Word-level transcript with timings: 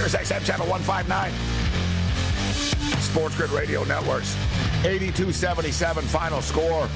Here's 0.00 0.14
XM 0.14 0.42
Channel 0.46 0.66
159. 0.66 1.30
Sports 3.02 3.36
Grid 3.36 3.50
Radio 3.50 3.84
Networks. 3.84 4.34
82-77 4.82 6.04
final 6.04 6.40
score. 6.40 6.88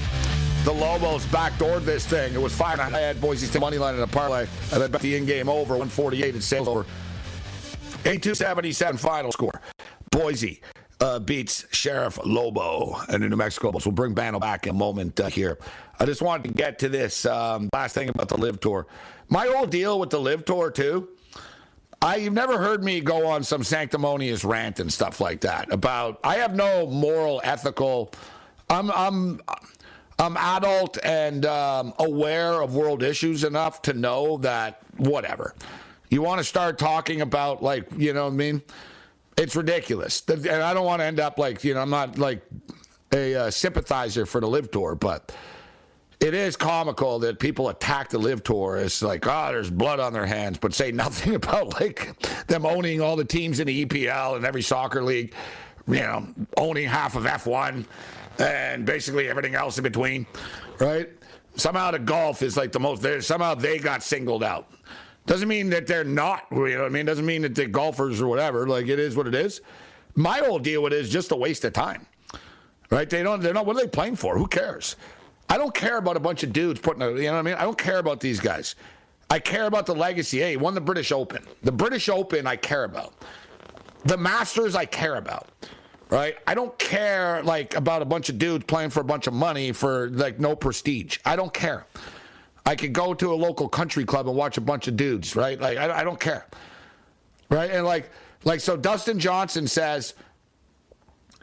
The 0.64 0.72
Lobos 0.72 1.26
backdoored 1.26 1.84
this 1.84 2.06
thing. 2.06 2.32
It 2.32 2.40
was 2.40 2.54
five. 2.54 2.80
I 2.80 2.88
had 2.88 3.20
Boise 3.20 3.44
State 3.44 3.60
money 3.60 3.76
line 3.76 3.94
in 3.94 4.00
a 4.00 4.06
parlay, 4.06 4.46
and 4.72 4.80
then 4.80 4.90
the 4.90 5.16
in-game 5.16 5.50
over 5.50 5.74
148 5.74 6.32
and 6.32 6.42
sales 6.42 6.66
over. 6.66 6.86
82-77 8.04 8.98
final 8.98 9.30
score. 9.32 9.60
Boise 10.10 10.62
uh, 11.00 11.18
beats 11.18 11.66
Sheriff 11.72 12.18
Lobo 12.24 12.96
and 13.10 13.22
the 13.22 13.28
New 13.28 13.36
Mexico 13.36 13.66
Lobos. 13.66 13.84
We'll 13.84 13.92
bring 13.92 14.14
Bano 14.14 14.40
back 14.40 14.66
in 14.66 14.70
a 14.70 14.78
moment 14.78 15.20
uh, 15.20 15.26
here. 15.26 15.58
I 16.00 16.06
just 16.06 16.22
wanted 16.22 16.48
to 16.48 16.54
get 16.54 16.78
to 16.78 16.88
this 16.88 17.26
um, 17.26 17.68
last 17.74 17.94
thing 17.94 18.08
about 18.08 18.30
the 18.30 18.38
LIV 18.38 18.60
Tour. 18.60 18.86
My 19.28 19.46
old 19.46 19.68
deal 19.68 20.00
with 20.00 20.08
the 20.08 20.20
LIV 20.20 20.46
Tour 20.46 20.70
too. 20.70 21.10
I, 22.04 22.16
you've 22.16 22.34
never 22.34 22.58
heard 22.58 22.84
me 22.84 23.00
go 23.00 23.26
on 23.26 23.42
some 23.42 23.64
sanctimonious 23.64 24.44
rant 24.44 24.78
and 24.78 24.92
stuff 24.92 25.22
like 25.22 25.40
that 25.40 25.72
about. 25.72 26.20
I 26.22 26.34
have 26.34 26.54
no 26.54 26.86
moral, 26.86 27.40
ethical. 27.42 28.12
I'm 28.68 28.90
I'm 28.90 29.40
I'm 30.18 30.36
adult 30.36 30.98
and 31.02 31.46
um, 31.46 31.94
aware 31.98 32.60
of 32.60 32.74
world 32.74 33.02
issues 33.02 33.42
enough 33.42 33.80
to 33.82 33.94
know 33.94 34.36
that 34.38 34.82
whatever. 34.98 35.54
You 36.10 36.20
want 36.20 36.40
to 36.40 36.44
start 36.44 36.78
talking 36.78 37.22
about 37.22 37.62
like 37.62 37.86
you 37.96 38.12
know 38.12 38.24
what 38.24 38.34
I 38.34 38.36
mean? 38.36 38.62
It's 39.38 39.56
ridiculous, 39.56 40.22
and 40.28 40.46
I 40.46 40.74
don't 40.74 40.84
want 40.84 41.00
to 41.00 41.06
end 41.06 41.20
up 41.20 41.38
like 41.38 41.64
you 41.64 41.72
know 41.72 41.80
I'm 41.80 41.88
not 41.88 42.18
like 42.18 42.42
a 43.14 43.34
uh, 43.34 43.50
sympathizer 43.50 44.26
for 44.26 44.42
the 44.42 44.46
LIV 44.46 44.72
Tour, 44.72 44.94
but 44.94 45.34
it 46.20 46.34
is 46.34 46.56
comical 46.56 47.18
that 47.20 47.38
people 47.38 47.68
attack 47.68 48.10
the 48.10 48.18
LIV 48.18 48.44
Tour 48.44 48.76
as 48.76 49.02
like, 49.02 49.26
oh, 49.26 49.48
there's 49.50 49.70
blood 49.70 50.00
on 50.00 50.12
their 50.12 50.26
hands, 50.26 50.58
but 50.58 50.72
say 50.74 50.92
nothing 50.92 51.34
about 51.34 51.80
like 51.80 52.46
them 52.46 52.66
owning 52.66 53.00
all 53.00 53.16
the 53.16 53.24
teams 53.24 53.60
in 53.60 53.66
the 53.66 53.84
EPL 53.84 54.36
and 54.36 54.44
every 54.44 54.62
soccer 54.62 55.02
league, 55.02 55.34
you 55.86 55.96
know, 55.96 56.26
owning 56.56 56.88
half 56.88 57.16
of 57.16 57.24
F1 57.24 57.84
and 58.38 58.84
basically 58.84 59.28
everything 59.28 59.54
else 59.54 59.78
in 59.78 59.84
between, 59.84 60.26
right? 60.78 61.08
Somehow 61.56 61.92
the 61.92 61.98
golf 61.98 62.42
is 62.42 62.56
like 62.56 62.72
the 62.72 62.80
most. 62.80 63.22
Somehow 63.22 63.54
they 63.54 63.78
got 63.78 64.02
singled 64.02 64.42
out. 64.42 64.70
Doesn't 65.26 65.48
mean 65.48 65.70
that 65.70 65.86
they're 65.86 66.04
not. 66.04 66.46
You 66.50 66.70
know 66.70 66.80
what 66.80 66.86
I 66.86 66.88
mean? 66.88 67.06
Doesn't 67.06 67.24
mean 67.24 67.42
that 67.42 67.54
they're 67.54 67.68
golfers 67.68 68.20
or 68.20 68.26
whatever. 68.26 68.66
Like 68.66 68.88
it 68.88 68.98
is 68.98 69.16
what 69.16 69.26
it 69.26 69.34
is. 69.34 69.60
My 70.16 70.38
whole 70.38 70.58
deal 70.58 70.82
with 70.82 70.92
it 70.92 71.00
is 71.00 71.10
just 71.10 71.30
a 71.32 71.36
waste 71.36 71.64
of 71.64 71.72
time, 71.72 72.06
right? 72.90 73.08
They 73.08 73.22
don't. 73.22 73.40
They're 73.40 73.54
not. 73.54 73.66
What 73.66 73.76
are 73.76 73.80
they 73.80 73.88
playing 73.88 74.16
for? 74.16 74.36
Who 74.36 74.46
cares? 74.46 74.96
I 75.54 75.56
don't 75.56 75.72
care 75.72 75.98
about 75.98 76.16
a 76.16 76.20
bunch 76.20 76.42
of 76.42 76.52
dudes 76.52 76.80
putting, 76.80 77.00
a, 77.00 77.10
you 77.10 77.26
know 77.26 77.34
what 77.34 77.38
I 77.38 77.42
mean? 77.42 77.54
I 77.54 77.62
don't 77.62 77.78
care 77.78 77.98
about 77.98 78.18
these 78.18 78.40
guys. 78.40 78.74
I 79.30 79.38
care 79.38 79.66
about 79.66 79.86
the 79.86 79.94
legacy. 79.94 80.40
Hey, 80.40 80.56
won 80.56 80.74
the 80.74 80.80
British 80.80 81.12
Open. 81.12 81.44
The 81.62 81.70
British 81.70 82.08
Open, 82.08 82.44
I 82.44 82.56
care 82.56 82.82
about. 82.82 83.14
The 84.04 84.16
Masters, 84.16 84.74
I 84.74 84.84
care 84.84 85.14
about. 85.14 85.48
Right? 86.08 86.36
I 86.44 86.56
don't 86.56 86.76
care 86.80 87.40
like 87.44 87.76
about 87.76 88.02
a 88.02 88.04
bunch 88.04 88.30
of 88.30 88.36
dudes 88.36 88.64
playing 88.64 88.90
for 88.90 88.98
a 88.98 89.04
bunch 89.04 89.28
of 89.28 89.32
money 89.32 89.70
for 89.70 90.10
like 90.10 90.40
no 90.40 90.56
prestige. 90.56 91.18
I 91.24 91.36
don't 91.36 91.54
care. 91.54 91.86
I 92.66 92.74
could 92.74 92.92
go 92.92 93.14
to 93.14 93.32
a 93.32 93.36
local 93.36 93.68
country 93.68 94.04
club 94.04 94.26
and 94.26 94.36
watch 94.36 94.58
a 94.58 94.60
bunch 94.60 94.88
of 94.88 94.96
dudes. 94.96 95.36
Right? 95.36 95.60
Like 95.60 95.78
I, 95.78 96.00
I 96.00 96.04
don't 96.04 96.18
care. 96.18 96.48
Right? 97.48 97.70
And 97.70 97.86
like 97.86 98.10
like 98.42 98.58
so, 98.58 98.76
Dustin 98.76 99.20
Johnson 99.20 99.68
says. 99.68 100.14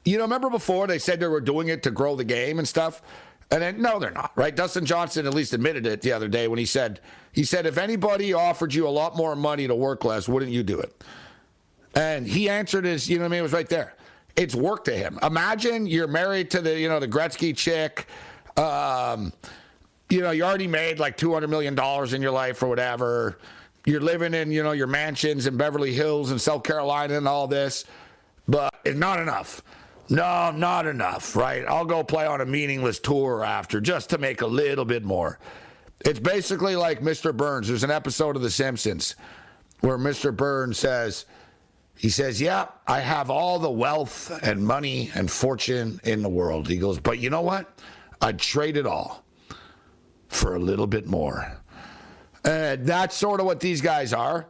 You 0.04 0.18
know, 0.18 0.24
remember 0.24 0.50
before 0.50 0.88
they 0.88 0.98
said 0.98 1.20
they 1.20 1.28
were 1.28 1.40
doing 1.40 1.68
it 1.68 1.84
to 1.84 1.92
grow 1.92 2.16
the 2.16 2.24
game 2.24 2.60
and 2.60 2.68
stuff. 2.68 3.04
And 3.52 3.62
then, 3.62 3.82
no, 3.82 4.00
they're 4.00 4.12
not, 4.12 4.32
right? 4.36 4.56
Dustin 4.56 4.86
Johnson 4.86 5.28
at 5.28 5.34
least 5.34 5.54
admitted 5.54 5.86
it 5.86 6.02
the 6.02 6.14
other 6.14 6.30
day 6.30 6.48
when 6.48 6.58
he 6.58 6.66
said, 6.66 7.02
he 7.34 7.44
said, 7.44 7.66
if 7.66 7.78
anybody 7.78 8.34
offered 8.34 8.74
you 8.74 8.88
a 8.88 8.90
lot 8.90 9.18
more 9.18 9.36
money 9.36 9.68
to 9.68 9.76
work 9.76 10.06
less, 10.06 10.30
wouldn't 10.30 10.52
you 10.52 10.64
do 10.64 10.80
it? 10.80 11.04
And 11.94 12.26
he 12.26 12.48
answered 12.50 12.86
his, 12.86 13.10
you 13.10 13.18
know 13.18 13.24
what 13.24 13.28
I 13.28 13.32
mean? 13.32 13.40
It 13.40 13.44
was 13.44 13.54
right 13.54 13.68
there. 13.68 13.96
It's 14.38 14.56
work 14.56 14.86
to 14.86 14.94
him. 14.94 15.20
Imagine 15.22 15.86
you're 15.86 16.08
married 16.08 16.50
to 16.52 16.62
the, 16.62 16.80
you 16.80 16.88
know, 16.88 17.02
the 17.02 17.08
Gretzky 17.08 17.56
chick. 17.56 18.08
Um, 18.56 19.34
you 20.10 20.22
know, 20.22 20.32
you 20.32 20.44
already 20.44 20.68
made 20.68 21.00
like 21.00 21.18
$200 21.18 21.50
million 21.50 21.78
in 22.14 22.22
your 22.22 22.32
life 22.32 22.64
or 22.64 22.68
whatever. 22.68 23.38
You're 23.86 24.02
living 24.02 24.34
in, 24.34 24.52
you 24.52 24.64
know, 24.64 24.72
your 24.72 24.88
mansions 24.88 25.48
in 25.48 25.58
Beverly 25.58 25.94
Hills 25.94 26.32
and 26.32 26.40
South 26.40 26.64
Carolina 26.64 27.18
and 27.18 27.28
all 27.28 27.48
this, 27.48 27.86
but 28.48 28.74
it's 28.86 28.98
not 28.98 29.20
enough. 29.20 29.62
No, 30.12 30.52
not 30.52 30.88
enough, 30.88 31.38
right? 31.38 31.64
I'll 31.66 31.86
go 31.86 32.04
play 32.04 32.26
on 32.26 32.42
a 32.42 32.46
meaningless 32.46 33.00
tour 33.00 33.46
after 33.46 33.80
just 33.80 34.10
to 34.10 34.18
make 34.18 34.42
a 34.42 34.48
little 34.48 34.84
bit 34.84 35.06
more. 35.06 35.40
It's 36.02 36.20
basically 36.20 36.76
like 36.76 37.00
Mr. 37.00 37.36
Burns. 37.36 37.70
There's 37.70 37.86
an 37.86 37.92
episode 37.92 38.36
of 38.36 38.42
The 38.42 38.50
Simpsons 38.50 39.16
where 39.80 39.98
Mr. 39.98 40.36
Burns 40.36 40.78
says, 40.78 41.26
he 41.96 42.10
says, 42.10 42.42
Yeah, 42.42 42.68
I 42.86 43.00
have 43.00 43.30
all 43.30 43.58
the 43.58 43.72
wealth 43.72 44.38
and 44.44 44.62
money 44.62 45.12
and 45.16 45.32
fortune 45.32 46.02
in 46.04 46.24
the 46.24 46.30
world. 46.30 46.68
He 46.68 46.76
goes, 46.76 47.00
But 47.00 47.20
you 47.20 47.30
know 47.30 47.42
what? 47.42 47.80
I'd 48.22 48.38
trade 48.38 48.76
it 48.76 48.86
all 48.86 49.24
for 50.28 50.56
a 50.56 50.60
little 50.60 50.88
bit 50.88 51.08
more. 51.08 51.58
And 52.44 52.86
that's 52.86 53.16
sort 53.16 53.40
of 53.40 53.46
what 53.46 53.62
these 53.62 53.80
guys 53.80 54.12
are. 54.12 54.48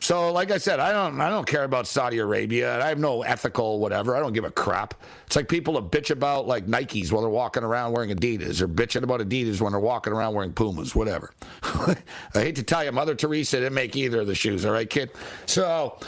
So, 0.00 0.32
like 0.32 0.50
I 0.50 0.58
said, 0.58 0.78
I 0.78 0.92
don't, 0.92 1.20
I 1.20 1.28
don't 1.28 1.46
care 1.46 1.64
about 1.64 1.86
Saudi 1.86 2.18
Arabia. 2.18 2.82
I 2.82 2.88
have 2.88 2.98
no 2.98 3.22
ethical 3.22 3.80
whatever. 3.80 4.16
I 4.16 4.20
don't 4.20 4.32
give 4.32 4.44
a 4.44 4.50
crap. 4.50 4.94
It's 5.26 5.34
like 5.34 5.48
people 5.48 5.74
that 5.74 5.90
bitch 5.90 6.10
about 6.10 6.46
like 6.46 6.66
Nikes 6.66 7.10
while 7.10 7.22
they're 7.22 7.30
walking 7.30 7.64
around 7.64 7.92
wearing 7.92 8.10
Adidas, 8.10 8.60
or 8.60 8.68
bitching 8.68 9.02
about 9.02 9.20
Adidas 9.20 9.60
when 9.60 9.72
they're 9.72 9.80
walking 9.80 10.12
around 10.12 10.34
wearing 10.34 10.52
Pumas, 10.52 10.94
whatever. 10.94 11.32
I 11.62 11.96
hate 12.34 12.56
to 12.56 12.62
tell 12.62 12.84
you, 12.84 12.92
Mother 12.92 13.14
Teresa 13.14 13.58
didn't 13.58 13.74
make 13.74 13.96
either 13.96 14.20
of 14.20 14.26
the 14.26 14.34
shoes. 14.34 14.64
All 14.64 14.72
right, 14.72 14.88
kid. 14.88 15.10
So, 15.46 15.98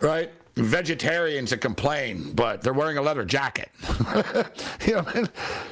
right. 0.00 0.30
Vegetarians 0.56 1.50
that 1.50 1.60
complain, 1.60 2.32
but 2.32 2.60
they're 2.60 2.72
wearing 2.72 2.98
a 2.98 3.02
leather 3.02 3.24
jacket. 3.24 3.70
you 4.86 4.94
know, 4.94 5.06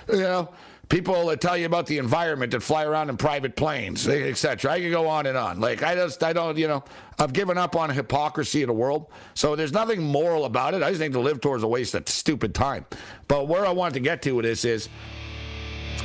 you 0.08 0.20
know 0.20 0.49
people 0.88 1.26
that 1.26 1.40
tell 1.40 1.56
you 1.56 1.67
about 1.67 1.87
the 1.87 1.99
environment 1.99 2.52
that 2.52 2.61
fly 2.61 2.85
around 2.85 3.11
in 3.11 3.17
private 3.17 3.56
planes, 3.56 4.08
etc. 4.08 4.73
I 4.73 4.81
could 4.81 4.90
go 4.90 5.06
on 5.06 5.26
and 5.26 5.37
on. 5.37 5.61
Like 5.61 5.82
I 5.82 5.94
just, 5.94 6.23
I 6.23 6.32
don't, 6.32 6.56
you 6.56 6.69
know, 6.69 6.82
I've 7.19 7.32
given 7.32 7.58
up 7.58 7.76
on 7.76 7.90
hypocrisy 7.90 8.62
of 8.62 8.69
the 8.69 8.73
world. 8.73 9.06
So 9.35 9.55
there's 9.55 9.73
nothing 9.73 10.02
moral 10.02 10.44
about 10.44 10.75
it. 10.75 10.82
I 10.82 10.88
just 10.88 11.00
think 11.00 11.12
to 11.14 11.20
LIV 11.20 11.40
Tour's 11.40 11.62
a 11.62 11.69
waste 11.69 11.94
of 11.94 12.08
stupid 12.08 12.55
time. 12.55 12.87
But 13.26 13.49
where 13.49 13.67
I 13.67 13.70
wanted 13.70 13.94
to 13.94 14.00
get 14.00 14.23
to 14.23 14.32
with 14.32 14.44
this 14.44 14.64
is 14.64 14.88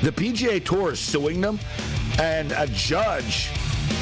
the 0.01 0.11
PGA 0.11 0.63
Tour 0.63 0.91
is 0.91 0.99
suing 0.99 1.39
them, 1.39 1.59
and 2.19 2.51
a 2.51 2.67
judge 2.67 3.49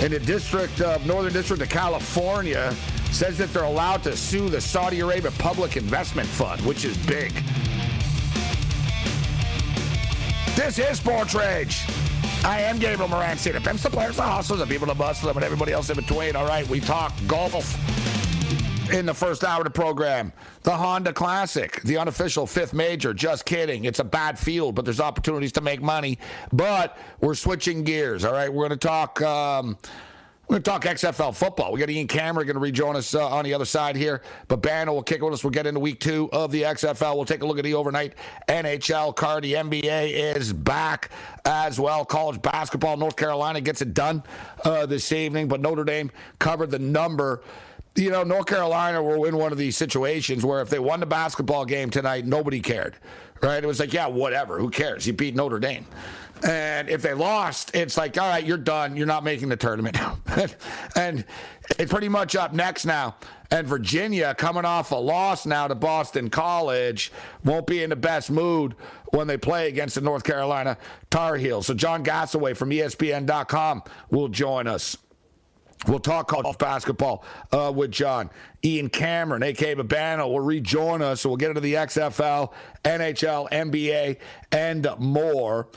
in 0.02 0.12
the 0.12 0.20
district 0.20 0.82
of 0.82 1.06
Northern 1.06 1.34
District 1.34 1.62
of 1.62 1.70
California 1.70 2.74
says 3.12 3.38
that 3.38 3.54
they're 3.54 3.64
allowed 3.64 4.02
to 4.04 4.16
sue 4.16 4.50
the 4.50 4.62
Saudi 4.62 5.02
Arabia 5.02 5.32
Public 5.32 5.78
Investment 5.78 6.28
Fund, 6.28 6.62
which 6.66 6.86
is 6.86 6.98
big. 7.06 7.32
This 10.56 10.80
is 10.80 10.98
Sports 10.98 11.34
Rage. 11.34 11.82
I 12.44 12.62
am 12.62 12.78
Gabriel 12.78 13.10
Morency. 13.10 13.54
The 13.54 13.62
pimps, 13.62 13.84
the 13.84 13.90
players, 13.90 14.18
the 14.18 14.24
hustlers, 14.24 14.60
the 14.60 14.66
people, 14.68 14.88
the 14.88 14.94
busters, 14.94 15.30
and 15.30 15.44
everybody 15.44 15.72
else 15.72 15.90
in 15.90 15.96
between. 15.96 16.36
All 16.36 16.46
right, 16.46 16.68
we 16.68 16.80
talk 16.80 17.14
golf. 17.28 17.78
in 18.92 19.06
the 19.06 19.14
first 19.14 19.44
hour 19.44 19.60
of 19.60 19.64
the 19.64 19.70
program. 19.70 20.34
The 20.64 20.76
Honda 20.76 21.14
Classic, 21.14 21.82
the 21.84 21.98
unofficial 21.98 22.46
fifth 22.46 22.74
major. 22.74 23.14
Just 23.14 23.46
kidding. 23.46 23.86
It's 23.86 24.00
a 24.00 24.04
bad 24.04 24.38
field, 24.38 24.76
but 24.76 24.84
there's 24.86 25.00
opportunities 25.00 25.54
to 25.54 25.62
make 25.62 25.82
money. 25.82 26.20
But 26.52 26.98
we're 27.22 27.36
switching 27.36 27.84
gears. 27.84 28.26
All 28.26 28.34
right, 28.34 28.52
we're 28.52 28.68
going 28.68 28.78
to 28.78 28.88
talk. 28.88 29.22
Um, 29.22 29.78
we're 30.52 30.60
going 30.60 30.64
to 30.64 30.70
talk 30.70 30.84
XFL 30.84 31.34
football. 31.34 31.72
We 31.72 31.80
got 31.80 31.90
Ian 31.90 32.08
Cameron 32.08 32.46
going 32.46 32.56
to 32.56 32.60
rejoin 32.60 32.98
us 32.98 33.16
uh, 33.16 33.26
on 33.26 33.46
the 33.46 33.54
other 33.54 33.64
side 33.64 33.96
here. 33.96 34.22
But 34.50 34.58
Banner 34.58 34.92
will 34.92 35.02
kick 35.02 35.22
with 35.22 35.34
us. 35.34 35.46
We'll 35.46 35.52
get 35.52 35.66
into 35.66 35.80
week 35.80 36.02
two 36.02 36.30
of 36.34 36.52
the 36.52 36.64
XFL. 36.64 37.16
We'll 37.16 37.24
take 37.24 37.42
a 37.42 37.46
look 37.46 37.58
at 37.58 37.64
the 37.64 37.74
overnight 37.74 38.16
NHL 38.50 39.16
card. 39.16 39.46
The 39.46 39.54
NBA 39.54 40.36
is 40.36 40.52
back 40.52 41.10
as 41.46 41.80
well. 41.80 42.04
College 42.04 42.42
basketball. 42.42 42.98
North 42.98 43.16
Carolina 43.16 43.62
gets 43.62 43.82
it 43.82 43.94
done 43.94 44.24
uh, 44.66 44.86
this 44.86 45.14
evening, 45.14 45.48
but 45.48 45.62
Notre 45.62 45.86
Dame 45.86 46.12
covered 46.38 46.70
the 46.70 46.80
number 46.80 47.44
you 47.96 48.10
know, 48.10 48.24
North 48.24 48.46
Carolina 48.46 49.04
were 49.04 49.28
in 49.28 49.36
one 49.36 49.52
of 49.52 49.58
these 49.58 49.76
situations 49.76 50.46
where 50.46 50.62
if 50.62 50.70
they 50.70 50.80
won 50.80 51.02
the 51.02 51.06
basketball 51.06 51.66
game 51.66 51.90
tonight, 51.90 52.26
nobody 52.26 52.62
cared, 52.62 52.96
right? 53.42 53.62
It 53.62 53.68
was 53.68 53.82
like, 53.82 53.92
yeah, 53.92 54.08
whatever, 54.08 54.60
who 54.60 54.70
cares? 54.70 55.06
You 55.06 55.12
beat 55.12 55.36
Notre 55.36 55.60
Dame. 55.60 55.86
And 56.44 56.90
if 56.90 57.02
they 57.02 57.14
lost, 57.14 57.76
it's 57.76 57.98
like, 57.98 58.18
all 58.18 58.28
right, 58.28 58.44
you're 58.44 58.58
done. 58.58 58.96
You're 58.96 59.08
not 59.08 59.24
making 59.24 59.50
the 59.50 59.56
tournament 59.56 59.96
now. 59.96 60.18
and 60.96 61.24
it's 61.78 61.92
pretty 61.92 62.10
much 62.10 62.36
up 62.36 62.54
next 62.54 62.86
now. 62.86 63.16
And 63.52 63.68
Virginia, 63.68 64.34
coming 64.34 64.66
off 64.66 64.92
a 64.92 64.96
loss 64.96 65.46
now 65.46 65.68
to 65.68 65.76
Boston 65.76 66.30
College, 66.30 67.12
won't 67.44 67.68
be 67.68 67.84
in 67.84 67.90
the 67.90 67.96
best 67.96 68.32
mood 68.32 68.76
when 69.12 69.28
they 69.28 69.38
play 69.38 69.68
against 69.68 69.96
the 69.96 70.02
North 70.02 70.24
Carolina 70.24 70.78
Tar 71.10 71.36
Heels. 71.36 71.68
So 71.68 71.74
John 71.74 72.04
Gasaway 72.04 72.56
from 72.56 72.70
ESPN.com 72.70 73.84
will 74.10 74.30
join 74.30 74.68
us. 74.68 74.98
We'll 75.88 76.00
talk 76.00 76.28
college 76.28 76.58
basketball 76.60 77.26
uh, 77.52 77.74
with 77.76 77.92
John. 77.92 78.30
Ian 78.64 78.90
Cameron, 78.90 79.42
a.k.a. 79.42 79.76
Babano, 79.76 80.30
will 80.30 80.40
rejoin 80.40 81.02
us. 81.02 81.22
So 81.22 81.30
we'll 81.30 81.38
get 81.38 81.50
into 81.50 81.62
the 81.62 81.74
XFL, 81.74 82.54
NHL, 82.86 83.50
NBA, 83.50 84.18
and 84.52 84.88
more 85.00 85.68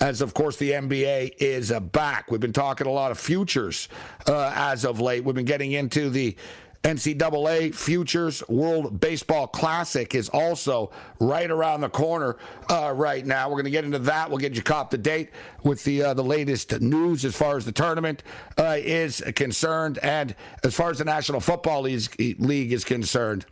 as 0.00 0.20
of 0.20 0.34
course 0.34 0.56
the 0.56 0.72
NBA 0.72 1.34
is 1.38 1.70
uh, 1.70 1.80
back. 1.80 2.30
We've 2.30 2.40
been 2.40 2.52
talking 2.52 2.86
a 2.86 2.92
lot 2.92 3.10
of 3.10 3.18
futures 3.18 3.88
uh, 4.26 4.52
as 4.54 4.84
of 4.84 5.00
late. 5.00 5.24
We've 5.24 5.34
been 5.34 5.44
getting 5.44 5.72
into 5.72 6.10
the 6.10 6.36
NCAA 6.82 7.74
Futures 7.74 8.42
World 8.48 9.00
Baseball 9.00 9.46
Classic 9.46 10.14
is 10.14 10.30
also 10.30 10.90
right 11.18 11.50
around 11.50 11.82
the 11.82 11.90
corner 11.90 12.38
uh, 12.70 12.94
right 12.96 13.26
now. 13.26 13.48
We're 13.48 13.56
going 13.56 13.66
to 13.66 13.70
get 13.70 13.84
into 13.84 13.98
that. 13.98 14.30
We'll 14.30 14.38
get 14.38 14.54
you 14.54 14.62
caught 14.62 14.86
up 14.86 14.90
to 14.92 14.98
date 14.98 15.28
with 15.62 15.84
the 15.84 16.02
uh, 16.02 16.14
the 16.14 16.24
latest 16.24 16.80
news 16.80 17.26
as 17.26 17.36
far 17.36 17.58
as 17.58 17.66
the 17.66 17.72
tournament 17.72 18.22
uh, 18.56 18.76
is 18.78 19.22
concerned, 19.36 19.98
and 20.02 20.34
as 20.64 20.74
far 20.74 20.90
as 20.90 20.98
the 20.98 21.04
National 21.04 21.40
Football 21.40 21.82
League 21.82 22.72
is 22.72 22.84
concerned 22.84 23.44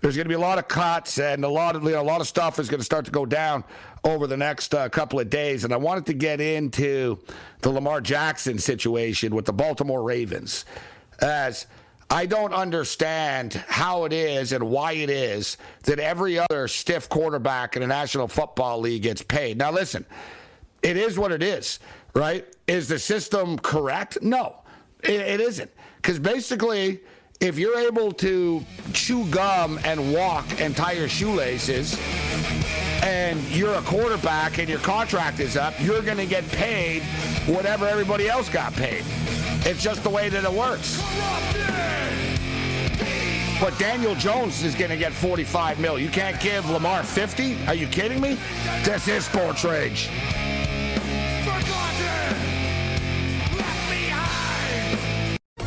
there's 0.00 0.14
going 0.14 0.24
to 0.24 0.28
be 0.28 0.34
a 0.34 0.38
lot 0.38 0.58
of 0.58 0.68
cuts 0.68 1.18
and 1.18 1.44
a 1.44 1.48
lot 1.48 1.74
of 1.74 1.82
you 1.82 1.90
know, 1.90 2.00
a 2.00 2.02
lot 2.02 2.20
of 2.20 2.28
stuff 2.28 2.58
is 2.58 2.68
going 2.68 2.78
to 2.78 2.84
start 2.84 3.04
to 3.04 3.10
go 3.10 3.26
down 3.26 3.64
over 4.04 4.26
the 4.26 4.36
next 4.36 4.74
uh, 4.74 4.88
couple 4.88 5.20
of 5.20 5.30
days. 5.30 5.64
And 5.64 5.72
I 5.72 5.76
wanted 5.76 6.06
to 6.06 6.14
get 6.14 6.40
into 6.40 7.18
the 7.60 7.70
Lamar 7.70 8.00
Jackson 8.00 8.58
situation 8.58 9.34
with 9.34 9.44
the 9.44 9.52
Baltimore 9.52 10.02
Ravens, 10.02 10.64
as 11.20 11.66
I 12.10 12.24
don't 12.26 12.54
understand 12.54 13.54
how 13.68 14.04
it 14.04 14.12
is 14.12 14.52
and 14.52 14.70
why 14.70 14.92
it 14.92 15.10
is 15.10 15.58
that 15.82 15.98
every 15.98 16.38
other 16.38 16.68
stiff 16.68 17.08
quarterback 17.08 17.76
in 17.76 17.82
the 17.82 17.88
National 17.88 18.28
Football 18.28 18.80
League 18.80 19.02
gets 19.02 19.22
paid. 19.22 19.58
Now, 19.58 19.70
listen, 19.70 20.06
it 20.82 20.96
is 20.96 21.18
what 21.18 21.32
it 21.32 21.42
is, 21.42 21.80
right? 22.14 22.46
Is 22.66 22.88
the 22.88 22.98
system 22.98 23.58
correct? 23.58 24.22
No, 24.22 24.56
it, 25.02 25.20
it 25.20 25.40
isn't, 25.40 25.70
because 25.96 26.18
basically 26.18 27.00
if 27.40 27.58
you're 27.58 27.78
able 27.78 28.10
to 28.10 28.64
chew 28.92 29.24
gum 29.26 29.78
and 29.84 30.12
walk 30.12 30.46
and 30.60 30.76
tie 30.76 30.92
your 30.92 31.08
shoelaces, 31.08 31.96
and 33.02 33.40
you're 33.50 33.74
a 33.74 33.82
quarterback 33.82 34.58
and 34.58 34.68
your 34.68 34.78
contract 34.80 35.40
is 35.40 35.56
up, 35.56 35.74
you're 35.80 36.02
going 36.02 36.16
to 36.18 36.26
get 36.26 36.46
paid 36.48 37.02
whatever 37.46 37.86
everybody 37.86 38.28
else 38.28 38.48
got 38.48 38.72
paid. 38.74 39.04
It's 39.66 39.82
just 39.82 40.02
the 40.02 40.10
way 40.10 40.28
that 40.28 40.44
it 40.44 40.52
works. 40.52 41.02
But 43.60 43.76
Daniel 43.78 44.14
Jones 44.14 44.62
is 44.62 44.74
going 44.74 44.90
to 44.90 44.96
get 44.96 45.12
45 45.12 45.80
mil. 45.80 45.98
You 45.98 46.10
can't 46.10 46.40
give 46.40 46.68
Lamar 46.70 47.02
50? 47.02 47.66
Are 47.66 47.74
you 47.74 47.88
kidding 47.88 48.20
me? 48.20 48.38
This 48.84 49.08
is 49.08 49.24
sports 49.24 49.64
rage. 49.64 50.08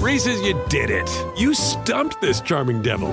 Reese's, 0.00 0.40
you 0.40 0.58
did 0.70 0.88
it. 0.88 1.10
You 1.36 1.52
stumped 1.52 2.22
this 2.22 2.40
charming 2.40 2.80
devil. 2.80 3.10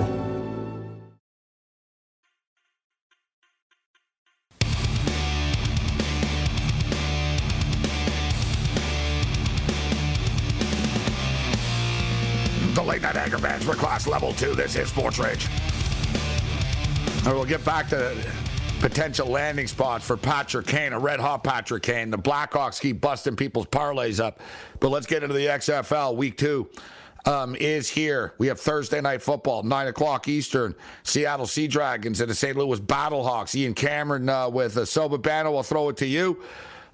The 12.72 12.82
late 12.82 13.02
night 13.02 13.16
anger 13.16 13.36
bands 13.36 13.66
for 13.66 13.74
class 13.74 14.06
level 14.06 14.32
two. 14.32 14.54
This 14.54 14.74
is 14.74 14.88
Sports 14.88 15.18
Rage. 15.18 15.46
Right, 17.22 17.34
we'll 17.34 17.44
get 17.44 17.62
back 17.66 17.90
to 17.90 18.16
potential 18.80 19.26
landing 19.26 19.66
spots 19.66 20.04
for 20.04 20.16
Patrick 20.16 20.66
Kane, 20.66 20.92
a 20.92 20.98
red 20.98 21.18
hot 21.18 21.42
Patrick 21.42 21.82
Kane. 21.82 22.10
The 22.10 22.18
Blackhawks 22.18 22.80
keep 22.80 23.00
busting 23.00 23.34
people's 23.34 23.66
parlays 23.66 24.22
up. 24.22 24.40
But 24.78 24.90
let's 24.90 25.06
get 25.06 25.22
into 25.22 25.34
the 25.34 25.46
XFL 25.46 26.16
week 26.16 26.36
two. 26.36 26.68
Um, 27.26 27.56
is 27.56 27.88
here. 27.88 28.34
We 28.38 28.46
have 28.46 28.58
Thursday 28.60 29.00
night 29.00 29.20
football, 29.20 29.62
9 29.62 29.88
o'clock 29.88 30.28
Eastern. 30.28 30.74
Seattle 31.02 31.46
Sea 31.46 31.66
Dragons 31.66 32.20
and 32.20 32.30
the 32.30 32.34
St. 32.34 32.56
Louis 32.56 32.80
Battlehawks. 32.80 33.54
Ian 33.54 33.74
Cameron 33.74 34.28
uh, 34.28 34.48
with 34.48 34.76
a 34.76 34.86
Soba 34.86 35.18
Banner 35.18 35.50
will 35.50 35.64
throw 35.64 35.88
it 35.90 35.96
to 35.98 36.06
you. 36.06 36.42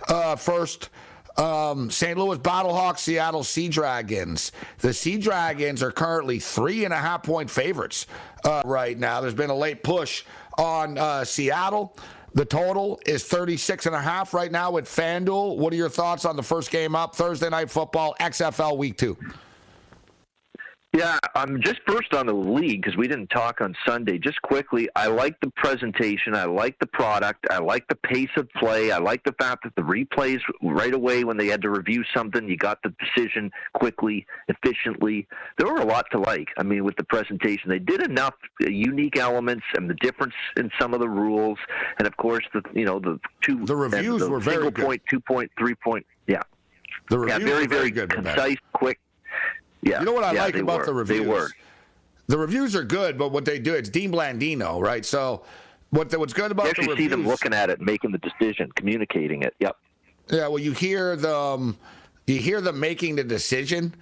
Uh, 0.09 0.35
first, 0.35 0.89
um, 1.37 1.91
St. 1.91 2.19
Louis 2.19 2.39
Battlehawks, 2.39 3.01
Seattle 3.01 3.45
Sea 3.45 3.69
Dragons. 3.69 4.51
The 4.79 4.95
Sea 4.95 5.19
Dragons 5.19 5.83
are 5.83 5.93
currently 5.93 6.39
three 6.39 6.85
and 6.85 6.95
a 6.95 6.99
half 6.99 7.23
point 7.23 7.51
favorites 7.51 8.07
uh, 8.45 8.63
right 8.65 8.99
now. 8.99 9.21
There's 9.21 9.35
been 9.35 9.51
a 9.51 9.57
late 9.57 9.83
push 9.83 10.25
on 10.59 10.99
uh, 10.99 11.25
Seattle. 11.25 11.97
The 12.35 12.45
total 12.45 13.01
is 13.07 13.25
36 13.25 13.87
and 13.87 13.95
a 13.95 14.01
half 14.01 14.35
right 14.35 14.51
now 14.51 14.73
with 14.73 14.87
FanDuel. 14.87 15.57
What 15.57 15.73
are 15.73 15.77
your 15.77 15.89
thoughts 15.89 16.25
on 16.25 16.35
the 16.35 16.43
first 16.43 16.71
game 16.71 16.97
up 16.97 17.15
Thursday 17.15 17.49
night 17.49 17.71
football 17.71 18.17
XFL 18.21 18.77
week 18.77 18.99
2? 18.99 19.17
Yeah, 20.95 21.19
um, 21.35 21.61
just 21.61 21.81
first 21.89 22.15
on 22.15 22.27
the 22.27 22.33
league 22.33 22.83
because 22.83 22.97
we 22.97 23.09
didn't 23.09 23.27
talk 23.27 23.61
on 23.61 23.75
Sunday. 23.85 24.17
Just 24.17 24.41
quickly, 24.43 24.89
I 24.95 25.09
like 25.09 25.35
the 25.41 25.51
presentation. 25.57 26.37
I 26.37 26.45
like 26.45 26.79
the 26.79 26.87
product. 26.87 27.47
I 27.51 27.59
like 27.59 27.89
the 27.89 27.97
pace 27.97 28.29
of 28.37 28.49
play. 28.53 28.93
I 28.93 28.99
like 28.99 29.25
the 29.25 29.35
fact 29.41 29.65
that 29.65 29.75
the 29.75 29.83
replays 29.83 30.39
right 30.63 30.95
away 30.95 31.25
when 31.25 31.37
they 31.37 31.49
had 31.49 31.63
to 31.63 31.71
review 31.71 32.05
something, 32.15 32.49
you 32.49 32.57
got 32.57 32.79
the 32.85 32.95
decision 33.05 33.51
quickly, 33.73 34.25
efficiently. 34.47 35.27
There 35.59 35.67
were 35.67 35.81
a 35.81 35.85
lot 35.85 36.07
to 36.13 36.21
like. 36.21 36.51
I 36.59 36.63
mean, 36.63 36.85
with 36.85 36.95
the 36.95 37.05
presentation, 37.05 37.71
they 37.71 37.81
did 37.81 38.01
enough 38.01 38.35
uh, 38.63 38.69
unique 38.69 39.19
elements 39.19 39.65
and 39.75 39.91
the 39.91 39.95
difference 39.95 40.35
in 40.57 40.71
some 40.81 40.95
of 40.95 41.01
the 41.01 41.09
rules, 41.09 41.59
and 41.99 42.07
of 42.07 42.17
course, 42.19 42.45
the 42.55 42.63
you 42.73 42.85
know 42.85 43.01
the 43.01 43.19
two 43.41 43.65
the 43.67 43.75
reviews 43.75 44.21
the 44.21 44.31
were 44.31 44.39
very 44.39 44.57
single 44.59 44.71
good. 44.71 44.85
point, 44.85 45.03
two 45.11 45.19
point, 45.19 45.51
three 45.59 45.75
point. 45.75 46.07
Yeah, 46.29 46.43
The 47.11 47.27
yeah, 47.27 47.35
reviews 47.35 47.51
very 47.51 47.63
were 47.63 47.69
very 47.69 47.81
very 47.81 47.91
good. 47.91 48.11
Concise, 48.11 48.59
quick. 48.73 49.01
Yeah, 49.85 50.01
You 50.01 50.07
know 50.07 50.13
what 50.13 50.25
I 50.25 50.33
yeah, 50.33 50.45
like 50.45 50.57
about 50.57 50.81
were. 50.81 50.87
the 50.87 50.95
reviews? 50.95 51.53
The 52.27 52.39
reviews 52.39 52.75
are 52.75 52.85
good, 52.85 53.19
but 53.19 53.33
what 53.33 53.45
they 53.45 53.59
do, 53.59 53.75
it's 53.75 53.91
Dean 53.91 54.11
Blandino, 54.11 54.81
right? 54.81 55.05
So 55.05 55.45
what 55.91 56.09
the, 56.09 56.19
what's 56.19 56.33
good 56.33 56.51
about 56.51 56.65
You 56.67 56.73
the 56.73 56.81
actually 56.81 56.89
reviews? 56.95 57.05
see 57.05 57.09
them 57.09 57.27
looking 57.27 57.53
at 57.53 57.69
it, 57.69 57.81
making 57.83 58.13
the 58.13 58.19
decision, 58.19 58.73
communicating 58.77 59.43
it. 59.43 59.55
Yep. 59.61 59.77
Yeah, 60.31 60.49
well, 60.49 60.59
you 60.59 60.73
hear 60.73 61.17
them, 61.17 61.35
um, 61.35 61.79
you 62.27 62.39
hear 62.39 62.63
them 62.63 62.81
making 62.81 63.17
the 63.17 63.25
decision, 63.25 63.95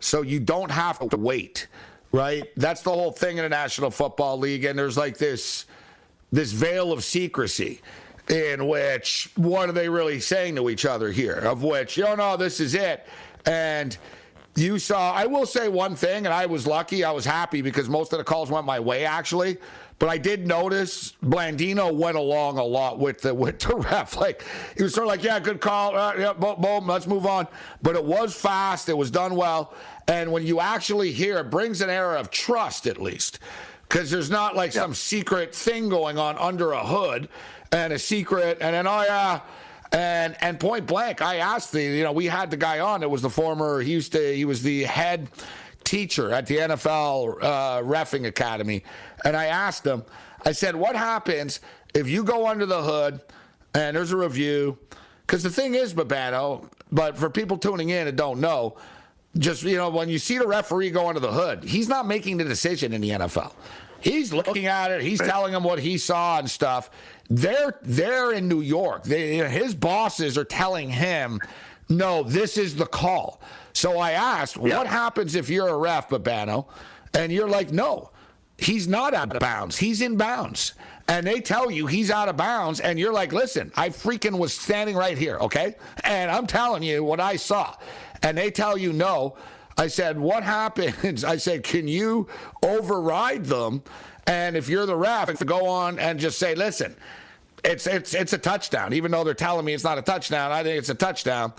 so 0.00 0.22
you 0.22 0.40
don't 0.40 0.72
have 0.72 0.98
to 1.08 1.16
wait, 1.16 1.68
right? 2.10 2.42
That's 2.56 2.82
the 2.82 2.90
whole 2.90 3.12
thing 3.12 3.38
in 3.38 3.44
the 3.44 3.48
National 3.48 3.92
Football 3.92 4.38
League, 4.38 4.64
and 4.64 4.76
there's 4.76 4.96
like 4.96 5.16
this, 5.18 5.66
this 6.32 6.50
veil 6.50 6.90
of 6.90 7.04
secrecy, 7.04 7.80
in 8.28 8.66
which 8.66 9.30
what 9.36 9.68
are 9.68 9.72
they 9.72 9.88
really 9.88 10.18
saying 10.18 10.56
to 10.56 10.68
each 10.68 10.84
other 10.84 11.12
here? 11.12 11.36
Of 11.36 11.62
which, 11.62 11.96
you 11.96 12.02
know, 12.02 12.16
no, 12.16 12.36
this 12.36 12.58
is 12.58 12.74
it, 12.74 13.06
and. 13.46 13.96
You 14.58 14.80
saw, 14.80 15.12
I 15.12 15.26
will 15.26 15.46
say 15.46 15.68
one 15.68 15.94
thing, 15.94 16.26
and 16.26 16.34
I 16.34 16.46
was 16.46 16.66
lucky. 16.66 17.04
I 17.04 17.12
was 17.12 17.24
happy 17.24 17.62
because 17.62 17.88
most 17.88 18.12
of 18.12 18.18
the 18.18 18.24
calls 18.24 18.50
went 18.50 18.66
my 18.66 18.80
way, 18.80 19.04
actually. 19.04 19.56
But 20.00 20.08
I 20.08 20.18
did 20.18 20.48
notice 20.48 21.12
Blandino 21.22 21.94
went 21.94 22.16
along 22.16 22.58
a 22.58 22.64
lot 22.64 22.98
with 22.98 23.20
the 23.20 23.32
with 23.32 23.60
the 23.60 23.76
ref. 23.90 24.16
Like 24.16 24.44
he 24.76 24.82
was 24.82 24.94
sort 24.94 25.06
of 25.06 25.10
like, 25.10 25.22
"Yeah, 25.22 25.38
good 25.38 25.60
call. 25.60 25.96
Uh, 25.96 26.14
yeah, 26.18 26.32
boom, 26.32 26.60
boom, 26.60 26.88
let's 26.88 27.06
move 27.06 27.24
on." 27.24 27.46
But 27.82 27.94
it 27.94 28.04
was 28.04 28.34
fast. 28.34 28.88
It 28.88 28.96
was 28.96 29.12
done 29.12 29.36
well. 29.36 29.74
And 30.08 30.32
when 30.32 30.44
you 30.44 30.58
actually 30.58 31.12
hear, 31.12 31.38
it 31.38 31.50
brings 31.50 31.80
an 31.80 31.88
air 31.88 32.16
of 32.16 32.30
trust, 32.32 32.88
at 32.88 33.00
least, 33.00 33.38
because 33.82 34.10
there's 34.10 34.30
not 34.30 34.56
like 34.56 34.72
some 34.72 34.92
secret 34.92 35.54
thing 35.54 35.88
going 35.88 36.18
on 36.18 36.36
under 36.36 36.72
a 36.72 36.84
hood, 36.84 37.28
and 37.70 37.92
a 37.92 37.98
secret, 37.98 38.58
and 38.60 38.74
then 38.74 38.88
oh 38.88 39.02
yeah. 39.02 39.40
And 39.92 40.36
and 40.40 40.60
point 40.60 40.86
blank, 40.86 41.22
I 41.22 41.36
asked 41.36 41.72
the 41.72 41.82
you 41.82 42.04
know 42.04 42.12
we 42.12 42.26
had 42.26 42.50
the 42.50 42.56
guy 42.56 42.80
on. 42.80 43.02
It 43.02 43.10
was 43.10 43.22
the 43.22 43.30
former 43.30 43.80
he 43.80 43.92
used 43.92 44.12
to 44.12 44.34
he 44.34 44.44
was 44.44 44.62
the 44.62 44.84
head 44.84 45.28
teacher 45.84 46.30
at 46.30 46.46
the 46.46 46.58
NFL 46.58 47.42
uh, 47.42 47.82
refing 47.82 48.26
academy, 48.26 48.84
and 49.24 49.36
I 49.36 49.46
asked 49.46 49.86
him. 49.86 50.04
I 50.44 50.52
said, 50.52 50.76
"What 50.76 50.94
happens 50.94 51.60
if 51.94 52.08
you 52.08 52.22
go 52.22 52.46
under 52.46 52.66
the 52.66 52.82
hood 52.82 53.20
and 53.74 53.96
there's 53.96 54.12
a 54.12 54.16
review?" 54.16 54.78
Because 55.26 55.42
the 55.42 55.50
thing 55.50 55.74
is, 55.74 55.94
Babano, 55.94 56.68
but 56.92 57.16
for 57.16 57.30
people 57.30 57.56
tuning 57.56 57.90
in 57.90 58.08
and 58.08 58.16
don't 58.16 58.40
know, 58.40 58.76
just 59.38 59.62
you 59.62 59.76
know 59.76 59.88
when 59.88 60.10
you 60.10 60.18
see 60.18 60.36
the 60.36 60.46
referee 60.46 60.90
go 60.90 61.08
under 61.08 61.20
the 61.20 61.32
hood, 61.32 61.64
he's 61.64 61.88
not 61.88 62.06
making 62.06 62.36
the 62.36 62.44
decision 62.44 62.92
in 62.92 63.00
the 63.00 63.10
NFL. 63.10 63.54
He's 64.00 64.32
looking 64.32 64.66
at 64.66 64.90
it. 64.90 65.02
He's 65.02 65.18
telling 65.18 65.52
them 65.52 65.64
what 65.64 65.78
he 65.78 65.98
saw 65.98 66.38
and 66.38 66.50
stuff. 66.50 66.90
They're 67.28 67.78
they're 67.82 68.32
in 68.32 68.48
New 68.48 68.60
York. 68.60 69.04
They, 69.04 69.36
his 69.48 69.74
bosses 69.74 70.38
are 70.38 70.44
telling 70.44 70.88
him, 70.88 71.40
"No, 71.88 72.22
this 72.22 72.56
is 72.56 72.76
the 72.76 72.86
call." 72.86 73.40
So 73.72 73.98
I 73.98 74.12
asked, 74.12 74.56
"What 74.56 74.86
happens 74.86 75.34
if 75.34 75.50
you're 75.50 75.68
a 75.68 75.76
ref, 75.76 76.08
Babano?" 76.08 76.66
And 77.14 77.32
you're 77.32 77.48
like, 77.48 77.72
"No, 77.72 78.10
he's 78.56 78.88
not 78.88 79.14
out 79.14 79.34
of 79.34 79.40
bounds. 79.40 79.76
He's 79.78 80.00
in 80.00 80.16
bounds." 80.16 80.74
And 81.10 81.26
they 81.26 81.40
tell 81.40 81.70
you 81.70 81.86
he's 81.86 82.10
out 82.10 82.28
of 82.28 82.36
bounds, 82.36 82.80
and 82.80 82.98
you're 82.98 83.12
like, 83.12 83.32
"Listen, 83.32 83.72
I 83.76 83.88
freaking 83.90 84.38
was 84.38 84.52
standing 84.52 84.94
right 84.96 85.18
here, 85.18 85.36
okay? 85.38 85.74
And 86.04 86.30
I'm 86.30 86.46
telling 86.46 86.82
you 86.82 87.02
what 87.04 87.20
I 87.20 87.36
saw." 87.36 87.74
And 88.22 88.36
they 88.36 88.50
tell 88.50 88.76
you 88.76 88.92
no. 88.92 89.36
I 89.78 89.86
said, 89.86 90.18
what 90.18 90.42
happens? 90.42 91.24
I 91.24 91.36
said, 91.36 91.62
can 91.62 91.88
you 91.88 92.28
override 92.62 93.46
them? 93.46 93.82
And 94.26 94.56
if 94.56 94.68
you're 94.68 94.84
the 94.84 94.96
ref, 94.96 95.38
to 95.38 95.44
go 95.44 95.66
on 95.66 95.98
and 95.98 96.18
just 96.18 96.38
say, 96.38 96.54
listen, 96.54 96.94
it's 97.64 97.86
it's 97.86 98.12
it's 98.14 98.32
a 98.34 98.38
touchdown, 98.38 98.92
even 98.92 99.10
though 99.10 99.24
they're 99.24 99.34
telling 99.34 99.64
me 99.64 99.72
it's 99.72 99.84
not 99.84 99.96
a 99.96 100.02
touchdown. 100.02 100.52
I 100.52 100.62
think 100.62 100.78
it's 100.78 100.90
a 100.90 100.94
touchdown. 100.94 101.54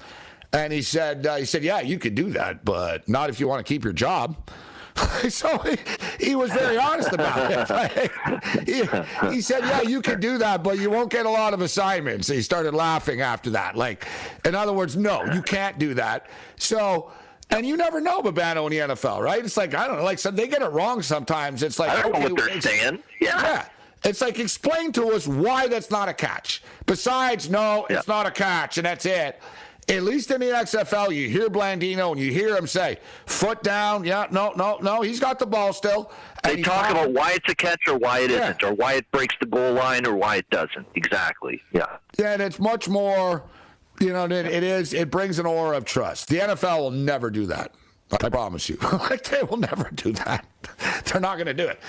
And 0.53 0.71
he 0.71 0.81
said, 0.81 1.25
uh, 1.25 1.35
he 1.35 1.45
said, 1.45 1.63
yeah, 1.63 1.81
you 1.81 1.99
could 1.99 2.15
do 2.15 2.31
that, 2.31 2.65
but 2.65 3.07
not 3.07 3.29
if 3.29 3.39
you 3.39 3.47
want 3.47 3.65
to 3.65 3.73
keep 3.73 3.83
your 3.83 3.93
job. 3.93 4.35
so 5.29 5.57
he, 5.59 5.77
he 6.19 6.35
was 6.35 6.51
very 6.51 6.77
honest 6.77 7.13
about 7.13 7.51
it. 7.51 8.11
he, 8.65 9.29
he 9.29 9.41
said, 9.41 9.63
yeah, 9.63 9.81
you 9.81 10.01
can 10.01 10.19
do 10.19 10.39
that, 10.39 10.63
but 10.63 10.79
you 10.79 10.89
won't 10.89 11.11
get 11.11 11.25
a 11.25 11.29
lot 11.29 11.53
of 11.53 11.61
assignments. 11.61 12.27
He 12.27 12.41
started 12.41 12.73
laughing 12.73 13.21
after 13.21 13.51
that. 13.51 13.75
Like, 13.75 14.05
in 14.43 14.55
other 14.55 14.73
words, 14.73 14.95
no, 14.95 15.23
you 15.25 15.41
can't 15.41 15.79
do 15.79 15.95
that. 15.95 16.27
So. 16.57 17.11
And 17.51 17.65
you 17.65 17.77
never 17.77 17.99
know 17.99 18.21
Babano 18.21 18.65
in 18.71 18.87
the 18.87 18.93
NFL, 18.95 19.21
right? 19.21 19.43
It's 19.43 19.57
like 19.57 19.73
I 19.73 19.87
don't 19.87 19.97
know, 19.97 20.03
like 20.03 20.19
so 20.19 20.29
they 20.31 20.47
get 20.47 20.61
it 20.61 20.71
wrong 20.71 21.01
sometimes. 21.01 21.63
It's 21.63 21.79
like 21.79 21.89
I 21.89 22.01
don't 22.03 22.13
know 22.13 22.19
what 22.29 22.37
they're 22.37 22.61
saying. 22.61 22.99
Yeah. 23.19 23.41
yeah. 23.41 23.65
It's 24.03 24.21
like 24.21 24.39
explain 24.39 24.91
to 24.93 25.09
us 25.09 25.27
why 25.27 25.67
that's 25.67 25.91
not 25.91 26.07
a 26.07 26.13
catch. 26.13 26.61
Besides, 26.85 27.49
no, 27.49 27.85
it's 27.89 28.07
not 28.07 28.25
a 28.25 28.31
catch, 28.31 28.77
and 28.77 28.85
that's 28.85 29.05
it. 29.05 29.41
At 29.89 30.03
least 30.03 30.29
in 30.29 30.39
the 30.39 30.45
XFL, 30.45 31.13
you 31.13 31.27
hear 31.27 31.49
Blandino 31.49 32.11
and 32.11 32.19
you 32.21 32.31
hear 32.31 32.55
him 32.55 32.67
say, 32.67 32.99
"Foot 33.25 33.63
down." 33.63 34.03
Yeah, 34.05 34.27
no, 34.29 34.53
no, 34.55 34.77
no. 34.83 35.01
He's 35.01 35.19
got 35.19 35.39
the 35.39 35.47
ball 35.47 35.73
still. 35.73 36.11
And 36.43 36.59
They 36.59 36.61
talk 36.61 36.91
about 36.91 37.11
why 37.11 37.31
it's 37.33 37.49
a 37.49 37.55
catch 37.55 37.87
or 37.87 37.97
why 37.97 38.19
it 38.19 38.29
Yeah. 38.29 38.49
not 38.49 38.63
or 38.63 38.73
why 38.75 38.93
it 38.93 39.09
breaks 39.11 39.35
the 39.39 39.47
goal 39.47 39.73
line 39.73 40.05
or 40.05 40.15
why 40.15 40.35
it 40.35 40.49
doesn't. 40.51 40.85
Exactly. 40.93 41.59
Yeah. 41.73 41.87
Yeah, 42.19 42.33
and 42.33 42.41
it's 42.43 42.59
much 42.59 42.87
more. 42.87 43.43
You 43.99 44.13
know, 44.13 44.25
it, 44.25 44.31
it 44.31 44.63
is. 44.63 44.93
It 44.93 45.11
brings 45.11 45.39
an 45.39 45.45
aura 45.45 45.77
of 45.77 45.85
trust. 45.85 46.29
The 46.29 46.39
NFL 46.39 46.79
will 46.79 46.91
never 46.91 47.29
do 47.29 47.45
that. 47.47 47.73
I 48.11 48.29
promise 48.29 48.69
you. 48.69 48.77
like 48.81 49.23
they 49.29 49.43
will 49.43 49.57
never 49.57 49.89
do 49.91 50.11
that. 50.13 50.45
They're 51.05 51.21
not 51.21 51.35
going 51.35 51.47
to 51.47 51.53
do 51.53 51.67
it. 51.67 51.79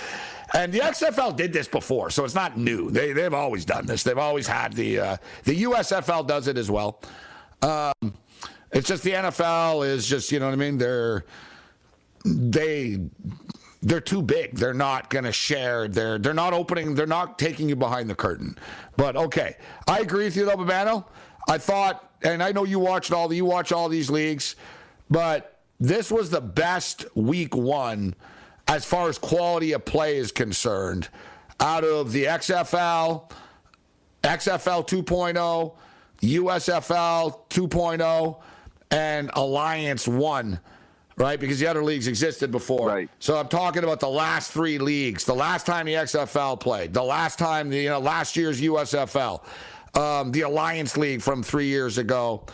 And 0.52 0.72
the 0.72 0.80
XFL 0.80 1.36
did 1.36 1.52
this 1.52 1.68
before, 1.68 2.10
so 2.10 2.24
it's 2.24 2.34
not 2.34 2.58
new. 2.58 2.90
They 2.90 3.12
they've 3.12 3.32
always 3.32 3.64
done 3.64 3.86
this. 3.86 4.02
They've 4.02 4.18
always 4.18 4.46
had 4.46 4.72
the 4.72 4.98
uh, 4.98 5.16
the 5.44 5.62
USFL 5.62 6.26
does 6.26 6.48
it 6.48 6.58
as 6.58 6.70
well. 6.70 7.00
Um, 7.62 8.14
it's 8.72 8.88
just 8.88 9.02
the 9.02 9.12
NFL 9.12 9.86
is 9.86 10.06
just 10.06 10.32
you 10.32 10.40
know 10.40 10.46
what 10.46 10.52
I 10.52 10.56
mean. 10.56 10.76
They're 10.76 11.24
they 12.24 12.98
they're 13.82 14.00
too 14.00 14.22
big. 14.22 14.56
They're 14.56 14.74
not 14.74 15.08
going 15.08 15.24
to 15.24 15.32
share. 15.32 15.86
They're 15.86 16.18
they're 16.18 16.34
not 16.34 16.52
opening. 16.52 16.94
They're 16.96 17.06
not 17.06 17.38
taking 17.38 17.68
you 17.68 17.76
behind 17.76 18.10
the 18.10 18.14
curtain. 18.16 18.58
But 18.96 19.16
okay, 19.16 19.56
I 19.86 20.00
agree 20.00 20.24
with 20.24 20.36
you 20.36 20.44
though, 20.44 20.56
Babano. 20.56 21.04
I 21.48 21.58
thought, 21.58 22.10
and 22.22 22.42
I 22.42 22.52
know 22.52 22.64
you 22.64 22.78
watched 22.78 23.12
all 23.12 23.28
the 23.28 23.36
you 23.36 23.44
watch 23.44 23.72
all 23.72 23.88
these 23.88 24.10
leagues, 24.10 24.56
but 25.08 25.58
this 25.78 26.10
was 26.10 26.30
the 26.30 26.40
best 26.40 27.04
week 27.16 27.56
one 27.56 28.14
as 28.68 28.84
far 28.84 29.08
as 29.08 29.18
quality 29.18 29.72
of 29.72 29.84
play 29.84 30.16
is 30.16 30.30
concerned 30.30 31.08
out 31.58 31.84
of 31.84 32.12
the 32.12 32.24
XFL, 32.24 33.30
XFL 34.22 34.86
2.0, 34.86 35.74
USFL 36.22 37.38
2.0, 37.48 38.36
and 38.90 39.30
Alliance 39.34 40.06
1 40.08 40.60
right? 41.16 41.38
Because 41.38 41.60
the 41.60 41.66
other 41.66 41.84
leagues 41.84 42.08
existed 42.08 42.50
before. 42.50 42.88
Right. 42.88 43.10
So 43.18 43.36
I'm 43.36 43.48
talking 43.48 43.84
about 43.84 44.00
the 44.00 44.08
last 44.08 44.52
three 44.52 44.78
leagues. 44.78 45.24
The 45.24 45.34
last 45.34 45.66
time 45.66 45.84
the 45.84 45.92
XFL 45.92 46.58
played. 46.58 46.94
The 46.94 47.02
last 47.02 47.38
time 47.38 47.68
the 47.68 47.78
you 47.78 47.90
know 47.90 47.98
last 47.98 48.36
year's 48.36 48.60
USFL, 48.62 49.42
um, 49.94 50.32
the 50.32 50.42
Alliance 50.42 50.96
League 50.96 51.22
from 51.22 51.42
three 51.42 51.66
years 51.66 51.98
ago. 51.98 52.46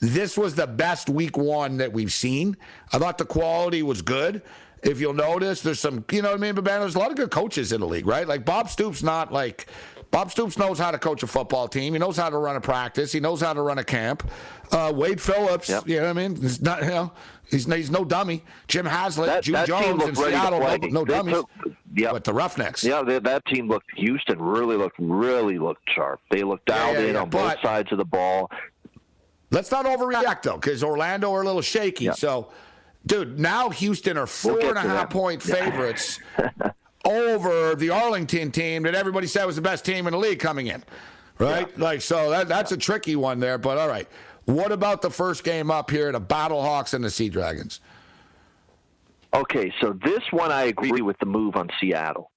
This 0.00 0.36
was 0.36 0.54
the 0.56 0.66
best 0.66 1.08
week 1.08 1.36
one 1.36 1.76
that 1.78 1.92
we've 1.92 2.12
seen. 2.12 2.56
I 2.92 2.98
thought 2.98 3.18
the 3.18 3.24
quality 3.24 3.82
was 3.82 4.02
good. 4.02 4.42
If 4.82 5.00
you'll 5.00 5.14
notice, 5.14 5.62
there's 5.62 5.78
some, 5.78 6.04
you 6.10 6.22
know 6.22 6.30
what 6.30 6.38
I 6.38 6.40
mean, 6.40 6.56
but 6.56 6.64
man, 6.64 6.80
there's 6.80 6.96
a 6.96 6.98
lot 6.98 7.12
of 7.12 7.16
good 7.16 7.30
coaches 7.30 7.70
in 7.72 7.80
the 7.80 7.86
league, 7.86 8.04
right? 8.06 8.26
Like 8.26 8.44
Bob 8.44 8.68
Stoops, 8.68 9.00
not 9.04 9.32
like 9.32 9.66
Bob 10.10 10.32
Stoops 10.32 10.58
knows 10.58 10.76
how 10.76 10.90
to 10.90 10.98
coach 10.98 11.22
a 11.22 11.28
football 11.28 11.68
team. 11.68 11.92
He 11.92 12.00
knows 12.00 12.16
how 12.16 12.28
to 12.28 12.36
run 12.36 12.56
a 12.56 12.60
practice. 12.60 13.12
He 13.12 13.20
knows 13.20 13.40
how 13.40 13.52
to 13.52 13.62
run 13.62 13.78
a 13.78 13.84
camp. 13.84 14.28
Uh, 14.72 14.92
Wade 14.94 15.20
Phillips, 15.20 15.68
you 15.86 15.96
know 16.00 16.02
what 16.02 16.08
I 16.18 16.28
mean? 16.28 16.34
He's 16.34 16.60
not, 16.60 16.82
you 16.82 16.88
know, 16.88 17.12
he's, 17.48 17.72
he's 17.72 17.92
no 17.92 18.04
dummy. 18.04 18.42
Jim 18.66 18.84
Haslett, 18.84 19.28
That, 19.28 19.44
Jim 19.44 19.52
that 19.52 19.68
Jones 19.68 20.02
in 20.02 20.16
Seattle, 20.16 20.58
no, 20.58 20.76
no 20.88 21.04
They 21.04 21.14
dummies. 21.14 21.34
took- 21.36 21.50
yeah. 21.94 22.12
But 22.12 22.24
the 22.24 22.32
Roughnecks. 22.32 22.84
Yeah, 22.84 23.02
they, 23.02 23.18
that 23.18 23.44
team 23.46 23.68
looked. 23.68 23.86
Houston 23.96 24.40
really 24.40 24.76
looked, 24.76 24.96
really 24.98 25.58
looked 25.58 25.88
sharp. 25.94 26.20
They 26.30 26.42
looked 26.42 26.66
dialed 26.66 26.96
yeah, 26.96 27.04
in 27.04 27.14
yeah, 27.14 27.22
on 27.22 27.30
but- 27.30 27.56
both 27.56 27.62
sides 27.62 27.92
of 27.92 27.98
the 27.98 28.04
ball. 28.04 28.50
Let's 29.50 29.70
not 29.70 29.84
overreact 29.84 30.42
though, 30.42 30.56
because 30.56 30.82
Orlando 30.82 31.30
are 31.34 31.42
a 31.42 31.44
little 31.44 31.60
shaky. 31.60 32.10
So, 32.12 32.50
dude, 33.04 33.38
now 33.38 33.68
Houston 33.68 34.16
are 34.16 34.26
four 34.26 34.58
get 34.58 34.70
and 34.70 34.78
a 34.78 34.80
half 34.80 35.10
point 35.10 35.42
favorites 35.42 36.18
over 37.04 37.74
the 37.74 37.90
Arlington 37.90 38.50
team 38.50 38.84
that 38.84 38.94
everybody 38.94 39.26
said 39.26 39.44
was 39.44 39.56
the 39.56 39.62
best 39.62 39.84
team 39.84 40.06
in 40.06 40.12
the 40.12 40.18
league 40.18 40.38
coming 40.38 40.68
in. 40.68 40.82
Right? 41.38 41.76
Like, 41.78 42.00
so 42.00 42.30
that, 42.30 42.48
that's 42.48 42.72
a 42.72 42.78
tricky 42.78 43.14
one 43.14 43.40
there. 43.40 43.58
But 43.58 43.76
all 43.76 43.88
right. 43.88 44.08
What 44.46 44.72
about 44.72 45.02
the 45.02 45.10
first 45.10 45.44
game 45.44 45.70
up 45.70 45.90
here, 45.90 46.10
the 46.10 46.20
Battlehawks 46.20 46.94
and 46.94 47.04
the 47.04 47.10
Sea 47.10 47.28
Dragons? 47.28 47.80
Okay, 49.34 49.72
so 49.80 49.98
this 50.04 50.22
one 50.30 50.52
I 50.52 50.64
agree 50.64 51.00
with 51.00 51.18
the 51.18 51.26
move 51.26 51.56
on 51.56 51.70
Seattle. 51.80 52.30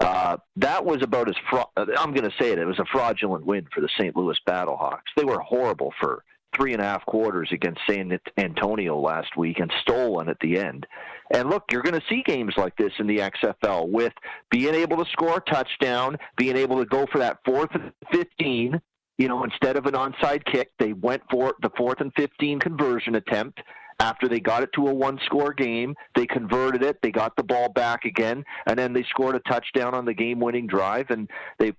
Uh, 0.00 0.38
that 0.56 0.84
was 0.84 1.02
about 1.02 1.28
as 1.28 1.36
fra- 1.48 1.66
I'm 1.76 2.12
going 2.12 2.28
to 2.28 2.34
say 2.40 2.50
it. 2.50 2.58
It 2.58 2.64
was 2.64 2.78
a 2.78 2.86
fraudulent 2.90 3.44
win 3.44 3.66
for 3.72 3.80
the 3.80 3.88
St. 3.98 4.16
Louis 4.16 4.36
Battlehawks. 4.48 5.12
They 5.16 5.24
were 5.24 5.40
horrible 5.40 5.92
for 6.00 6.24
three 6.56 6.72
and 6.72 6.82
a 6.82 6.84
half 6.84 7.04
quarters 7.06 7.50
against 7.52 7.80
San 7.88 8.18
Antonio 8.36 8.98
last 8.98 9.36
week 9.36 9.60
and 9.60 9.70
stole 9.82 10.14
one 10.14 10.28
at 10.28 10.38
the 10.40 10.58
end. 10.58 10.86
And 11.32 11.48
look, 11.48 11.64
you're 11.70 11.82
going 11.82 12.00
to 12.00 12.06
see 12.08 12.22
games 12.26 12.54
like 12.56 12.76
this 12.76 12.92
in 12.98 13.06
the 13.06 13.18
XFL 13.18 13.88
with 13.88 14.12
being 14.50 14.74
able 14.74 14.96
to 14.96 15.10
score 15.12 15.36
a 15.36 15.50
touchdown, 15.52 16.16
being 16.36 16.56
able 16.56 16.78
to 16.78 16.86
go 16.86 17.06
for 17.12 17.18
that 17.18 17.38
fourth 17.44 17.70
and 17.74 17.92
15. 18.12 18.80
You 19.18 19.28
know, 19.28 19.44
instead 19.44 19.76
of 19.76 19.84
an 19.86 19.92
onside 19.92 20.44
kick, 20.46 20.70
they 20.78 20.94
went 20.94 21.22
for 21.30 21.54
the 21.60 21.70
fourth 21.76 22.00
and 22.00 22.10
15 22.16 22.58
conversion 22.58 23.14
attempt 23.14 23.60
after 24.00 24.28
they 24.28 24.40
got 24.40 24.62
it 24.62 24.70
to 24.74 24.88
a 24.88 24.94
one 24.94 25.20
score 25.26 25.52
game, 25.52 25.94
they 26.16 26.26
converted 26.26 26.82
it, 26.82 26.98
they 27.02 27.10
got 27.10 27.36
the 27.36 27.42
ball 27.42 27.68
back 27.68 28.04
again, 28.04 28.42
and 28.66 28.78
then 28.78 28.92
they 28.92 29.04
scored 29.04 29.36
a 29.36 29.40
touchdown 29.40 29.94
on 29.94 30.04
the 30.04 30.14
game 30.14 30.40
winning 30.40 30.66
drive 30.66 31.10
and 31.10 31.28
they 31.58 31.72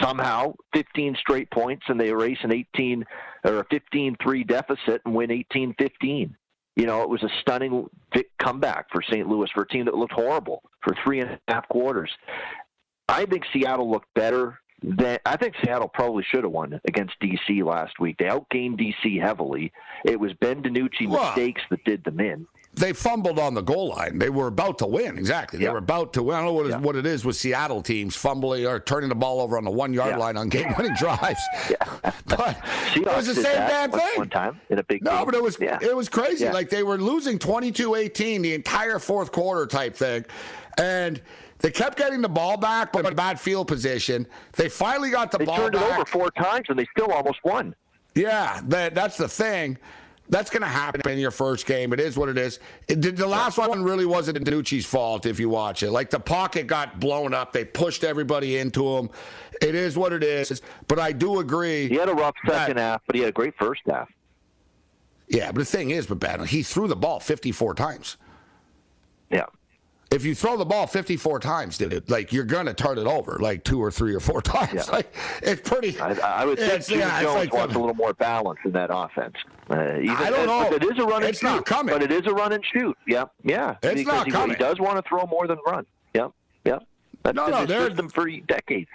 somehow 0.00 0.54
15 0.74 1.16
straight 1.20 1.50
points 1.50 1.84
and 1.88 2.00
they 2.00 2.08
erase 2.08 2.38
an 2.42 2.52
18 2.52 3.04
or 3.44 3.60
a 3.60 3.64
15-3 3.66 4.46
deficit 4.46 5.02
and 5.04 5.14
win 5.14 5.30
18-15. 5.52 6.34
You 6.76 6.86
know, 6.86 7.02
it 7.02 7.08
was 7.10 7.22
a 7.22 7.28
stunning 7.42 7.86
comeback 8.38 8.86
for 8.90 9.02
St. 9.02 9.28
Louis 9.28 9.50
for 9.52 9.62
a 9.64 9.68
team 9.68 9.84
that 9.84 9.94
looked 9.94 10.14
horrible 10.14 10.62
for 10.82 10.94
three 11.04 11.20
and 11.20 11.30
a 11.30 11.38
half 11.52 11.68
quarters. 11.68 12.10
I 13.08 13.26
think 13.26 13.44
Seattle 13.52 13.90
looked 13.90 14.12
better 14.14 14.60
that 14.82 15.20
I 15.26 15.36
think 15.36 15.54
Seattle 15.62 15.88
probably 15.88 16.24
should 16.24 16.44
have 16.44 16.52
won 16.52 16.80
against 16.86 17.14
DC 17.20 17.64
last 17.64 17.98
week. 17.98 18.16
They 18.18 18.26
outgained 18.26 18.80
DC 18.80 19.20
heavily. 19.20 19.72
It 20.04 20.18
was 20.18 20.32
Ben 20.34 20.62
DiNucci 20.62 21.08
well, 21.08 21.24
mistakes 21.26 21.62
that 21.70 21.84
did 21.84 22.04
them 22.04 22.20
in. 22.20 22.46
They 22.72 22.92
fumbled 22.92 23.40
on 23.40 23.54
the 23.54 23.62
goal 23.62 23.88
line. 23.88 24.18
They 24.18 24.30
were 24.30 24.46
about 24.46 24.78
to 24.78 24.86
win. 24.86 25.18
Exactly. 25.18 25.58
They 25.58 25.64
yeah. 25.64 25.72
were 25.72 25.78
about 25.78 26.12
to 26.12 26.22
win. 26.22 26.36
I 26.36 26.38
don't 26.38 26.46
know 26.46 26.52
what, 26.52 26.66
yeah. 26.68 26.76
is, 26.76 26.82
what 26.82 26.94
it 26.94 27.04
is 27.04 27.24
with 27.24 27.34
Seattle 27.34 27.82
teams 27.82 28.14
fumbling 28.14 28.64
or 28.64 28.78
turning 28.78 29.08
the 29.08 29.16
ball 29.16 29.40
over 29.40 29.58
on 29.58 29.64
the 29.64 29.72
one 29.72 29.92
yard 29.92 30.10
yeah. 30.10 30.16
line 30.16 30.36
on 30.36 30.48
game 30.48 30.72
winning 30.78 30.94
drives. 30.94 31.40
yeah. 31.70 32.12
but 32.26 32.56
it 32.96 33.04
was 33.04 33.26
the 33.26 33.34
same 33.34 33.42
damn 33.42 33.90
thing. 33.90 34.18
One 34.18 34.30
time 34.30 34.60
in 34.70 34.78
a 34.78 34.84
big 34.84 35.02
no, 35.02 35.16
game. 35.16 35.24
but 35.24 35.34
it 35.34 35.42
was 35.42 35.56
it 35.60 35.96
was 35.96 36.08
crazy. 36.08 36.48
Like 36.48 36.70
they 36.70 36.84
were 36.84 36.98
losing 36.98 37.40
22-18 37.40 38.42
the 38.42 38.54
entire 38.54 39.00
fourth 39.00 39.32
quarter 39.32 39.66
type 39.66 39.96
thing, 39.96 40.24
and 40.78 41.20
they 41.60 41.70
kept 41.70 41.98
getting 41.98 42.22
the 42.22 42.28
ball 42.28 42.56
back, 42.56 42.92
but 42.92 43.06
in 43.06 43.14
bad 43.14 43.38
field 43.38 43.68
position. 43.68 44.26
They 44.52 44.68
finally 44.68 45.10
got 45.10 45.30
the 45.30 45.38
ball. 45.38 45.46
they 45.46 45.46
ball 45.46 45.70
turned 45.70 45.72
back. 45.74 45.82
it 45.82 45.94
over 45.94 46.04
four 46.06 46.30
times, 46.30 46.66
and 46.68 46.78
they 46.78 46.86
still 46.96 47.12
almost 47.12 47.38
won. 47.44 47.74
Yeah, 48.14 48.60
that, 48.68 48.94
that's 48.94 49.16
the 49.16 49.28
thing. 49.28 49.78
That's 50.30 50.48
going 50.48 50.62
to 50.62 50.68
happen 50.68 51.02
in 51.10 51.18
your 51.18 51.32
first 51.32 51.66
game. 51.66 51.92
It 51.92 51.98
is 51.98 52.16
what 52.16 52.28
it 52.28 52.38
is. 52.38 52.60
It, 52.88 53.02
the 53.02 53.26
last 53.26 53.58
one 53.58 53.82
really 53.82 54.06
wasn't 54.06 54.38
DiNucci's 54.38 54.86
fault 54.86 55.26
if 55.26 55.40
you 55.40 55.48
watch 55.48 55.82
it. 55.82 55.90
Like 55.90 56.08
the 56.08 56.20
pocket 56.20 56.68
got 56.68 57.00
blown 57.00 57.34
up. 57.34 57.52
They 57.52 57.64
pushed 57.64 58.04
everybody 58.04 58.58
into 58.58 58.96
him. 58.96 59.10
It 59.60 59.74
is 59.74 59.98
what 59.98 60.12
it 60.12 60.22
is. 60.22 60.62
But 60.86 61.00
I 61.00 61.10
do 61.10 61.40
agree. 61.40 61.88
He 61.88 61.96
had 61.96 62.08
a 62.08 62.14
rough 62.14 62.36
second 62.46 62.76
that, 62.76 62.82
half, 62.82 63.02
but 63.06 63.16
he 63.16 63.22
had 63.22 63.30
a 63.30 63.32
great 63.32 63.54
first 63.58 63.82
half. 63.90 64.08
Yeah, 65.26 65.50
but 65.50 65.60
the 65.60 65.64
thing 65.64 65.90
is, 65.90 66.06
but 66.06 66.20
bad, 66.20 66.46
he 66.46 66.62
threw 66.62 66.86
the 66.86 66.96
ball 66.96 67.18
54 67.18 67.74
times. 67.74 68.16
Yeah 69.30 69.46
if 70.10 70.24
you 70.24 70.34
throw 70.34 70.56
the 70.56 70.64
ball 70.64 70.86
54 70.88 71.38
times, 71.38 71.78
did 71.78 71.92
it 71.92 72.10
like 72.10 72.32
you're 72.32 72.44
going 72.44 72.66
to 72.66 72.74
turn 72.74 72.98
it 72.98 73.06
over 73.06 73.38
like 73.40 73.62
two 73.62 73.80
or 73.80 73.90
three 73.90 74.14
or 74.14 74.20
four 74.20 74.42
times? 74.42 74.86
Yeah. 74.86 74.92
Like 74.92 75.14
it's 75.42 75.68
pretty. 75.68 75.98
I, 76.00 76.42
I 76.42 76.44
would 76.44 76.58
think 76.58 76.84
Jimmy 76.84 77.00
yeah, 77.00 77.22
Jones 77.22 77.36
like 77.36 77.54
wants 77.54 77.74
a 77.74 77.78
little 77.78 77.94
more 77.94 78.12
balance 78.14 78.58
in 78.64 78.72
that 78.72 78.90
offense. 78.92 79.36
Uh, 79.70 79.98
even, 79.98 80.10
I 80.10 80.30
don't 80.30 80.46
know. 80.46 80.72
It 80.72 80.82
is 80.82 80.98
a 80.98 81.04
run 81.06 81.22
and 81.22 81.30
it's 81.30 81.38
shoot, 81.38 81.46
not 81.46 81.66
coming. 81.66 81.94
but 81.94 82.02
it 82.02 82.10
is 82.10 82.26
a 82.26 82.34
run 82.34 82.52
and 82.52 82.64
shoot. 82.72 82.96
Yeah, 83.06 83.26
yeah. 83.44 83.76
It's 83.82 83.94
because 83.94 84.06
not 84.06 84.26
he, 84.26 84.32
coming. 84.32 84.56
He 84.56 84.62
does 84.62 84.80
want 84.80 85.02
to 85.02 85.08
throw 85.08 85.24
more 85.26 85.46
than 85.46 85.58
run. 85.64 85.86
Yep, 86.14 86.32
yep. 86.64 86.82
That's 87.22 87.36
no, 87.36 87.46
no, 87.48 87.66
they're 87.66 87.88
system 87.88 88.08
for 88.08 88.28
decades. 88.28 88.88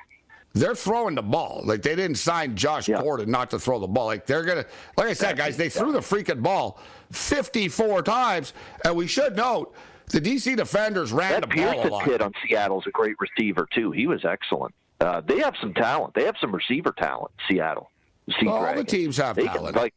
They're 0.53 0.75
throwing 0.75 1.15
the 1.15 1.21
ball. 1.21 1.61
Like 1.63 1.81
they 1.81 1.95
didn't 1.95 2.17
sign 2.17 2.55
Josh 2.55 2.87
yeah. 2.87 3.01
Gordon 3.01 3.29
not 3.29 3.51
to 3.51 3.59
throw 3.59 3.79
the 3.79 3.87
ball. 3.87 4.05
Like 4.05 4.25
they're 4.25 4.43
gonna. 4.43 4.65
Like 4.97 5.07
I 5.07 5.13
said, 5.13 5.37
guys, 5.37 5.55
they 5.55 5.69
threw 5.69 5.93
the 5.93 5.99
freaking 5.99 6.41
ball 6.41 6.79
54 7.11 8.03
times, 8.03 8.53
and 8.83 8.95
we 8.95 9.07
should 9.07 9.37
note 9.37 9.73
the 10.07 10.21
DC 10.21 10.55
defenders 10.55 11.11
ran 11.11 11.31
that 11.31 11.41
the 11.41 11.47
Pearson 11.47 11.75
ball 11.75 11.87
a 11.87 11.89
lot. 11.89 12.05
kid 12.05 12.21
on 12.21 12.31
Seattle's 12.47 12.85
a 12.87 12.91
great 12.91 13.15
receiver 13.19 13.67
too. 13.73 13.91
He 13.91 14.07
was 14.07 14.25
excellent. 14.25 14.73
Uh, 15.01 15.21
they 15.21 15.39
have 15.39 15.55
some 15.59 15.73
talent. 15.73 16.13
They 16.13 16.23
have 16.23 16.35
some 16.39 16.53
receiver 16.53 16.93
talent. 16.97 17.31
Seattle. 17.49 17.91
Well, 18.41 18.55
all 18.55 18.75
the 18.75 18.83
teams 18.83 19.17
have 19.17 19.35
they 19.35 19.45
talent. 19.45 19.73
Can, 19.73 19.83
like, 19.83 19.93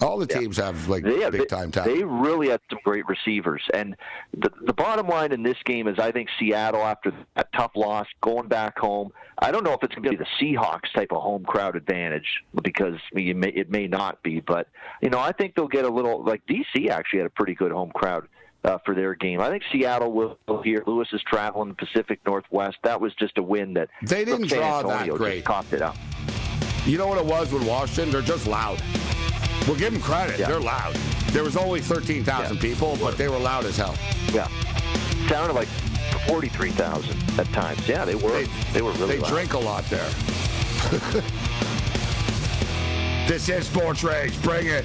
all 0.00 0.18
the 0.18 0.26
teams 0.26 0.56
have 0.58 0.88
like 0.88 1.02
they 1.02 1.20
have, 1.20 1.32
big 1.32 1.48
time 1.48 1.72
talent. 1.72 1.92
They 1.92 2.04
really 2.04 2.50
had 2.50 2.60
some 2.70 2.78
great 2.84 3.06
receivers. 3.08 3.62
And 3.74 3.96
the, 4.36 4.50
the 4.64 4.72
bottom 4.72 5.08
line 5.08 5.32
in 5.32 5.42
this 5.42 5.56
game 5.64 5.88
is 5.88 5.98
I 5.98 6.12
think 6.12 6.28
Seattle, 6.38 6.82
after 6.82 7.12
that 7.34 7.48
tough 7.52 7.72
loss, 7.74 8.06
going 8.20 8.48
back 8.48 8.78
home, 8.78 9.10
I 9.40 9.50
don't 9.50 9.64
know 9.64 9.72
if 9.72 9.82
it's 9.82 9.94
going 9.94 10.04
to 10.04 10.10
be 10.10 10.16
the 10.16 10.26
Seahawks 10.40 10.92
type 10.94 11.08
of 11.10 11.20
home 11.20 11.44
crowd 11.44 11.74
advantage 11.74 12.44
because 12.62 12.96
it, 13.12 13.36
may, 13.36 13.48
it 13.48 13.70
may 13.70 13.88
not 13.88 14.22
be. 14.22 14.40
But, 14.40 14.68
you 15.02 15.10
know, 15.10 15.18
I 15.18 15.32
think 15.32 15.56
they'll 15.56 15.68
get 15.68 15.84
a 15.84 15.90
little, 15.90 16.22
like 16.22 16.42
DC 16.46 16.88
actually 16.90 17.18
had 17.18 17.26
a 17.26 17.30
pretty 17.30 17.54
good 17.54 17.72
home 17.72 17.90
crowd 17.94 18.28
uh, 18.68 18.78
for 18.84 18.94
their 18.94 19.14
game. 19.14 19.40
I 19.40 19.48
think 19.48 19.62
Seattle 19.72 20.12
will 20.12 20.36
here. 20.62 20.82
Louis 20.86 21.08
is 21.12 21.22
traveling 21.22 21.70
the 21.70 21.74
Pacific 21.74 22.20
Northwest. 22.26 22.76
That 22.84 23.00
was 23.00 23.14
just 23.14 23.38
a 23.38 23.42
win 23.42 23.72
that 23.74 23.88
they 24.02 24.24
didn't 24.24 24.48
draw 24.48 24.80
Antonio 24.80 25.14
that 25.14 25.18
great. 25.18 25.44
Coughed 25.44 25.72
it 25.72 25.82
up. 25.82 25.96
You 26.84 26.98
know 26.98 27.06
what 27.06 27.18
it 27.18 27.24
was 27.24 27.52
with 27.52 27.66
Washington? 27.66 28.10
They're 28.10 28.22
just 28.22 28.46
loud. 28.46 28.82
We'll 29.66 29.76
give 29.76 29.92
them 29.92 30.02
credit. 30.02 30.38
Yeah. 30.38 30.48
They're 30.48 30.60
loud. 30.60 30.94
There 31.32 31.44
was 31.44 31.56
only 31.56 31.80
13,000 31.80 32.54
yeah. 32.54 32.62
people, 32.62 32.96
but 33.00 33.18
they 33.18 33.28
were 33.28 33.38
loud 33.38 33.64
as 33.64 33.76
hell. 33.76 33.94
Yeah. 34.32 34.48
Sounded 35.28 35.54
like 35.54 35.68
43,000 36.26 37.38
at 37.38 37.46
times. 37.48 37.86
Yeah, 37.88 38.04
they 38.04 38.14
were. 38.14 38.30
They, 38.30 38.44
they 38.72 38.82
were 38.82 38.92
really 38.92 39.16
They 39.16 39.22
loud. 39.22 39.30
drink 39.30 39.54
a 39.54 39.58
lot 39.58 39.84
there. 39.84 40.08
this 43.28 43.48
is 43.48 43.66
Sports 43.66 44.04
Rage. 44.04 44.40
Bring 44.42 44.68
it. 44.68 44.84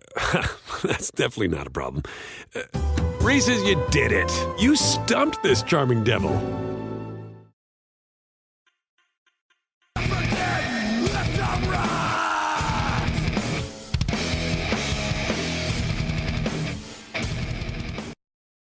That's 0.83 1.11
definitely 1.11 1.49
not 1.49 1.67
a 1.67 1.69
problem. 1.69 2.03
Uh, 2.55 2.61
Reese's, 3.21 3.63
you 3.63 3.81
did 3.91 4.11
it. 4.11 4.31
You 4.59 4.75
stumped 4.75 5.43
this 5.43 5.63
charming 5.63 6.03
devil. 6.03 6.31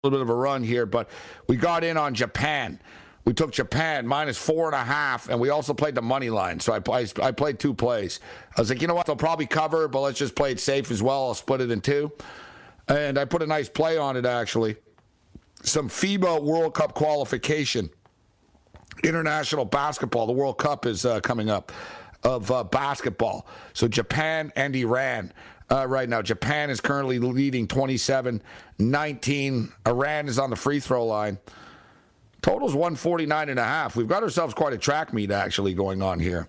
A 0.05 0.07
little 0.07 0.19
bit 0.19 0.21
of 0.21 0.29
a 0.29 0.35
run 0.35 0.63
here, 0.63 0.85
but 0.85 1.09
we 1.47 1.55
got 1.55 1.83
in 1.83 1.95
on 1.95 2.13
Japan 2.13 2.79
We 3.25 3.33
took 3.33 3.51
Japan 3.51 4.05
minus 4.05 4.37
four 4.37 4.65
and 4.65 4.75
a 4.75 4.83
half, 4.83 5.29
and 5.29 5.39
we 5.39 5.49
also 5.49 5.73
played 5.73 5.95
the 5.95 6.01
money 6.01 6.29
line. 6.29 6.59
So 6.59 6.73
I, 6.73 6.81
I, 6.91 7.07
I 7.21 7.31
played 7.31 7.57
two 7.57 7.73
plays. 7.73 8.19
I 8.57 8.61
was 8.61 8.69
like, 8.69 8.81
you 8.81 8.87
know 8.87 8.95
what? 8.95 9.05
They'll 9.05 9.15
probably 9.15 9.45
cover, 9.45 9.87
but 9.87 10.01
let's 10.01 10.19
just 10.19 10.35
play 10.35 10.51
it 10.51 10.59
safe 10.59 10.91
as 10.91 11.01
well. 11.01 11.27
I'll 11.27 11.33
split 11.33 11.61
it 11.61 11.71
in 11.71 11.79
two. 11.79 12.11
And 12.89 13.17
I 13.17 13.23
put 13.23 13.41
a 13.41 13.47
nice 13.47 13.69
play 13.69 13.97
on 13.97 14.17
it, 14.17 14.25
actually. 14.25 14.75
Some 15.61 15.87
FIBA 15.87 16.43
World 16.43 16.73
Cup 16.73 16.93
qualification. 16.93 17.89
International 19.05 19.63
basketball. 19.63 20.27
The 20.27 20.33
World 20.33 20.57
Cup 20.57 20.85
is 20.85 21.05
uh, 21.05 21.21
coming 21.21 21.49
up 21.49 21.71
of 22.23 22.51
uh, 22.51 22.63
basketball. 22.65 23.47
So 23.73 23.87
Japan 23.87 24.51
and 24.57 24.75
Iran 24.75 25.31
uh, 25.71 25.87
right 25.87 26.07
now. 26.07 26.21
Japan 26.21 26.69
is 26.69 26.81
currently 26.81 27.19
leading 27.19 27.67
27 27.67 28.41
19. 28.79 29.71
Iran 29.87 30.27
is 30.27 30.39
on 30.39 30.49
the 30.49 30.55
free 30.55 30.79
throw 30.79 31.05
line. 31.05 31.37
Total's 32.43 32.75
149 32.75 33.49
and 33.49 33.59
a 33.59 33.63
half. 33.63 33.95
We've 33.95 34.07
got 34.07 34.21
ourselves 34.21 34.53
quite 34.53 34.73
a 34.73 34.77
track 34.77 35.13
meet 35.13 35.31
actually 35.31 35.73
going 35.73 36.01
on 36.01 36.19
here. 36.19 36.47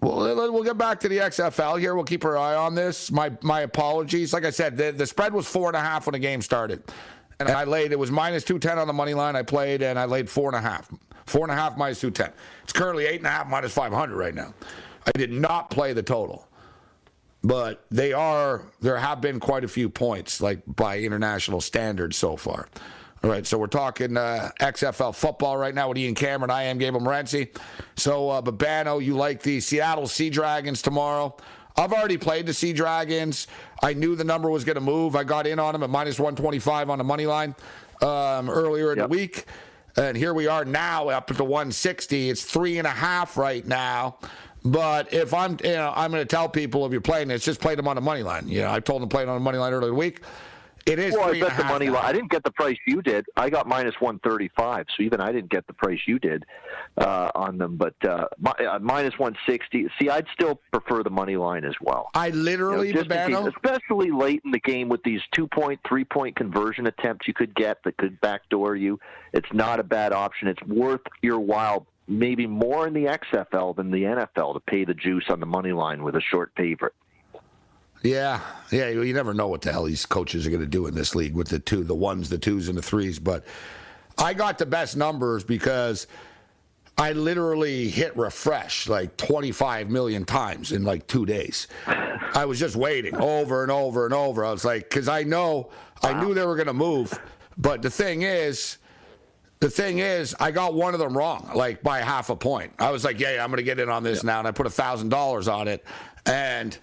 We'll, 0.00 0.52
we'll 0.52 0.64
get 0.64 0.76
back 0.76 0.98
to 1.00 1.08
the 1.08 1.18
XFL 1.18 1.78
here. 1.78 1.94
We'll 1.94 2.04
keep 2.04 2.24
our 2.24 2.36
eye 2.36 2.56
on 2.56 2.74
this. 2.74 3.12
My 3.12 3.30
my 3.40 3.60
apologies. 3.60 4.32
Like 4.32 4.44
I 4.44 4.50
said, 4.50 4.76
the, 4.76 4.90
the 4.90 5.06
spread 5.06 5.32
was 5.32 5.46
four 5.46 5.68
and 5.68 5.76
a 5.76 5.80
half 5.80 6.06
when 6.06 6.12
the 6.12 6.18
game 6.18 6.42
started. 6.42 6.82
And 7.38 7.48
I 7.48 7.64
laid, 7.64 7.92
it 7.92 7.98
was 7.98 8.10
minus 8.10 8.44
210 8.44 8.78
on 8.78 8.86
the 8.86 8.92
money 8.92 9.14
line. 9.14 9.36
I 9.36 9.42
played 9.42 9.82
and 9.82 9.98
I 9.98 10.04
laid 10.04 10.28
four 10.28 10.48
and 10.48 10.56
a 10.56 10.60
half. 10.60 10.90
Four 11.26 11.42
and 11.42 11.52
a 11.52 11.54
half 11.54 11.76
minus 11.76 12.00
210. 12.00 12.32
It's 12.64 12.72
currently 12.72 13.06
eight 13.06 13.18
and 13.18 13.26
a 13.26 13.30
half 13.30 13.48
minus 13.48 13.72
500 13.72 14.16
right 14.16 14.34
now. 14.34 14.52
I 15.06 15.10
did 15.16 15.32
not 15.32 15.70
play 15.70 15.92
the 15.92 16.02
total. 16.02 16.46
But 17.44 17.84
they 17.90 18.12
are, 18.12 18.62
there 18.80 18.96
have 18.96 19.20
been 19.20 19.40
quite 19.40 19.64
a 19.64 19.68
few 19.68 19.88
points, 19.88 20.40
like 20.40 20.62
by 20.66 21.00
international 21.00 21.60
standards 21.60 22.16
so 22.16 22.36
far. 22.36 22.68
All 23.24 23.30
right, 23.30 23.46
so 23.46 23.56
we're 23.56 23.68
talking 23.68 24.16
uh, 24.16 24.50
XFL 24.58 25.14
football 25.14 25.56
right 25.56 25.72
now 25.72 25.88
with 25.88 25.96
Ian 25.96 26.16
Cameron. 26.16 26.50
I 26.50 26.64
am 26.64 26.76
Gabe 26.76 26.94
Morency. 26.94 27.56
So, 27.94 28.28
uh, 28.28 28.42
Babano, 28.42 29.00
you 29.00 29.14
like 29.14 29.42
the 29.42 29.60
Seattle 29.60 30.08
Sea 30.08 30.28
Dragons 30.28 30.82
tomorrow? 30.82 31.36
I've 31.76 31.92
already 31.92 32.18
played 32.18 32.46
the 32.46 32.52
Sea 32.52 32.72
Dragons. 32.72 33.46
I 33.80 33.94
knew 33.94 34.16
the 34.16 34.24
number 34.24 34.50
was 34.50 34.64
going 34.64 34.74
to 34.74 34.80
move. 34.80 35.14
I 35.14 35.22
got 35.22 35.46
in 35.46 35.60
on 35.60 35.72
them 35.72 35.84
at 35.84 35.90
minus 35.90 36.18
125 36.18 36.90
on 36.90 36.98
the 36.98 37.04
money 37.04 37.26
line 37.26 37.54
um, 38.00 38.50
earlier 38.50 38.90
in 38.90 38.98
yep. 38.98 39.08
the 39.08 39.16
week. 39.16 39.44
And 39.96 40.16
here 40.16 40.34
we 40.34 40.48
are 40.48 40.64
now 40.64 41.08
up 41.10 41.30
at 41.30 41.36
the 41.36 41.44
160. 41.44 42.28
It's 42.28 42.42
three 42.42 42.78
and 42.78 42.88
a 42.88 42.90
half 42.90 43.36
right 43.36 43.64
now. 43.64 44.18
But 44.64 45.12
if 45.12 45.32
I'm, 45.32 45.58
you 45.62 45.74
know, 45.74 45.92
I'm 45.94 46.10
going 46.10 46.22
to 46.22 46.28
tell 46.28 46.48
people 46.48 46.84
if 46.86 46.90
you're 46.90 47.00
playing 47.00 47.28
this, 47.28 47.44
just 47.44 47.60
play 47.60 47.76
them 47.76 47.86
on 47.86 47.94
the 47.94 48.02
money 48.02 48.24
line. 48.24 48.48
You 48.48 48.62
know, 48.62 48.72
I 48.72 48.80
told 48.80 49.00
them 49.00 49.08
to 49.08 49.14
play 49.14 49.22
it 49.22 49.28
on 49.28 49.36
the 49.36 49.40
money 49.40 49.58
line 49.58 49.72
earlier 49.72 49.90
in 49.90 49.94
the 49.94 49.98
week. 49.98 50.22
It 50.86 50.98
is. 50.98 51.14
Well, 51.14 51.34
I 51.34 51.40
bet 51.40 51.56
the 51.56 51.64
money 51.64 51.88
line. 51.88 52.04
I 52.04 52.12
didn't 52.12 52.30
get 52.30 52.44
the 52.44 52.50
price 52.50 52.76
you 52.86 53.02
did. 53.02 53.26
I 53.36 53.50
got 53.50 53.66
minus 53.66 53.94
one 54.00 54.18
thirty 54.20 54.50
five. 54.56 54.86
So 54.96 55.02
even 55.02 55.20
I 55.20 55.32
didn't 55.32 55.50
get 55.50 55.66
the 55.66 55.72
price 55.72 56.00
you 56.06 56.18
did 56.18 56.44
uh, 56.96 57.30
on 57.34 57.58
them. 57.58 57.76
But 57.76 57.94
uh, 58.04 58.26
uh, 58.44 58.78
minus 58.80 59.18
one 59.18 59.36
sixty. 59.48 59.86
See, 60.00 60.08
I'd 60.08 60.26
still 60.32 60.60
prefer 60.72 61.02
the 61.02 61.10
money 61.10 61.36
line 61.36 61.64
as 61.64 61.74
well. 61.80 62.08
I 62.14 62.30
literally, 62.30 62.88
you 62.88 62.94
know, 62.94 63.02
case, 63.04 63.54
especially 63.56 64.10
late 64.10 64.42
in 64.44 64.50
the 64.50 64.60
game 64.60 64.88
with 64.88 65.02
these 65.04 65.20
two 65.34 65.46
point, 65.46 65.80
three 65.88 66.04
point 66.04 66.36
conversion 66.36 66.86
attempts 66.86 67.28
you 67.28 67.34
could 67.34 67.54
get 67.54 67.82
that 67.84 67.96
could 67.96 68.20
backdoor 68.20 68.76
you. 68.76 68.98
It's 69.32 69.52
not 69.52 69.80
a 69.80 69.84
bad 69.84 70.12
option. 70.12 70.48
It's 70.48 70.62
worth 70.62 71.02
your 71.22 71.38
while 71.38 71.86
maybe 72.08 72.46
more 72.46 72.86
in 72.86 72.94
the 72.94 73.04
XFL 73.04 73.76
than 73.76 73.90
the 73.90 74.02
NFL 74.02 74.54
to 74.54 74.60
pay 74.60 74.84
the 74.84 74.94
juice 74.94 75.24
on 75.28 75.40
the 75.40 75.46
money 75.46 75.72
line 75.72 76.02
with 76.02 76.16
a 76.16 76.20
short 76.20 76.52
favorite. 76.56 76.94
Yeah, 78.02 78.40
yeah. 78.70 78.88
You 78.88 79.12
never 79.12 79.32
know 79.32 79.48
what 79.48 79.62
the 79.62 79.72
hell 79.72 79.84
these 79.84 80.06
coaches 80.06 80.46
are 80.46 80.50
going 80.50 80.62
to 80.62 80.66
do 80.66 80.86
in 80.86 80.94
this 80.94 81.14
league 81.14 81.34
with 81.34 81.48
the 81.48 81.58
two, 81.58 81.84
the 81.84 81.94
ones, 81.94 82.28
the 82.28 82.38
twos, 82.38 82.68
and 82.68 82.76
the 82.76 82.82
threes. 82.82 83.18
But 83.18 83.44
I 84.18 84.34
got 84.34 84.58
the 84.58 84.66
best 84.66 84.96
numbers 84.96 85.44
because 85.44 86.06
I 86.98 87.12
literally 87.12 87.88
hit 87.88 88.16
refresh 88.16 88.88
like 88.88 89.16
25 89.16 89.88
million 89.88 90.24
times 90.24 90.72
in 90.72 90.84
like 90.84 91.06
two 91.06 91.24
days. 91.24 91.68
I 91.86 92.44
was 92.44 92.58
just 92.58 92.76
waiting 92.76 93.16
over 93.16 93.62
and 93.62 93.70
over 93.70 94.04
and 94.04 94.14
over. 94.14 94.44
I 94.44 94.50
was 94.50 94.64
like, 94.64 94.88
because 94.88 95.08
I 95.08 95.22
know. 95.22 95.70
I 96.02 96.20
knew 96.20 96.34
they 96.34 96.44
were 96.44 96.56
going 96.56 96.66
to 96.66 96.72
move. 96.72 97.18
But 97.56 97.82
the 97.82 97.90
thing 97.90 98.22
is, 98.22 98.78
the 99.60 99.70
thing 99.70 100.00
is, 100.00 100.34
I 100.40 100.50
got 100.50 100.74
one 100.74 100.94
of 100.94 101.00
them 101.00 101.16
wrong, 101.16 101.50
like 101.54 101.82
by 101.82 102.00
half 102.00 102.30
a 102.30 102.36
point. 102.36 102.72
I 102.78 102.90
was 102.90 103.04
like, 103.04 103.20
yeah, 103.20 103.34
yeah 103.34 103.44
I'm 103.44 103.50
going 103.50 103.58
to 103.58 103.62
get 103.62 103.78
in 103.78 103.88
on 103.88 104.02
this 104.02 104.18
yep. 104.18 104.24
now. 104.24 104.38
And 104.40 104.48
I 104.48 104.50
put 104.50 104.66
a 104.66 104.70
$1,000 104.70 105.52
on 105.52 105.68
it. 105.68 105.84
And 106.26 106.76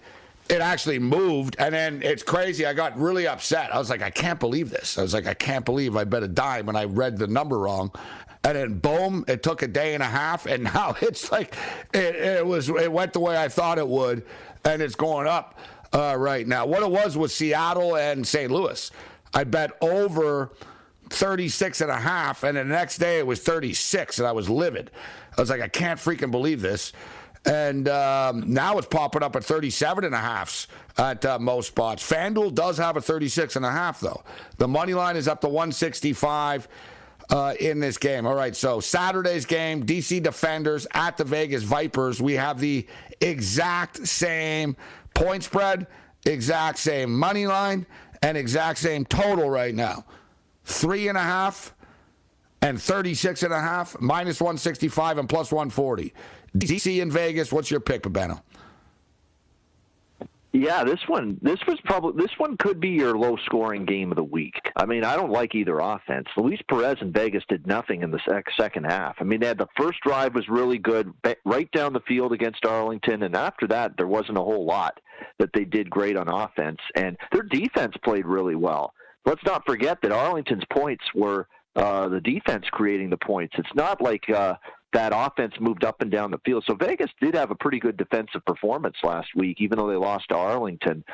it 0.50 0.60
actually 0.60 0.98
moved. 0.98 1.56
And 1.58 1.74
then 1.74 2.02
it's 2.02 2.22
crazy. 2.22 2.66
I 2.66 2.74
got 2.74 2.98
really 2.98 3.26
upset. 3.28 3.72
I 3.74 3.78
was 3.78 3.88
like, 3.88 4.02
I 4.02 4.10
can't 4.10 4.40
believe 4.40 4.68
this. 4.68 4.98
I 4.98 5.02
was 5.02 5.14
like, 5.14 5.26
I 5.26 5.34
can't 5.34 5.64
believe 5.64 5.96
I 5.96 6.04
bet 6.04 6.24
a 6.24 6.28
dime 6.28 6.68
and 6.68 6.76
I 6.76 6.84
read 6.84 7.16
the 7.16 7.28
number 7.28 7.58
wrong. 7.58 7.92
And 8.42 8.56
then 8.56 8.78
boom, 8.78 9.24
it 9.28 9.42
took 9.42 9.62
a 9.62 9.68
day 9.68 9.94
and 9.94 10.02
a 10.02 10.06
half, 10.06 10.46
and 10.46 10.64
now 10.74 10.96
it's 11.00 11.30
like 11.30 11.54
it, 11.92 12.16
it 12.16 12.46
was. 12.46 12.70
It 12.70 12.90
went 12.90 13.12
the 13.12 13.20
way 13.20 13.36
I 13.36 13.48
thought 13.48 13.76
it 13.76 13.86
would, 13.86 14.24
and 14.64 14.80
it's 14.80 14.94
going 14.94 15.26
up 15.26 15.58
uh, 15.92 16.16
right 16.18 16.48
now. 16.48 16.64
What 16.64 16.82
it 16.82 16.90
was 16.90 17.18
was 17.18 17.34
Seattle 17.34 17.96
and 17.96 18.26
St. 18.26 18.50
Louis. 18.50 18.90
I 19.34 19.44
bet 19.44 19.72
over 19.82 20.52
36 21.10 21.82
and 21.82 21.90
a 21.90 21.96
half, 21.96 22.42
and 22.42 22.56
the 22.56 22.64
next 22.64 22.96
day 22.96 23.18
it 23.18 23.26
was 23.26 23.40
36, 23.42 24.18
and 24.18 24.26
I 24.26 24.32
was 24.32 24.48
livid. 24.48 24.90
I 25.36 25.40
was 25.40 25.50
like, 25.50 25.60
I 25.60 25.68
can't 25.68 26.00
freaking 26.00 26.30
believe 26.30 26.62
this. 26.62 26.94
And 27.46 27.88
um, 27.88 28.52
now 28.52 28.76
it's 28.76 28.86
popping 28.86 29.22
up 29.22 29.34
at 29.34 29.44
37 29.44 30.04
and 30.04 30.14
a 30.14 30.18
half 30.18 30.68
at 30.98 31.24
uh, 31.24 31.38
most 31.38 31.68
spots. 31.68 32.08
FanDuel 32.08 32.54
does 32.54 32.76
have 32.76 32.96
a 32.96 33.00
36 33.00 33.56
and 33.56 33.64
a 33.64 33.70
half, 33.70 34.00
though. 34.00 34.22
The 34.58 34.68
money 34.68 34.92
line 34.92 35.16
is 35.16 35.26
up 35.26 35.40
to 35.40 35.48
165 35.48 36.68
uh, 37.30 37.54
in 37.58 37.80
this 37.80 37.96
game. 37.96 38.26
All 38.26 38.34
right, 38.34 38.54
so 38.54 38.80
Saturday's 38.80 39.46
game, 39.46 39.86
DC 39.86 40.22
Defenders 40.22 40.86
at 40.92 41.16
the 41.16 41.24
Vegas 41.24 41.62
Vipers. 41.62 42.20
We 42.20 42.34
have 42.34 42.60
the 42.60 42.86
exact 43.20 44.06
same 44.06 44.76
point 45.14 45.42
spread, 45.42 45.86
exact 46.26 46.78
same 46.78 47.18
money 47.18 47.46
line, 47.46 47.86
and 48.22 48.36
exact 48.36 48.78
same 48.78 49.06
total 49.06 49.48
right 49.48 49.74
now 49.74 50.04
three 50.64 51.08
and 51.08 51.18
a 51.18 51.22
half 51.22 51.74
and 52.62 52.80
36 52.80 53.42
and 53.42 53.52
a 53.52 53.60
half, 53.60 53.98
minus 54.00 54.40
165 54.40 55.18
and 55.18 55.28
plus 55.28 55.50
140. 55.50 56.12
DC 56.56 57.00
in 57.00 57.10
Vegas, 57.10 57.52
what's 57.52 57.70
your 57.70 57.80
pick, 57.80 58.02
Babano? 58.02 58.42
Yeah, 60.52 60.82
this 60.82 60.98
one, 61.06 61.38
this 61.40 61.60
was 61.68 61.78
probably 61.84 62.20
this 62.20 62.36
one 62.36 62.56
could 62.56 62.80
be 62.80 62.88
your 62.88 63.16
low 63.16 63.36
scoring 63.44 63.84
game 63.84 64.10
of 64.10 64.16
the 64.16 64.24
week. 64.24 64.56
I 64.74 64.84
mean, 64.84 65.04
I 65.04 65.14
don't 65.14 65.30
like 65.30 65.54
either 65.54 65.78
offense. 65.78 66.26
Luis 66.36 66.58
Perez 66.68 66.96
and 67.00 67.14
Vegas 67.14 67.44
did 67.48 67.68
nothing 67.68 68.02
in 68.02 68.10
the 68.10 68.18
second 68.58 68.84
half. 68.84 69.14
I 69.20 69.24
mean, 69.24 69.38
they 69.38 69.46
had 69.46 69.58
the 69.58 69.68
first 69.76 70.00
drive 70.00 70.34
was 70.34 70.48
really 70.48 70.78
good, 70.78 71.12
right 71.44 71.70
down 71.70 71.92
the 71.92 72.00
field 72.00 72.32
against 72.32 72.66
Arlington, 72.66 73.22
and 73.22 73.36
after 73.36 73.68
that, 73.68 73.96
there 73.96 74.08
wasn't 74.08 74.38
a 74.38 74.42
whole 74.42 74.66
lot 74.66 74.98
that 75.38 75.50
they 75.54 75.64
did 75.64 75.88
great 75.88 76.16
on 76.16 76.28
offense, 76.28 76.80
and 76.96 77.16
their 77.32 77.44
defense 77.44 77.94
played 78.02 78.26
really 78.26 78.56
well 78.56 78.92
let's 79.26 79.44
not 79.44 79.64
forget 79.66 79.98
that 80.02 80.12
Arlington's 80.12 80.64
points 80.72 81.04
were 81.14 81.46
uh, 81.76 82.08
the 82.08 82.20
defense 82.20 82.64
creating 82.70 83.10
the 83.10 83.16
points. 83.16 83.54
It's 83.58 83.74
not 83.74 84.00
like 84.00 84.28
uh, 84.28 84.54
that 84.92 85.12
offense 85.14 85.54
moved 85.60 85.84
up 85.84 86.00
and 86.00 86.10
down 86.10 86.30
the 86.30 86.38
field. 86.44 86.64
So 86.66 86.74
Vegas 86.74 87.10
did 87.20 87.34
have 87.34 87.50
a 87.50 87.54
pretty 87.54 87.78
good 87.78 87.96
defensive 87.96 88.44
performance 88.44 88.96
last 89.02 89.28
week, 89.34 89.60
even 89.60 89.78
though 89.78 89.88
they 89.88 89.96
lost 89.96 90.28
to 90.30 90.36
Arlington. 90.36 91.04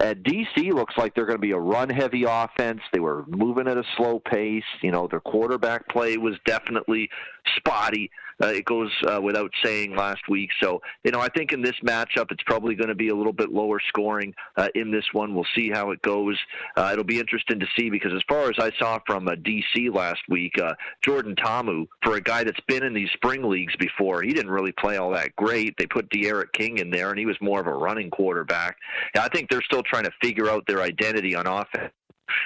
Uh, 0.00 0.06
at 0.06 0.22
DC 0.22 0.72
looks 0.72 0.96
like 0.96 1.14
they're 1.14 1.26
going 1.26 1.38
to 1.38 1.42
be 1.42 1.50
a 1.50 1.58
run-heavy 1.58 2.24
offense. 2.24 2.80
They 2.92 3.00
were 3.00 3.24
moving 3.26 3.66
at 3.66 3.76
a 3.76 3.84
slow 3.96 4.20
pace. 4.20 4.64
You 4.80 4.92
know, 4.92 5.08
their 5.08 5.20
quarterback 5.20 5.88
play 5.88 6.16
was 6.16 6.36
definitely 6.46 7.10
spotty. 7.56 8.10
Uh, 8.42 8.48
it 8.48 8.64
goes 8.64 8.90
uh, 9.08 9.20
without 9.20 9.50
saying 9.64 9.96
last 9.96 10.28
week. 10.28 10.50
So, 10.62 10.80
you 11.04 11.10
know, 11.10 11.20
I 11.20 11.28
think 11.28 11.52
in 11.52 11.62
this 11.62 11.76
matchup, 11.84 12.30
it's 12.30 12.42
probably 12.44 12.74
going 12.74 12.88
to 12.88 12.94
be 12.94 13.08
a 13.08 13.14
little 13.14 13.32
bit 13.32 13.50
lower 13.50 13.80
scoring 13.88 14.34
uh, 14.56 14.68
in 14.74 14.90
this 14.90 15.04
one. 15.12 15.34
We'll 15.34 15.46
see 15.54 15.70
how 15.70 15.90
it 15.90 16.02
goes. 16.02 16.38
Uh, 16.76 16.90
it'll 16.92 17.04
be 17.04 17.18
interesting 17.18 17.58
to 17.60 17.66
see 17.76 17.90
because 17.90 18.12
as 18.12 18.22
far 18.28 18.50
as 18.50 18.56
I 18.58 18.70
saw 18.78 18.98
from 19.06 19.28
uh, 19.28 19.32
DC 19.32 19.94
last 19.94 20.20
week, 20.28 20.58
uh, 20.60 20.74
Jordan 21.02 21.34
Ta'amu, 21.36 21.86
for 22.02 22.16
a 22.16 22.20
guy 22.20 22.44
that's 22.44 22.60
been 22.68 22.82
in 22.82 22.94
these 22.94 23.10
spring 23.14 23.42
leagues 23.42 23.74
before, 23.76 24.22
he 24.22 24.32
didn't 24.32 24.50
really 24.50 24.72
play 24.72 24.96
all 24.98 25.10
that 25.12 25.34
great. 25.36 25.76
They 25.78 25.86
put 25.86 26.10
D'Eriq 26.10 26.52
King 26.52 26.78
in 26.78 26.90
there, 26.90 27.10
and 27.10 27.18
he 27.18 27.26
was 27.26 27.36
more 27.40 27.60
of 27.60 27.66
a 27.66 27.74
running 27.74 28.10
quarterback. 28.10 28.76
I 29.18 29.28
think 29.28 29.48
they're 29.48 29.62
still 29.62 29.82
trying 29.82 30.04
to 30.04 30.12
figure 30.22 30.48
out 30.50 30.66
their 30.66 30.82
identity 30.82 31.34
on 31.34 31.46
offense 31.46 31.92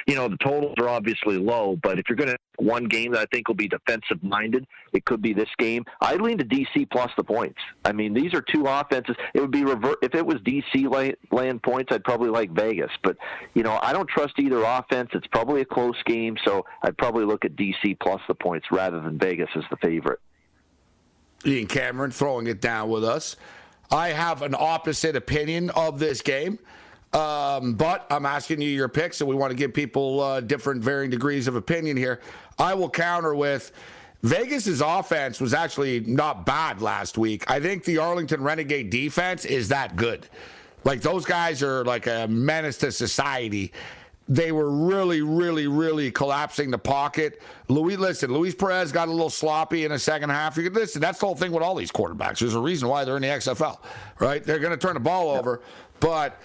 you 0.07 0.15
know, 0.15 0.29
the 0.29 0.37
totals 0.39 0.75
are 0.79 0.89
obviously 0.89 1.39
low, 1.39 1.79
but 1.83 1.99
if 1.99 2.09
you're 2.09 2.17
going 2.17 2.31
to 2.31 2.37
one 2.59 2.85
game 2.85 3.13
that 3.13 3.21
I 3.21 3.27
think 3.33 3.49
will 3.49 3.55
be 3.55 3.69
defensive 3.69 4.23
minded, 4.23 4.67
it 4.93 5.05
could 5.05 5.23
be 5.23 5.33
this 5.33 5.49
game. 5.59 5.85
I 6.01 6.17
lean 6.17 6.39
to 6.39 6.45
DC 6.45 6.91
plus 6.91 7.11
the 7.17 7.25
points. 7.25 7.59
I 7.85 7.93
mean, 7.93 8.13
these 8.13 8.35
are 8.35 8.43
two 8.43 8.67
offenses. 8.67 9.17
It 9.35 9.41
would 9.41 9.51
be 9.51 9.65
revert 9.65 9.99
if 10.03 10.15
it 10.15 10.25
was 10.25 10.37
DC 10.39 11.17
land 11.31 11.63
points. 11.63 11.93
I'd 11.93 12.05
probably 12.05 12.31
like 12.31 12.51
Vegas, 12.51 12.91
but 13.03 13.17
you 13.55 13.63
know, 13.63 13.79
I 13.83 13.93
don't 13.93 14.09
trust 14.09 14.35
either 14.39 14.63
offense. 14.63 15.11
It's 15.15 15.27
probably 15.29 15.63
a 15.63 15.67
close 15.67 16.01
game, 16.05 16.37
so 16.45 16.65
I'd 16.83 16.97
probably 16.99 17.25
look 17.25 17.45
at 17.45 17.57
DC 17.57 17.99
plus 18.01 18.21
the 18.29 18.35
points 18.35 18.67
rather 18.71 19.01
than 19.01 19.19
Vegas 19.19 19.49
as 19.57 19.65
the 19.71 19.77
favorite. 19.77 20.21
Ian 21.47 21.67
Cameron 21.67 22.11
throwing 22.11 22.47
it 22.47 22.61
down 22.61 22.91
with 22.91 23.05
us. 23.05 23.37
I 23.91 24.11
have 24.11 24.43
an 24.43 24.55
opposite 24.57 25.17
opinion 25.17 25.71
of 25.71 25.99
this 25.99 26.21
game. 26.21 26.59
Um, 27.13 27.75
but 27.75 28.07
I'm 28.11 28.25
asking 28.25 28.61
you 28.61 28.69
your 28.69 28.89
picks, 28.89 29.21
and 29.21 29.29
we 29.29 29.35
want 29.35 29.51
to 29.51 29.57
give 29.57 29.75
people 29.75 30.21
uh, 30.21 30.41
different 30.41 30.83
varying 30.83 31.11
degrees 31.11 31.49
of 31.49 31.57
opinion 31.57 31.97
here. 31.97 32.21
I 32.59 32.75
will 32.75 32.91
counter 32.91 33.35
with 33.35 33.73
Vegas's 34.23 34.81
offense 34.81 35.41
was 35.41 35.55
actually 35.55 36.01
not 36.01 36.45
bad 36.45 36.83
last 36.83 37.17
week. 37.17 37.51
I 37.51 37.59
think 37.59 37.85
the 37.85 37.99
Arlington 37.99 38.43
Renegade 38.43 38.91
defense 38.91 39.45
is 39.45 39.69
that 39.69 39.97
good. 39.97 40.29
Like 40.85 41.01
those 41.01 41.25
guys 41.25 41.63
are 41.63 41.85
like 41.85 42.07
a 42.07 42.27
menace 42.29 42.79
to 42.79 42.93
society. 42.93 43.73
They 44.29 44.53
were 44.53 44.71
really, 44.71 45.23
really, 45.23 45.67
really 45.67 46.13
collapsing 46.13 46.71
the 46.71 46.79
pocket. 46.79 47.43
Louis, 47.69 47.97
listen, 47.97 48.33
Luis 48.33 48.55
Perez 48.55 48.93
got 48.93 49.09
a 49.09 49.11
little 49.11 49.31
sloppy 49.31 49.85
in 49.85 49.91
the 49.91 49.99
second 49.99 50.31
half. 50.31 50.57
You 50.57 50.63
could 50.63 50.75
listen. 50.75 51.01
That's 51.01 51.19
the 51.19 51.27
whole 51.27 51.35
thing 51.35 51.51
with 51.51 51.65
all 51.65 51.75
these 51.75 51.91
quarterbacks. 51.91 52.39
There's 52.39 52.55
a 52.55 52.61
reason 52.61 52.89
why 52.89 53.05
they're 53.05 53.17
in 53.17 53.23
the 53.23 53.29
XFL, 53.29 53.81
right? 54.21 54.45
They're 54.45 54.61
going 54.61 54.71
to 54.71 54.77
turn 54.77 54.95
the 54.95 55.01
ball 55.01 55.31
over, 55.31 55.63
but 55.99 56.39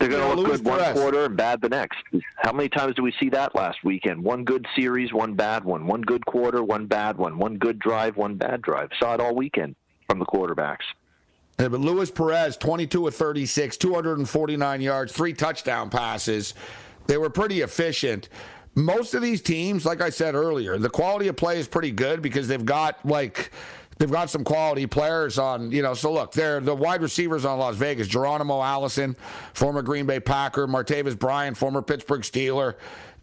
they're 0.00 0.08
going 0.08 0.34
to 0.34 0.34
look 0.34 0.50
good 0.50 0.64
one 0.64 0.94
quarter 0.94 1.26
and 1.26 1.36
bad 1.36 1.60
the 1.60 1.68
next. 1.68 1.98
How 2.36 2.52
many 2.52 2.70
times 2.70 2.94
do 2.94 3.02
we 3.02 3.12
see 3.20 3.28
that 3.30 3.54
last 3.54 3.84
weekend? 3.84 4.24
One 4.24 4.44
good 4.44 4.66
series, 4.74 5.12
one 5.12 5.34
bad 5.34 5.62
one. 5.62 5.86
One 5.86 6.00
good 6.00 6.24
quarter, 6.24 6.64
one 6.64 6.86
bad 6.86 7.18
one. 7.18 7.38
One 7.38 7.58
good 7.58 7.78
drive, 7.78 8.16
one 8.16 8.36
bad 8.36 8.62
drive. 8.62 8.88
Saw 8.98 9.14
it 9.14 9.20
all 9.20 9.34
weekend 9.34 9.76
from 10.08 10.18
the 10.18 10.24
quarterbacks. 10.24 10.78
Yeah, 11.58 11.68
but 11.68 11.80
Luis 11.80 12.10
Perez, 12.10 12.56
22 12.56 13.08
of 13.08 13.14
36, 13.14 13.76
249 13.76 14.80
yards, 14.80 15.12
three 15.12 15.34
touchdown 15.34 15.90
passes. 15.90 16.54
They 17.06 17.18
were 17.18 17.28
pretty 17.28 17.60
efficient. 17.60 18.30
Most 18.74 19.12
of 19.12 19.20
these 19.20 19.42
teams, 19.42 19.84
like 19.84 20.00
I 20.00 20.08
said 20.08 20.34
earlier, 20.34 20.78
the 20.78 20.88
quality 20.88 21.28
of 21.28 21.36
play 21.36 21.58
is 21.58 21.68
pretty 21.68 21.90
good 21.90 22.22
because 22.22 22.48
they've 22.48 22.64
got 22.64 23.04
like 23.04 23.50
they've 24.00 24.10
got 24.10 24.30
some 24.30 24.42
quality 24.42 24.86
players 24.86 25.38
on, 25.38 25.70
you 25.70 25.82
know. 25.82 25.94
So 25.94 26.12
look, 26.12 26.32
they're 26.32 26.58
the 26.58 26.74
wide 26.74 27.02
receivers 27.02 27.44
on 27.44 27.60
Las 27.60 27.76
Vegas: 27.76 28.08
Geronimo 28.08 28.60
Allison, 28.60 29.14
former 29.52 29.82
Green 29.82 30.06
Bay 30.06 30.18
Packer; 30.18 30.66
Martavis 30.66 31.16
Bryant, 31.16 31.56
former 31.56 31.82
Pittsburgh 31.82 32.22
Steeler. 32.22 32.74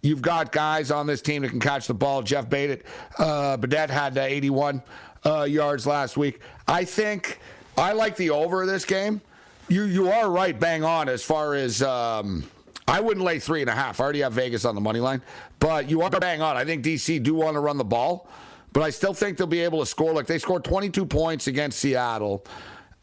You've 0.02 0.22
got 0.22 0.52
guys 0.54 0.92
on 0.92 1.08
this 1.08 1.22
team 1.22 1.42
that 1.42 1.50
can 1.50 1.60
catch 1.60 1.88
the 1.88 1.94
ball. 1.94 2.22
Jeff 2.22 2.48
Badet, 2.48 2.84
uh, 3.18 3.58
Badet 3.58 3.90
had 3.90 4.18
uh, 4.18 4.22
81 4.22 4.84
uh, 5.26 5.44
yards 5.44 5.88
last 5.88 6.16
week. 6.16 6.40
I 6.68 6.86
think 6.86 7.40
I 7.76 7.94
like 7.94 8.16
the 8.16 8.30
over 8.30 8.62
of 8.62 8.68
this 8.68 8.86
game. 8.86 9.20
You 9.68 9.84
you 9.84 10.10
are 10.12 10.30
right, 10.30 10.58
bang 10.58 10.86
on 10.86 11.10
as 11.10 11.24
far 11.24 11.56
as. 11.56 11.82
Um, 11.82 12.46
I 12.90 13.02
wouldn't 13.02 13.26
lay 13.26 13.38
three 13.40 13.60
and 13.60 13.70
a 13.70 13.74
half. 13.74 14.00
I 14.00 14.06
already 14.06 14.22
have 14.22 14.32
Vegas 14.32 14.64
on 14.64 14.74
the 14.74 14.80
money 14.80 15.02
line, 15.02 15.22
but 15.60 15.90
you 15.90 16.04
are 16.04 16.10
bang 16.10 16.42
on. 16.42 16.56
I 16.56 16.64
think 16.64 16.86
DC 16.86 17.22
do 17.22 17.36
want 17.36 17.56
to 17.56 17.60
run 17.60 17.78
the 17.78 17.84
ball, 17.84 18.30
but 18.74 18.84
I 18.84 18.90
still 18.90 19.14
think 19.14 19.38
they'll 19.38 19.48
be 19.48 19.62
able 19.62 19.80
to 19.80 19.86
score. 19.86 20.14
Like 20.14 20.28
they 20.28 20.40
scored 20.40 20.64
22 20.64 21.06
points 21.06 21.48
against 21.48 21.80
Seattle, 21.80 22.46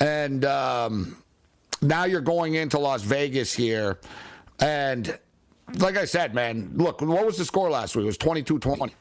and 0.00 0.44
um, 0.44 1.16
now 1.82 2.04
you're 2.04 2.20
going 2.20 2.54
into 2.54 2.78
Las 2.78 3.02
Vegas 3.02 3.52
here, 3.52 3.98
and 4.60 5.18
like 5.78 5.96
I 5.96 6.04
said, 6.04 6.34
man, 6.34 6.70
look, 6.74 7.00
what 7.00 7.24
was 7.24 7.38
the 7.38 7.44
score 7.44 7.70
last 7.70 7.96
week? 7.96 8.04
It 8.04 8.06
was 8.06 8.18
22-20. 8.18 8.92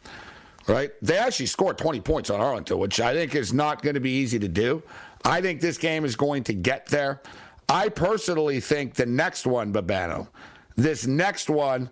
Right? 0.68 0.92
They 1.02 1.18
actually 1.18 1.48
scored 1.48 1.78
20 1.78 2.00
points 2.00 2.30
on 2.30 2.40
Arlington, 2.40 2.80
which 2.80 3.02
I 3.02 3.14
think 3.14 3.36
is 3.36 3.52
not 3.52 3.82
going 3.82 3.96
to 3.96 4.00
be 4.00 4.12
easy 4.12 4.40
to 4.40 4.48
do. 4.48 4.82
I 5.26 5.42
think 5.42 5.60
this 5.60 5.78
game 5.78 6.06
is 6.06 6.16
going 6.16 6.44
to 6.46 6.54
get 6.54 6.86
there. 6.86 7.22
I 7.68 7.90
personally 7.90 8.60
think 8.60 8.94
the 8.94 9.06
next 9.06 9.46
one, 9.46 9.74
Babano, 9.74 10.28
this 10.76 11.06
next 11.06 11.50
one 11.50 11.90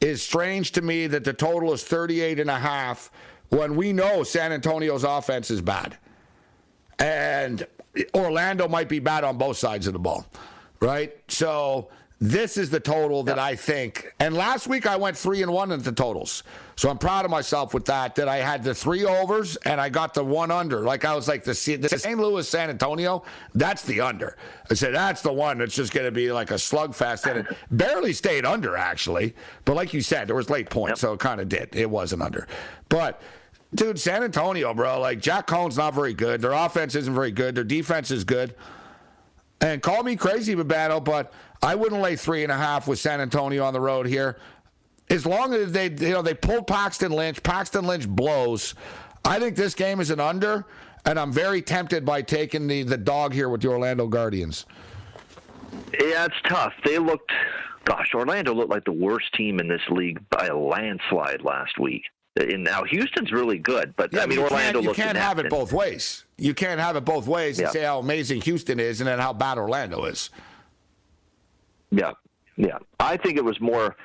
is 0.00 0.22
strange 0.22 0.72
to 0.72 0.82
me 0.82 1.06
that 1.06 1.24
the 1.24 1.32
total 1.32 1.72
is 1.72 1.82
38 1.84 2.40
and 2.40 2.50
a 2.50 2.58
half 2.58 3.10
when 3.50 3.76
we 3.76 3.92
know 3.92 4.22
San 4.22 4.52
Antonio's 4.52 5.04
offense 5.04 5.50
is 5.50 5.60
bad. 5.60 5.96
And 6.98 7.66
Orlando 8.14 8.68
might 8.68 8.88
be 8.88 8.98
bad 8.98 9.24
on 9.24 9.38
both 9.38 9.56
sides 9.56 9.86
of 9.86 9.92
the 9.92 9.98
ball, 9.98 10.26
right? 10.80 11.14
So 11.28 11.88
this 12.20 12.58
is 12.58 12.68
the 12.68 12.78
total 12.78 13.22
that 13.22 13.38
I 13.38 13.56
think. 13.56 14.14
And 14.20 14.34
last 14.34 14.66
week 14.66 14.86
I 14.86 14.96
went 14.96 15.16
three 15.16 15.42
and 15.42 15.50
one 15.50 15.72
at 15.72 15.82
the 15.82 15.92
totals. 15.92 16.42
So 16.76 16.90
I'm 16.90 16.98
proud 16.98 17.24
of 17.24 17.30
myself 17.30 17.72
with 17.72 17.86
that, 17.86 18.14
that 18.16 18.28
I 18.28 18.36
had 18.36 18.62
the 18.62 18.74
three 18.74 19.06
overs 19.06 19.56
and 19.56 19.80
I 19.80 19.88
got 19.88 20.12
the 20.12 20.22
one 20.22 20.50
under. 20.50 20.80
Like 20.80 21.06
I 21.06 21.14
was 21.14 21.28
like, 21.28 21.44
the, 21.44 21.52
the 21.76 21.88
St. 21.88 22.18
Louis 22.18 22.46
San 22.46 22.68
Antonio, 22.68 23.24
that's 23.54 23.82
the 23.82 24.02
under. 24.02 24.36
I 24.70 24.74
said, 24.74 24.94
that's 24.94 25.22
the 25.22 25.32
one 25.32 25.58
that's 25.58 25.74
just 25.74 25.94
going 25.94 26.04
to 26.04 26.12
be 26.12 26.30
like 26.30 26.50
a 26.50 26.54
slugfest. 26.54 27.24
And 27.26 27.40
it 27.40 27.56
barely 27.70 28.12
stayed 28.12 28.44
under, 28.44 28.76
actually. 28.76 29.34
But 29.64 29.76
like 29.76 29.94
you 29.94 30.02
said, 30.02 30.28
there 30.28 30.36
was 30.36 30.50
late 30.50 30.68
points, 30.68 31.00
so 31.00 31.14
it 31.14 31.20
kind 31.20 31.40
of 31.40 31.48
did. 31.48 31.74
It 31.74 31.88
wasn't 31.88 32.20
under. 32.20 32.46
But 32.90 33.22
dude, 33.74 33.98
San 33.98 34.22
Antonio, 34.22 34.74
bro, 34.74 35.00
like 35.00 35.20
Jack 35.20 35.46
Coan's 35.46 35.76
not 35.76 35.94
very 35.94 36.14
good. 36.14 36.40
Their 36.40 36.52
offense 36.52 36.94
isn't 36.94 37.14
very 37.14 37.32
good. 37.32 37.54
Their 37.54 37.64
defense 37.64 38.10
is 38.10 38.24
good. 38.24 38.54
And 39.60 39.82
call 39.82 40.02
me 40.02 40.16
crazy, 40.16 40.54
Babano, 40.54 41.02
but 41.02 41.32
I 41.62 41.74
wouldn't 41.74 42.00
lay 42.00 42.16
three 42.16 42.42
and 42.42 42.50
a 42.50 42.56
half 42.56 42.88
with 42.88 42.98
San 42.98 43.20
Antonio 43.20 43.62
on 43.64 43.74
the 43.74 43.80
road 43.80 44.06
here. 44.06 44.38
As 45.10 45.26
long 45.26 45.52
as 45.52 45.72
they, 45.72 45.90
you 45.90 46.10
know, 46.10 46.22
they 46.22 46.34
pulled 46.34 46.66
Paxton 46.66 47.12
Lynch. 47.12 47.42
Paxton 47.42 47.84
Lynch 47.84 48.08
blows. 48.08 48.74
I 49.24 49.38
think 49.38 49.56
this 49.56 49.74
game 49.74 50.00
is 50.00 50.10
an 50.10 50.20
under, 50.20 50.64
and 51.04 51.18
I'm 51.18 51.32
very 51.32 51.60
tempted 51.60 52.06
by 52.06 52.22
taking 52.22 52.66
the 52.66 52.84
the 52.84 52.96
dog 52.96 53.34
here 53.34 53.48
with 53.48 53.60
the 53.60 53.68
Orlando 53.68 54.06
Guardians. 54.06 54.66
Yeah, 55.92 56.24
it's 56.24 56.40
tough. 56.48 56.72
They 56.84 56.98
looked, 56.98 57.30
gosh, 57.84 58.14
Orlando 58.14 58.54
looked 58.54 58.70
like 58.70 58.84
the 58.84 58.92
worst 58.92 59.34
team 59.34 59.60
in 59.60 59.68
this 59.68 59.82
league 59.90 60.20
by 60.30 60.46
a 60.46 60.56
landslide 60.56 61.42
last 61.42 61.78
week. 61.78 62.04
And 62.36 62.62
now 62.62 62.84
Houston's 62.84 63.32
really 63.32 63.58
good, 63.58 63.94
but 63.96 64.12
Yeah, 64.12 64.22
I 64.22 64.26
mean 64.26 64.38
you 64.38 64.44
Orlando 64.44 64.80
you 64.80 64.92
can't 64.92 65.18
have 65.18 65.38
it 65.40 65.50
both 65.50 65.72
ways. 65.72 66.24
You 66.38 66.54
can't 66.54 66.80
have 66.80 66.94
it 66.94 67.04
both 67.04 67.26
ways 67.26 67.58
and 67.58 67.66
Yeah. 67.66 67.72
say 67.72 67.82
how 67.82 67.98
amazing 67.98 68.40
Houston 68.42 68.78
is 68.78 69.00
and 69.00 69.08
then 69.08 69.18
how 69.18 69.32
bad 69.32 69.58
Orlando 69.58 70.04
is. 70.04 70.30
Yeah, 71.90 72.12
yeah. 72.56 72.78
I 73.00 73.16
think 73.16 73.36
it 73.36 73.44
was 73.44 73.60
more. 73.60 73.96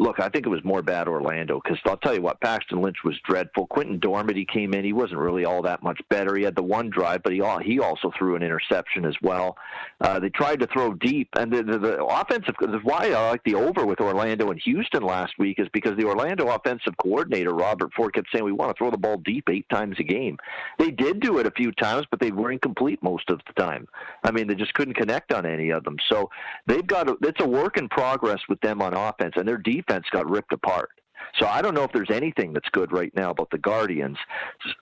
Look, 0.00 0.20
I 0.20 0.28
think 0.28 0.46
it 0.46 0.50
was 0.50 0.62
more 0.62 0.82
bad 0.82 1.08
Orlando 1.08 1.60
because 1.62 1.78
I'll 1.84 1.96
tell 1.96 2.14
you 2.14 2.22
what, 2.22 2.40
Paxton 2.40 2.80
Lynch 2.80 2.98
was 3.04 3.18
dreadful. 3.26 3.66
Quentin 3.66 3.98
Dormady 3.98 4.46
came 4.46 4.72
in; 4.72 4.84
he 4.84 4.92
wasn't 4.92 5.18
really 5.18 5.44
all 5.44 5.60
that 5.62 5.82
much 5.82 6.00
better. 6.08 6.36
He 6.36 6.44
had 6.44 6.54
the 6.54 6.62
one 6.62 6.88
drive, 6.88 7.22
but 7.24 7.32
he 7.32 7.42
he 7.64 7.80
also 7.80 8.12
threw 8.16 8.36
an 8.36 8.42
interception 8.42 9.04
as 9.04 9.16
well. 9.22 9.56
Uh, 10.00 10.20
they 10.20 10.28
tried 10.28 10.60
to 10.60 10.68
throw 10.68 10.94
deep, 10.94 11.28
and 11.36 11.52
the, 11.52 11.64
the, 11.64 11.78
the 11.78 12.04
offensive. 12.04 12.54
Why 12.82 13.10
I 13.10 13.30
like 13.30 13.42
the 13.44 13.56
over 13.56 13.84
with 13.84 14.00
Orlando 14.00 14.50
and 14.50 14.60
Houston 14.64 15.02
last 15.02 15.32
week 15.38 15.58
is 15.58 15.68
because 15.72 15.96
the 15.96 16.04
Orlando 16.04 16.48
offensive 16.48 16.96
coordinator 17.02 17.52
Robert 17.52 17.92
Ford 17.94 18.14
kept 18.14 18.28
saying 18.32 18.44
we 18.44 18.52
want 18.52 18.70
to 18.70 18.78
throw 18.78 18.92
the 18.92 18.96
ball 18.96 19.16
deep 19.16 19.48
eight 19.50 19.68
times 19.68 19.96
a 19.98 20.04
game. 20.04 20.38
They 20.78 20.92
did 20.92 21.18
do 21.20 21.38
it 21.38 21.46
a 21.46 21.50
few 21.50 21.72
times, 21.72 22.06
but 22.10 22.20
they 22.20 22.30
were 22.30 22.52
incomplete 22.52 23.02
most 23.02 23.30
of 23.30 23.40
the 23.46 23.60
time. 23.60 23.88
I 24.22 24.30
mean, 24.30 24.46
they 24.46 24.54
just 24.54 24.74
couldn't 24.74 24.94
connect 24.94 25.32
on 25.32 25.44
any 25.44 25.70
of 25.70 25.82
them. 25.82 25.96
So 26.08 26.30
they've 26.66 26.86
got 26.86 27.08
a, 27.08 27.16
it's 27.22 27.42
a 27.42 27.48
work 27.48 27.76
in 27.78 27.88
progress 27.88 28.40
with 28.48 28.60
them 28.60 28.80
on 28.80 28.94
offense, 28.94 29.34
and 29.36 29.46
their 29.46 29.58
defense 29.58 29.87
got 30.10 30.28
ripped 30.28 30.52
apart. 30.52 30.90
So 31.38 31.46
I 31.46 31.62
don't 31.62 31.74
know 31.74 31.84
if 31.84 31.92
there's 31.92 32.10
anything 32.10 32.52
that's 32.52 32.68
good 32.70 32.92
right 32.92 33.12
now 33.14 33.30
about 33.30 33.50
the 33.50 33.58
Guardians. 33.58 34.16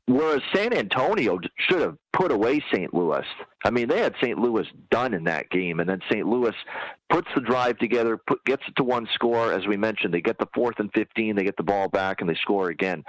Whereas 0.06 0.42
San 0.54 0.72
Antonio 0.72 1.38
should 1.58 1.80
have 1.80 1.96
put 2.12 2.30
away 2.30 2.62
St. 2.72 2.92
Louis. 2.94 3.24
I 3.64 3.70
mean, 3.70 3.88
they 3.88 4.00
had 4.00 4.14
St. 4.22 4.38
Louis 4.38 4.66
done 4.90 5.12
in 5.12 5.24
that 5.24 5.50
game, 5.50 5.80
and 5.80 5.88
then 5.88 6.00
St. 6.10 6.26
Louis 6.26 6.54
puts 7.10 7.28
the 7.34 7.40
drive 7.40 7.78
together, 7.78 8.16
put, 8.16 8.44
gets 8.44 8.62
it 8.68 8.76
to 8.76 8.84
one 8.84 9.08
score. 9.14 9.52
As 9.52 9.66
we 9.66 9.76
mentioned, 9.76 10.14
they 10.14 10.20
get 10.20 10.38
the 10.38 10.48
fourth 10.54 10.76
and 10.78 10.90
15, 10.94 11.36
they 11.36 11.44
get 11.44 11.56
the 11.56 11.62
ball 11.62 11.88
back, 11.88 12.20
and 12.20 12.30
they 12.30 12.36
score 12.36 12.68
again. 12.70 13.04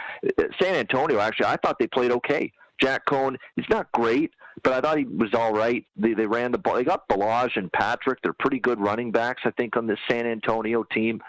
San 0.59 0.75
Antonio, 0.75 1.19
actually, 1.19 1.47
I 1.47 1.57
thought 1.57 1.77
they 1.79 1.87
played 1.87 2.11
okay. 2.11 2.51
Jack 2.81 3.05
Coan, 3.05 3.37
he's 3.55 3.69
not 3.69 3.91
great, 3.91 4.31
but 4.63 4.73
I 4.73 4.81
thought 4.81 4.97
he 4.97 5.05
was 5.05 5.33
all 5.33 5.53
right. 5.53 5.85
They, 5.95 6.13
they 6.13 6.25
ran 6.25 6.51
the 6.51 6.57
ball. 6.57 6.75
They 6.75 6.83
got 6.83 7.07
Ballage 7.07 7.57
and 7.57 7.71
Patrick. 7.71 8.19
They're 8.21 8.33
pretty 8.33 8.59
good 8.59 8.79
running 8.79 9.11
backs, 9.11 9.41
I 9.45 9.51
think, 9.51 9.77
on 9.77 9.87
this 9.87 9.99
San 10.09 10.25
Antonio 10.25 10.83
team. 10.83 11.21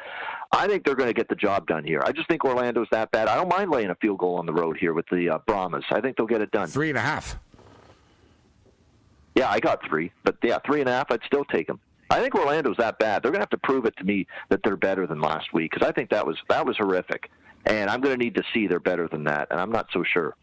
I 0.53 0.67
think 0.67 0.85
they're 0.85 0.95
going 0.95 1.09
to 1.09 1.15
get 1.15 1.29
the 1.29 1.35
job 1.35 1.67
done 1.67 1.85
here. 1.85 2.03
I 2.05 2.13
just 2.13 2.29
think 2.29 2.45
Orlando's 2.45 2.89
that 2.91 3.11
bad. 3.11 3.29
I 3.29 3.37
don't 3.37 3.49
mind 3.49 3.71
laying 3.71 3.91
a 3.91 3.95
field 3.97 4.19
goal 4.19 4.37
on 4.37 4.47
the 4.47 4.53
road 4.53 4.79
here 4.79 4.95
with 4.95 5.07
the 5.11 5.31
uh, 5.31 5.39
Brahmas. 5.47 5.85
I 5.91 6.01
think 6.01 6.17
they'll 6.17 6.27
get 6.27 6.41
it 6.41 6.51
done. 6.51 6.69
Three 6.69 6.89
and 6.89 6.99
a 6.99 7.03
half. 7.03 7.39
Yeah, 9.35 9.51
I 9.51 9.61
got 9.61 9.87
three, 9.87 10.11
but 10.25 10.37
yeah, 10.43 10.59
three 10.67 10.81
and 10.81 10.89
a 10.89 10.93
half. 10.93 11.13
I'd 11.13 11.23
still 11.25 11.45
take 11.45 11.67
them. 11.67 11.79
I 12.11 12.21
think 12.21 12.35
Orlando's 12.35 12.77
that 12.79 12.99
bad. 12.99 13.23
They're 13.23 13.31
going 13.31 13.41
to 13.41 13.43
have 13.43 13.51
to 13.51 13.59
prove 13.59 13.85
it 13.85 13.97
to 13.99 14.05
me 14.05 14.27
that 14.49 14.61
they're 14.65 14.77
better 14.77 15.07
than 15.07 15.21
last 15.21 15.53
week 15.53 15.71
because 15.73 15.87
I 15.87 15.93
think 15.93 16.11
that 16.11 16.27
was 16.27 16.37
that 16.49 16.67
was 16.67 16.77
horrific, 16.77 17.31
and 17.67 17.91
I'm 17.91 18.01
going 18.01 18.19
to 18.19 18.25
need 18.25 18.35
to 18.37 18.43
see 18.55 18.67
they're 18.67 18.81
better 18.81 19.07
than 19.07 19.25
that, 19.25 19.49
and 19.51 19.61
I'm 19.61 19.71
not 19.71 19.89
so 19.93 20.03
sure. 20.03 20.35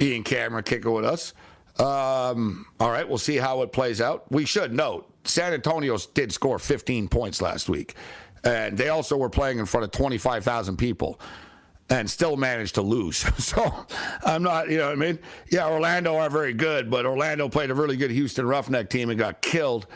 Ian 0.00 0.22
Cameron 0.22 0.64
kicking 0.64 0.92
with 0.92 1.04
us. 1.04 1.34
Um, 1.78 2.66
all 2.78 2.90
right, 2.90 3.08
we'll 3.08 3.18
see 3.18 3.36
how 3.36 3.62
it 3.62 3.72
plays 3.72 4.00
out. 4.00 4.30
We 4.30 4.44
should 4.44 4.72
note 4.72 5.10
San 5.24 5.52
Antonio 5.52 5.96
did 6.14 6.32
score 6.32 6.58
15 6.58 7.08
points 7.08 7.40
last 7.40 7.68
week, 7.68 7.94
and 8.44 8.76
they 8.76 8.88
also 8.88 9.16
were 9.16 9.30
playing 9.30 9.58
in 9.58 9.66
front 9.66 9.84
of 9.84 9.90
25,000 9.90 10.76
people 10.76 11.20
and 11.90 12.08
still 12.08 12.36
managed 12.36 12.76
to 12.76 12.82
lose. 12.82 13.24
So 13.40 13.86
I'm 14.24 14.42
not, 14.42 14.70
you 14.70 14.78
know 14.78 14.86
what 14.86 14.92
I 14.92 14.96
mean? 14.96 15.18
Yeah, 15.50 15.68
Orlando 15.68 16.16
are 16.16 16.30
very 16.30 16.52
good, 16.52 16.88
but 16.88 17.04
Orlando 17.04 17.48
played 17.48 17.70
a 17.70 17.74
really 17.74 17.96
good 17.96 18.12
Houston 18.12 18.46
Roughneck 18.46 18.88
team 18.88 19.10
and 19.10 19.18
got 19.18 19.42
killed. 19.42 19.86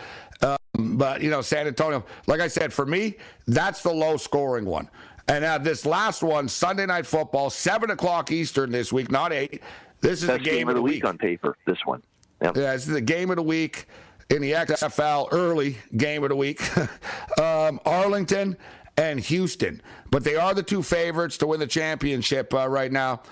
Um, 0.42 0.96
but, 0.96 1.22
you 1.22 1.30
know, 1.30 1.40
San 1.40 1.68
Antonio, 1.68 2.04
like 2.26 2.40
I 2.40 2.48
said, 2.48 2.72
for 2.72 2.84
me, 2.84 3.16
that's 3.46 3.82
the 3.82 3.92
low 3.92 4.16
scoring 4.16 4.64
one. 4.64 4.90
And 5.28 5.42
now 5.42 5.56
this 5.56 5.86
last 5.86 6.22
one, 6.22 6.48
Sunday 6.48 6.84
Night 6.84 7.06
Football, 7.06 7.48
7 7.48 7.90
o'clock 7.90 8.32
Eastern 8.32 8.72
this 8.72 8.92
week, 8.92 9.10
not 9.10 9.32
8. 9.32 9.62
This 10.04 10.22
is 10.22 10.28
Best 10.28 10.44
the 10.44 10.50
game, 10.50 10.68
of 10.68 10.74
the 10.74 10.82
week. 10.82 11.02
on 11.02 11.16
paper. 11.16 11.56
This 11.66 11.78
one. 11.86 12.02
Yep. 12.42 12.56
Yeah, 12.56 12.72
this 12.74 12.86
is 12.86 12.92
the 12.92 13.00
game 13.00 13.30
of 13.30 13.36
the 13.36 13.42
week 13.42 13.86
in 14.28 14.42
the 14.42 14.52
XFL, 14.52 15.28
early 15.32 15.78
game 15.96 16.22
of 16.22 16.28
the 16.28 16.36
week. 16.36 16.60
um, 17.40 17.80
Arlington 17.86 18.58
and 18.98 19.18
Houston. 19.18 19.80
But 20.10 20.22
they 20.22 20.36
are 20.36 20.52
the 20.52 20.62
two 20.62 20.82
favorites 20.82 21.38
to 21.38 21.46
win 21.46 21.58
the 21.58 21.66
championship 21.66 22.52
uh, 22.52 22.68
right 22.68 22.92
now. 22.92 23.22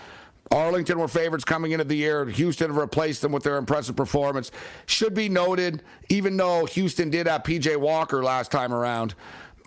Arlington 0.50 0.98
were 0.98 1.08
favorites 1.08 1.44
coming 1.44 1.72
into 1.72 1.84
the 1.84 1.94
year. 1.94 2.24
Houston 2.24 2.74
replaced 2.74 3.20
them 3.20 3.32
with 3.32 3.42
their 3.42 3.58
impressive 3.58 3.94
performance. 3.94 4.50
Should 4.86 5.12
be 5.12 5.28
noted, 5.28 5.82
even 6.08 6.38
though 6.38 6.64
Houston 6.64 7.10
did 7.10 7.26
have 7.26 7.42
PJ 7.42 7.76
Walker 7.76 8.24
last 8.24 8.50
time 8.50 8.72
around 8.72 9.14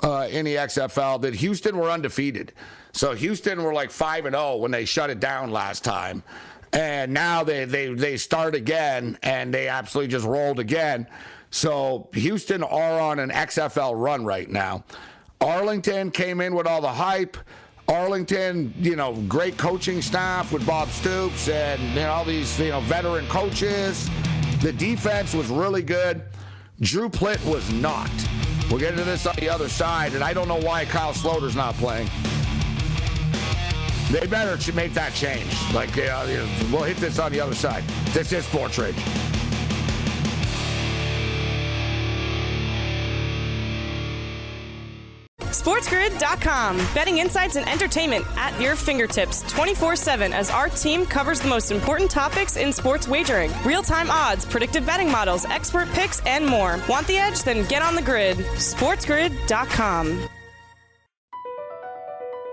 uh, 0.04 0.28
in 0.32 0.44
the 0.46 0.56
XFL, 0.56 1.22
that 1.22 1.36
Houston 1.36 1.78
were 1.78 1.92
undefeated. 1.92 2.52
So 2.94 3.14
Houston 3.14 3.62
were 3.62 3.74
like 3.74 3.92
5 3.92 4.26
and 4.26 4.36
0 4.36 4.56
when 4.58 4.72
they 4.72 4.86
shut 4.86 5.10
it 5.10 5.20
down 5.20 5.52
last 5.52 5.84
time. 5.84 6.24
And 6.76 7.14
now 7.14 7.44
they, 7.44 7.64
they, 7.64 7.94
they 7.94 8.18
start 8.18 8.54
again 8.54 9.18
and 9.24 9.54
they 9.54 9.70
absolutely 9.70 10.12
just 10.12 10.26
rolled 10.26 10.60
again. 10.60 11.08
So 11.50 12.10
Houston 12.14 12.64
are 12.64 13.00
on 13.00 13.18
an 13.20 13.30
XFL 13.30 13.94
run 13.96 14.26
right 14.26 14.50
now. 14.50 14.84
Arlington 15.40 16.12
came 16.12 16.42
in 16.42 16.54
with 16.54 16.68
all 16.68 16.82
the 16.82 16.92
hype. 16.92 17.38
Arlington, 17.88 18.74
you 18.78 18.98
know, 18.98 19.14
great 19.28 19.58
coaching 19.58 20.02
staff 20.02 20.52
with 20.52 20.66
Bob 20.68 20.90
Stoops 20.90 21.48
and 21.48 21.82
you 21.82 21.96
know, 21.96 22.12
all 22.12 22.26
these 22.26 22.60
you 22.60 22.72
know 22.72 22.82
veteran 22.82 23.26
coaches. 23.28 24.10
The 24.62 24.74
defense 24.74 25.34
was 25.34 25.48
really 25.48 25.84
good. 25.84 26.24
Drew 26.82 27.08
Plitt 27.10 27.44
was 27.46 27.72
not. 27.72 28.12
We'll 28.70 28.80
get 28.80 28.92
into 28.92 29.06
this 29.06 29.26
on 29.26 29.36
the 29.36 29.48
other 29.48 29.70
side, 29.70 30.14
and 30.14 30.24
I 30.24 30.34
don't 30.34 30.48
know 30.48 30.60
why 30.60 30.86
Kyle 30.86 31.14
Sloter's 31.14 31.56
not 31.56 31.76
playing. 31.76 32.10
They 34.12 34.28
better 34.28 34.72
make 34.74 34.94
that 34.94 35.14
change. 35.14 35.52
Like, 35.74 35.98
uh, 35.98 36.26
we'll 36.72 36.84
hit 36.84 36.98
this 36.98 37.20
on 37.20 37.32
the 37.32 37.40
other 37.40 37.56
side. 37.56 37.84
This 38.14 38.32
is 38.32 38.46
Sports 38.46 38.78
Rage. 38.78 38.96
SportsGrid.com. 45.66 46.78
Betting 46.94 47.18
insights 47.18 47.56
and 47.56 47.68
entertainment 47.68 48.26
at 48.36 48.60
your 48.62 48.76
fingertips 48.76 49.42
24 49.52 49.96
7 49.96 50.34
as 50.34 50.52
our 50.52 50.70
team 50.70 51.06
covers 51.06 51.40
the 51.40 51.48
most 51.48 51.72
important 51.72 52.12
topics 52.12 52.56
in 52.58 52.72
sports 52.72 53.08
wagering 53.08 53.52
real 53.66 53.82
time 53.82 54.12
odds, 54.12 54.46
predictive 54.46 54.86
betting 54.86 55.10
models, 55.10 55.46
expert 55.46 55.90
picks, 55.90 56.20
and 56.26 56.46
more. 56.46 56.80
Want 56.88 57.08
the 57.08 57.18
edge? 57.18 57.42
Then 57.42 57.66
get 57.68 57.82
on 57.82 57.96
the 57.96 58.02
grid. 58.02 58.38
SportsGrid.com. 58.38 60.30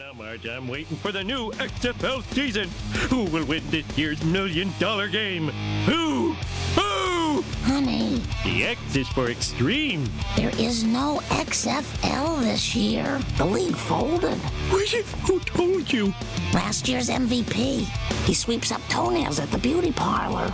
Now, 0.00 0.14
Marge, 0.14 0.46
I'm 0.46 0.66
waiting 0.66 0.96
for 0.96 1.12
the 1.12 1.22
new 1.22 1.50
XFL 1.52 2.22
season. 2.32 2.70
Who 3.10 3.24
will 3.24 3.44
win 3.44 3.62
this 3.70 3.84
year's 3.98 4.24
million 4.24 4.72
dollar 4.78 5.08
game? 5.08 5.48
Who? 5.84 6.32
Who? 6.74 7.42
Honey. 7.64 8.22
The 8.42 8.64
X 8.64 8.96
is 8.96 9.06
for 9.08 9.28
extreme. 9.28 10.08
There 10.38 10.58
is 10.58 10.84
no 10.84 11.20
XFL 11.28 12.40
this 12.40 12.74
year. 12.74 13.20
The 13.36 13.44
league 13.44 13.76
folded. 13.76 14.40
Wait, 14.72 14.88
who 15.28 15.38
told 15.40 15.92
you? 15.92 16.14
Last 16.54 16.88
year's 16.88 17.10
MVP. 17.10 17.80
He 18.24 18.32
sweeps 18.32 18.72
up 18.72 18.80
toenails 18.88 19.38
at 19.38 19.50
the 19.50 19.58
beauty 19.58 19.92
parlor. 19.92 20.50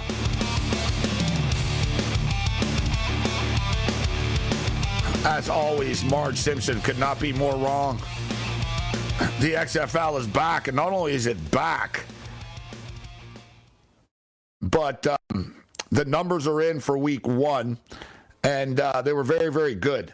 As 5.24 5.48
always, 5.48 6.02
Marge 6.02 6.36
Simpson 6.36 6.80
could 6.80 6.98
not 6.98 7.20
be 7.20 7.32
more 7.32 7.54
wrong. 7.54 8.00
The 9.40 9.52
XFL 9.52 10.18
is 10.18 10.26
back, 10.26 10.68
and 10.68 10.76
not 10.76 10.92
only 10.92 11.14
is 11.14 11.26
it 11.26 11.50
back, 11.50 12.04
but 14.60 15.06
um, 15.06 15.54
the 15.90 16.04
numbers 16.04 16.46
are 16.46 16.60
in 16.60 16.80
for 16.80 16.98
week 16.98 17.26
one, 17.26 17.78
and 18.42 18.78
uh, 18.80 19.02
they 19.02 19.12
were 19.12 19.24
very, 19.24 19.50
very 19.50 19.74
good. 19.74 20.12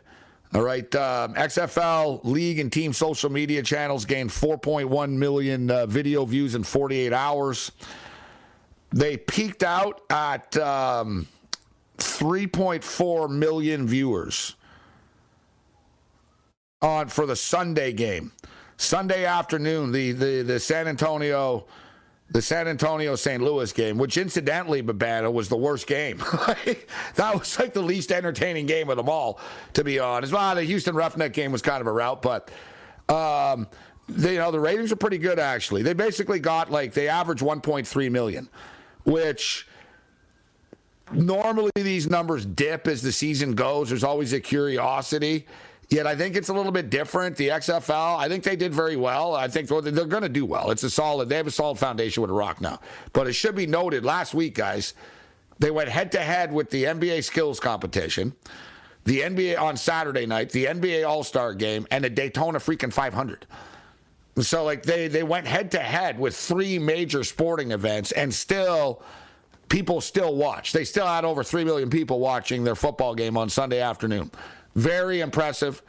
All 0.55 0.62
right. 0.62 0.95
Um, 0.95 1.35
XFL 1.35 2.25
league 2.25 2.59
and 2.59 2.71
team 2.71 2.93
social 2.93 3.31
media 3.31 3.62
channels 3.62 4.05
gained 4.05 4.31
4.1 4.31 5.11
million 5.11 5.71
uh, 5.71 5.87
video 5.87 6.25
views 6.25 6.55
in 6.55 6.62
48 6.62 7.12
hours. 7.12 7.73
They 8.91 9.17
peaked 9.17 9.62
out 9.62 10.03
at 10.11 10.55
um, 10.59 11.27
3.4 11.97 13.31
million 13.31 13.87
viewers 13.87 14.55
on 16.83 17.09
for 17.09 17.25
the 17.25 17.37
Sunday 17.37 17.93
game. 17.93 18.33
Sunday 18.83 19.25
afternoon, 19.25 19.92
the 19.92 20.12
the 20.12 20.42
the 20.42 20.61
San 20.61 20.88
Antonio 20.88 21.66
the 22.33 22.40
San 22.40 22.66
Antonio 22.66 23.14
St. 23.14 23.42
Louis 23.42 23.71
game, 23.73 23.99
which 23.99 24.16
incidentally, 24.16 24.83
Babano, 24.83 25.31
was 25.31 25.51
the 25.51 25.57
worst 25.57 25.87
game. 25.87 26.16
that 27.14 27.38
was 27.38 27.59
like 27.59 27.75
the 27.75 27.83
least 27.83 28.11
entertaining 28.11 28.64
game 28.64 28.88
of 28.88 28.97
them 28.97 29.09
all, 29.09 29.38
to 29.75 29.85
be 29.85 29.99
honest. 29.99 30.33
Well, 30.33 30.55
the 30.55 30.64
Houston 30.64 30.95
Roughneck 30.95 31.35
game 31.35 31.53
was 31.53 31.61
kind 31.61 31.83
of 31.83 31.87
a 31.87 31.92
rout, 31.92 32.23
but 32.23 32.51
um, 33.11 33.68
they, 34.09 34.35
you 34.35 34.38
know 34.38 34.51
the 34.51 34.61
ratings 34.61 34.90
are 34.92 34.97
pretty 34.97 35.18
good 35.18 35.38
actually. 35.38 35.83
They 35.83 35.92
basically 35.92 36.40
got 36.40 36.71
like 36.71 36.95
they 36.95 37.09
average 37.09 37.40
1.3 37.40 38.11
million, 38.11 38.49
which 39.05 39.68
normally 41.12 41.71
these 41.75 42.09
numbers 42.09 42.47
dip 42.47 42.88
as 42.88 43.03
the 43.03 43.12
season 43.12 43.55
goes. 43.55 43.90
There's 43.90 44.05
always 44.05 44.33
a 44.33 44.40
curiosity. 44.40 45.47
Yet 45.92 46.07
I 46.07 46.16
think 46.16 46.37
it's 46.37 46.48
a 46.48 46.55
little 46.55 46.72
bit 46.72 46.88
different. 46.88 47.37
The 47.37 47.48
XFL, 47.48 48.16
I 48.16 48.26
think 48.26 48.44
they 48.44 48.57
did 48.57 48.72
very 48.72 48.96
well. 48.96 49.35
I 49.35 49.46
think 49.46 49.68
they're 49.68 50.07
going 50.07 50.22
to 50.22 50.28
do 50.31 50.46
well. 50.46 50.70
It's 50.70 50.83
a 50.85 50.88
solid. 50.88 51.28
They 51.28 51.37
have 51.37 51.46
a 51.46 51.50
solid 51.50 51.78
foundation 51.78 52.22
with 52.22 52.31
a 52.31 52.35
rock 52.35 52.62
now. 52.62 52.81
But 53.12 53.26
it 53.26 53.35
should 53.35 53.55
be 53.55 53.66
noted, 53.66 54.02
last 54.02 54.33
week, 54.33 54.55
guys, 54.55 54.94
they 55.59 55.70
went 55.70 55.90
head 55.90 56.11
to 56.12 56.20
head 56.20 56.50
with 56.50 56.70
the 56.70 56.85
NBA 56.85 57.24
skills 57.24 57.61
competition, 57.61 58.33
the 59.05 59.20
NBA 59.20 59.61
on 59.61 59.76
Saturday 59.76 60.24
night, 60.24 60.48
the 60.48 60.64
NBA 60.64 61.07
All 61.07 61.22
Star 61.22 61.52
game, 61.52 61.87
and 61.90 62.02
the 62.02 62.11
Daytona 62.11 62.59
freaking 62.59 62.90
500. 62.90 63.46
So 64.40 64.64
like 64.64 64.85
they 64.85 65.09
they 65.09 65.22
went 65.22 65.46
head 65.46 65.70
to 65.72 65.78
head 65.78 66.18
with 66.18 66.35
three 66.35 66.78
major 66.78 67.22
sporting 67.22 67.70
events, 67.70 68.12
and 68.12 68.33
still 68.33 69.02
people 69.68 70.00
still 70.00 70.37
watch. 70.37 70.72
They 70.72 70.85
still 70.85 71.07
had 71.07 71.26
over 71.26 71.44
three 71.44 71.64
million 71.64 71.90
people 71.90 72.18
watching 72.18 72.64
their 72.64 72.74
football 72.74 73.14
game 73.14 73.37
on 73.37 73.50
Sunday 73.50 73.81
afternoon. 73.81 74.31
Very 74.75 75.21
impressive 75.21 75.83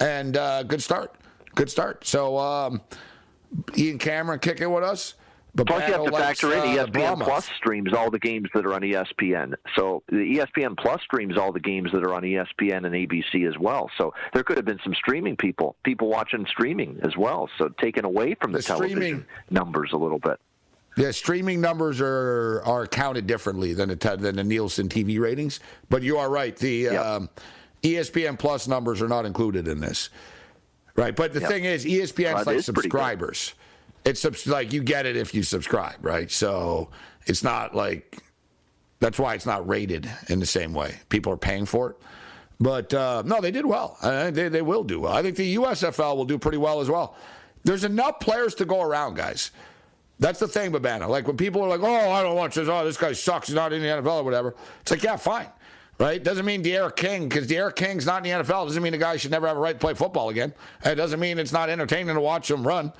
and 0.00 0.36
uh, 0.36 0.62
good 0.62 0.82
start. 0.82 1.14
Good 1.54 1.70
start. 1.70 2.06
So 2.06 2.38
um, 2.38 2.80
Ian 3.76 3.98
Cameron 3.98 4.38
kicking 4.38 4.70
with 4.70 4.84
us. 4.84 5.14
But 5.54 5.68
Plus, 5.68 5.88
you 5.88 5.94
have 5.94 6.04
to 6.04 6.10
likes, 6.10 6.40
factor 6.40 6.52
in 6.52 6.78
uh, 6.78 6.84
ESPN. 6.84 7.22
Plus 7.22 7.48
streams 7.56 7.94
all 7.94 8.10
the 8.10 8.18
games 8.18 8.50
that 8.52 8.66
are 8.66 8.74
on 8.74 8.82
ESPN. 8.82 9.54
So 9.74 10.02
the 10.10 10.16
ESPN 10.16 10.76
Plus 10.76 11.00
streams 11.00 11.38
all 11.38 11.50
the 11.50 11.60
games 11.60 11.90
that 11.92 12.04
are 12.04 12.12
on 12.12 12.22
ESPN 12.24 12.84
and 12.84 12.94
ABC 12.94 13.48
as 13.48 13.58
well. 13.58 13.90
So 13.96 14.12
there 14.34 14.44
could 14.44 14.58
have 14.58 14.66
been 14.66 14.78
some 14.84 14.92
streaming 14.94 15.34
people, 15.34 15.74
people 15.82 16.08
watching 16.08 16.44
streaming 16.46 17.00
as 17.02 17.16
well. 17.16 17.48
So 17.56 17.70
taken 17.80 18.04
away 18.04 18.34
from 18.34 18.52
the, 18.52 18.58
The 18.58 18.64
television 18.64 19.26
numbers 19.48 19.92
a 19.94 19.96
little 19.96 20.18
bit. 20.18 20.38
Yeah, 20.98 21.10
streaming 21.10 21.62
numbers 21.62 22.02
are 22.02 22.62
are 22.66 22.86
counted 22.86 23.26
differently 23.26 23.72
than 23.72 23.88
the 23.88 24.16
than 24.18 24.36
the 24.36 24.44
Nielsen 24.44 24.90
TV 24.90 25.18
ratings. 25.18 25.60
But 25.88 26.02
you 26.02 26.18
are 26.18 26.28
right. 26.28 26.54
The 26.56 26.88
um, 26.88 27.30
ESPN 27.94 28.38
Plus 28.38 28.66
numbers 28.68 29.00
are 29.02 29.08
not 29.08 29.24
included 29.26 29.68
in 29.68 29.80
this, 29.80 30.10
right? 30.96 31.14
But 31.14 31.32
the 31.32 31.40
Yep. 31.40 31.48
thing 31.50 31.64
is, 31.64 31.84
ESPN's 31.84 32.38
that 32.40 32.46
like 32.46 32.56
is 32.56 32.66
subscribers. 32.66 33.54
It's 34.04 34.20
subs- 34.20 34.46
like 34.46 34.72
you 34.72 34.82
get 34.82 35.06
it 35.06 35.16
if 35.16 35.34
you 35.34 35.42
subscribe, 35.42 35.96
right? 36.04 36.30
So 36.30 36.90
it's 37.26 37.42
not 37.42 37.74
like 37.74 38.18
that's 39.00 39.18
why 39.18 39.34
it's 39.34 39.46
not 39.46 39.66
rated 39.68 40.08
in 40.28 40.40
the 40.40 40.46
same 40.46 40.72
way. 40.72 41.00
People 41.08 41.32
are 41.32 41.36
paying 41.36 41.66
for 41.66 41.90
it. 41.90 41.96
But 42.58 42.94
uh, 42.94 43.22
no, 43.26 43.40
they 43.42 43.50
did 43.50 43.66
well. 43.66 43.98
Uh, 44.00 44.30
they, 44.30 44.48
they 44.48 44.62
will 44.62 44.82
do 44.84 45.00
well. 45.00 45.12
I 45.12 45.20
think 45.22 45.36
the 45.36 45.56
USFL 45.56 46.16
will 46.16 46.24
do 46.24 46.38
pretty 46.38 46.56
well 46.56 46.80
as 46.80 46.88
well. 46.88 47.14
There's 47.64 47.84
enough 47.84 48.20
players 48.20 48.54
to 48.56 48.64
go 48.64 48.80
around, 48.80 49.16
guys. 49.16 49.50
That's 50.18 50.38
the 50.38 50.48
thing, 50.48 50.72
Babano. 50.72 51.08
Like 51.08 51.26
when 51.26 51.36
people 51.36 51.62
are 51.62 51.68
like, 51.68 51.82
"Oh, 51.82 52.10
I 52.10 52.22
don't 52.22 52.36
watch 52.36 52.54
this. 52.54 52.68
Oh, 52.68 52.82
this 52.84 52.96
guy 52.96 53.12
sucks. 53.12 53.48
He's 53.48 53.54
not 53.56 53.74
in 53.74 53.82
the 53.82 53.88
NFL 53.88 54.20
or 54.20 54.24
whatever." 54.24 54.54
It's 54.80 54.90
like, 54.90 55.02
yeah, 55.02 55.16
fine, 55.16 55.48
right? 55.98 56.22
Doesn't 56.22 56.44
mean 56.44 56.62
De'Ara 56.62 56.94
King 56.94 57.28
because 57.28 57.46
De'Ara 57.46 57.74
King's 57.74 58.06
not 58.06 58.26
in 58.26 58.38
the 58.38 58.44
NFL. 58.44 58.66
Doesn't 58.66 58.82
mean 58.82 58.92
the 58.92 58.98
guy 58.98 59.16
should 59.16 59.30
never 59.30 59.46
have 59.46 59.56
a 59.56 59.60
right 59.60 59.74
to 59.74 59.78
play 59.78 59.94
football 59.94 60.28
again. 60.28 60.52
It 60.84 60.96
doesn't 60.96 61.20
mean 61.20 61.38
it's 61.38 61.52
not 61.52 61.70
entertaining 61.70 62.14
to 62.14 62.20
watch 62.20 62.50
him 62.50 62.66
run. 62.66 62.92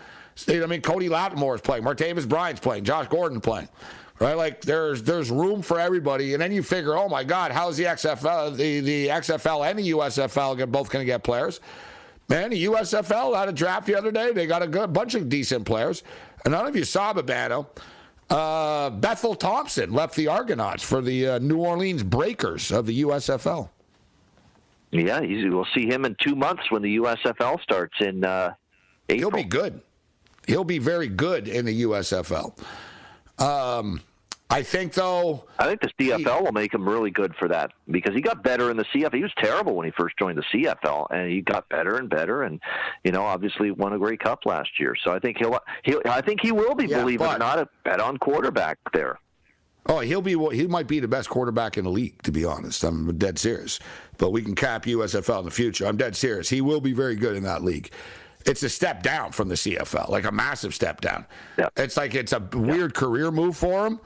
I 0.48 0.66
mean, 0.66 0.82
Cody 0.82 1.08
Latimer 1.08 1.54
is 1.54 1.60
playing. 1.60 1.84
Martavis 1.84 2.28
Bryant's 2.28 2.60
playing. 2.60 2.84
Josh 2.84 3.08
Gordon's 3.08 3.42
playing. 3.42 3.68
Right, 4.18 4.32
like 4.32 4.62
there's 4.62 5.02
there's 5.02 5.30
room 5.30 5.60
for 5.60 5.78
everybody, 5.78 6.32
and 6.32 6.40
then 6.40 6.50
you 6.50 6.62
figure, 6.62 6.96
oh 6.96 7.06
my 7.06 7.22
God, 7.22 7.52
how's 7.52 7.76
the 7.76 7.84
XFL, 7.84 8.56
the 8.56 8.80
the 8.80 9.08
XFL 9.08 9.68
and 9.68 9.78
the 9.78 9.90
USFL 9.90 10.72
both 10.72 10.88
going 10.88 11.02
to 11.02 11.06
get 11.06 11.22
players? 11.22 11.60
Man, 12.28 12.50
the 12.50 12.64
USFL 12.64 13.36
had 13.36 13.48
a 13.48 13.52
draft 13.52 13.86
the 13.86 13.94
other 13.94 14.10
day. 14.10 14.32
They 14.32 14.46
got 14.46 14.62
a 14.62 14.66
good 14.66 14.92
bunch 14.92 15.14
of 15.14 15.28
decent 15.28 15.64
players. 15.64 16.02
And 16.44 16.52
none 16.52 16.66
of 16.66 16.74
you 16.74 16.84
saw 16.84 17.12
Babano. 17.12 17.66
Uh, 18.28 18.90
Bethel 18.90 19.34
Thompson 19.34 19.92
left 19.92 20.16
the 20.16 20.28
Argonauts 20.28 20.82
for 20.82 21.00
the 21.00 21.28
uh, 21.28 21.38
New 21.38 21.58
Orleans 21.58 22.02
Breakers 22.02 22.72
of 22.72 22.86
the 22.86 23.02
USFL. 23.02 23.68
Yeah, 24.90 25.20
he's, 25.20 25.44
we'll 25.44 25.66
see 25.74 25.86
him 25.86 26.04
in 26.04 26.16
two 26.20 26.34
months 26.34 26.70
when 26.70 26.82
the 26.82 26.96
USFL 26.96 27.60
starts 27.60 27.94
in 28.00 28.24
uh, 28.24 28.54
April. 29.08 29.30
He'll 29.30 29.44
be 29.44 29.48
good. 29.48 29.80
He'll 30.46 30.64
be 30.64 30.78
very 30.78 31.08
good 31.08 31.48
in 31.48 31.64
the 31.64 31.82
USFL. 31.82 32.56
Um, 33.38 34.00
I 34.48 34.62
think 34.62 34.92
though. 34.92 35.44
I 35.58 35.66
think 35.66 35.80
the 35.80 35.90
CFL 35.98 36.44
will 36.44 36.52
make 36.52 36.72
him 36.72 36.88
really 36.88 37.10
good 37.10 37.34
for 37.34 37.48
that 37.48 37.72
because 37.90 38.14
he 38.14 38.20
got 38.20 38.44
better 38.44 38.70
in 38.70 38.76
the 38.76 38.84
CFL. 38.84 39.14
He 39.14 39.22
was 39.22 39.32
terrible 39.38 39.74
when 39.74 39.86
he 39.86 39.92
first 39.98 40.16
joined 40.18 40.38
the 40.38 40.44
CFL, 40.54 41.08
and 41.10 41.30
he 41.30 41.40
got 41.40 41.68
better 41.68 41.96
and 41.96 42.08
better, 42.08 42.44
and 42.44 42.60
you 43.02 43.10
know, 43.10 43.22
obviously 43.22 43.72
won 43.72 43.92
a 43.92 43.98
Grey 43.98 44.16
Cup 44.16 44.46
last 44.46 44.70
year. 44.78 44.94
So 45.02 45.10
I 45.10 45.18
think 45.18 45.38
he'll, 45.38 45.58
he'll 45.84 46.00
I 46.06 46.20
think 46.20 46.40
he 46.40 46.52
will 46.52 46.76
be, 46.76 46.86
Yeah, 46.86 47.00
believe 47.00 47.20
it 47.20 47.24
or 47.24 47.38
not, 47.38 47.58
a 47.58 47.68
bet 47.84 48.00
on 48.00 48.18
quarterback 48.18 48.78
there. 48.92 49.18
Oh, 49.88 50.00
he'll 50.00 50.22
be. 50.22 50.36
He 50.54 50.66
might 50.66 50.86
be 50.86 51.00
the 51.00 51.08
best 51.08 51.28
quarterback 51.28 51.76
in 51.76 51.84
the 51.84 51.90
league, 51.90 52.20
to 52.22 52.32
be 52.32 52.44
honest. 52.44 52.82
I'm 52.84 53.16
dead 53.18 53.38
serious. 53.38 53.78
But 54.18 54.30
we 54.30 54.42
can 54.42 54.54
cap 54.54 54.84
USFL 54.84 55.40
in 55.40 55.44
the 55.44 55.50
future. 55.50 55.86
I'm 55.86 55.96
dead 55.96 56.16
serious. 56.16 56.48
He 56.48 56.60
will 56.60 56.80
be 56.80 56.92
very 56.92 57.16
good 57.16 57.36
in 57.36 57.42
that 57.44 57.62
league. 57.62 57.90
It's 58.44 58.62
a 58.62 58.68
step 58.68 59.02
down 59.02 59.32
from 59.32 59.48
the 59.48 59.56
CFL, 59.56 60.08
like 60.08 60.24
a 60.24 60.30
massive 60.30 60.72
step 60.74 61.00
down. 61.00 61.26
Yeah. 61.58 61.68
It's 61.76 61.96
like 61.96 62.14
it's 62.14 62.32
a 62.32 62.40
weird 62.52 62.94
career 62.94 63.32
move 63.32 63.56
for 63.56 63.86
him. 63.86 64.00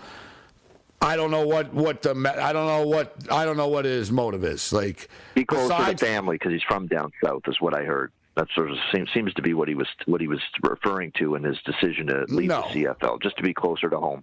I 1.02 1.16
don't 1.16 1.30
know 1.30 1.46
what 1.46 1.72
what 1.72 2.02
the 2.02 2.10
I 2.40 2.52
don't 2.52 2.66
know 2.66 2.86
what 2.86 3.16
I 3.30 3.44
don't 3.44 3.56
know 3.56 3.68
what 3.68 3.84
his 3.84 4.12
motive 4.12 4.44
is. 4.44 4.72
Like 4.72 5.08
Be 5.34 5.44
closer 5.44 5.68
besides- 5.68 6.00
to 6.00 6.06
family 6.06 6.36
because 6.36 6.52
he's 6.52 6.62
from 6.62 6.86
down 6.86 7.10
south, 7.24 7.42
is 7.46 7.60
what 7.60 7.74
I 7.74 7.84
heard. 7.84 8.12
That 8.36 8.48
sort 8.54 8.70
of 8.70 8.76
seems 8.92 9.08
seems 9.12 9.34
to 9.34 9.42
be 9.42 9.54
what 9.54 9.68
he 9.68 9.74
was 9.74 9.88
what 10.06 10.20
he 10.20 10.28
was 10.28 10.40
referring 10.62 11.12
to 11.18 11.34
in 11.34 11.42
his 11.44 11.58
decision 11.64 12.06
to 12.08 12.24
leave 12.28 12.48
No. 12.48 12.62
the 12.72 12.84
CFL, 12.84 13.20
just 13.22 13.36
to 13.38 13.42
be 13.42 13.52
closer 13.54 13.88
to 13.90 13.98
home. 13.98 14.22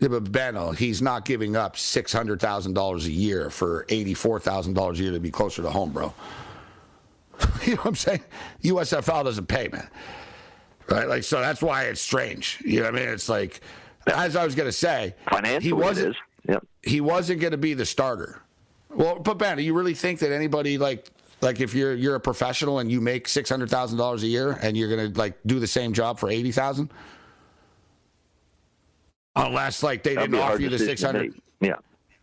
Yeah, 0.00 0.08
but 0.08 0.30
Benno, 0.30 0.72
he's 0.72 1.00
not 1.00 1.24
giving 1.24 1.56
up 1.56 1.76
six 1.78 2.12
hundred 2.12 2.40
thousand 2.40 2.74
dollars 2.74 3.06
a 3.06 3.10
year 3.10 3.48
for 3.50 3.86
eighty-four 3.88 4.40
thousand 4.40 4.74
dollars 4.74 5.00
a 5.00 5.04
year 5.04 5.12
to 5.12 5.20
be 5.20 5.30
closer 5.30 5.62
to 5.62 5.70
home, 5.70 5.90
bro. 5.90 6.12
you 7.64 7.70
know 7.74 7.76
what 7.82 7.86
I'm 7.86 7.94
saying? 7.96 8.22
USFL 8.62 9.24
doesn't 9.24 9.46
pay, 9.46 9.68
man. 9.68 9.88
Right? 10.88 11.08
Like, 11.08 11.24
so 11.24 11.40
that's 11.40 11.60
why 11.62 11.84
it's 11.84 12.00
strange. 12.00 12.62
You 12.64 12.80
know 12.80 12.90
what 12.92 12.94
I 12.94 12.98
mean? 13.00 13.08
It's 13.08 13.28
like, 13.28 13.60
as 14.06 14.36
I 14.36 14.44
was 14.44 14.54
gonna 14.54 14.72
say, 14.72 15.14
Financially, 15.30 15.64
he 15.64 15.72
wasn't. 15.72 16.16
Yep. 16.48 16.66
He 16.82 17.00
wasn't 17.00 17.40
gonna 17.40 17.56
be 17.56 17.74
the 17.74 17.86
starter. 17.86 18.42
Well, 18.90 19.18
but 19.18 19.38
Ben, 19.38 19.56
do 19.56 19.62
you 19.62 19.74
really 19.74 19.94
think 19.94 20.20
that 20.20 20.32
anybody 20.32 20.78
like? 20.78 21.06
Like 21.42 21.60
if 21.60 21.74
you're 21.74 21.92
you're 21.94 22.14
a 22.14 22.20
professional 22.20 22.78
and 22.78 22.90
you 22.90 23.00
make 23.00 23.28
six 23.28 23.50
hundred 23.50 23.68
thousand 23.68 23.98
dollars 23.98 24.22
a 24.22 24.26
year 24.26 24.58
and 24.62 24.74
you're 24.76 24.88
gonna 24.88 25.12
like 25.16 25.34
do 25.44 25.60
the 25.60 25.66
same 25.66 25.92
job 25.92 26.18
for 26.18 26.30
eighty 26.30 26.50
thousand, 26.50 26.90
unless 29.34 29.82
like 29.82 30.02
they 30.02 30.14
That'd 30.14 30.30
didn't 30.30 30.32
be 30.32 30.38
a 30.38 30.42
hard 30.42 30.54
offer 30.54 30.62
you 30.62 30.68
the 30.70 30.78
six 30.78 31.00
to 31.02 31.08
hundred. 31.08 31.34
Yeah. 31.60 31.74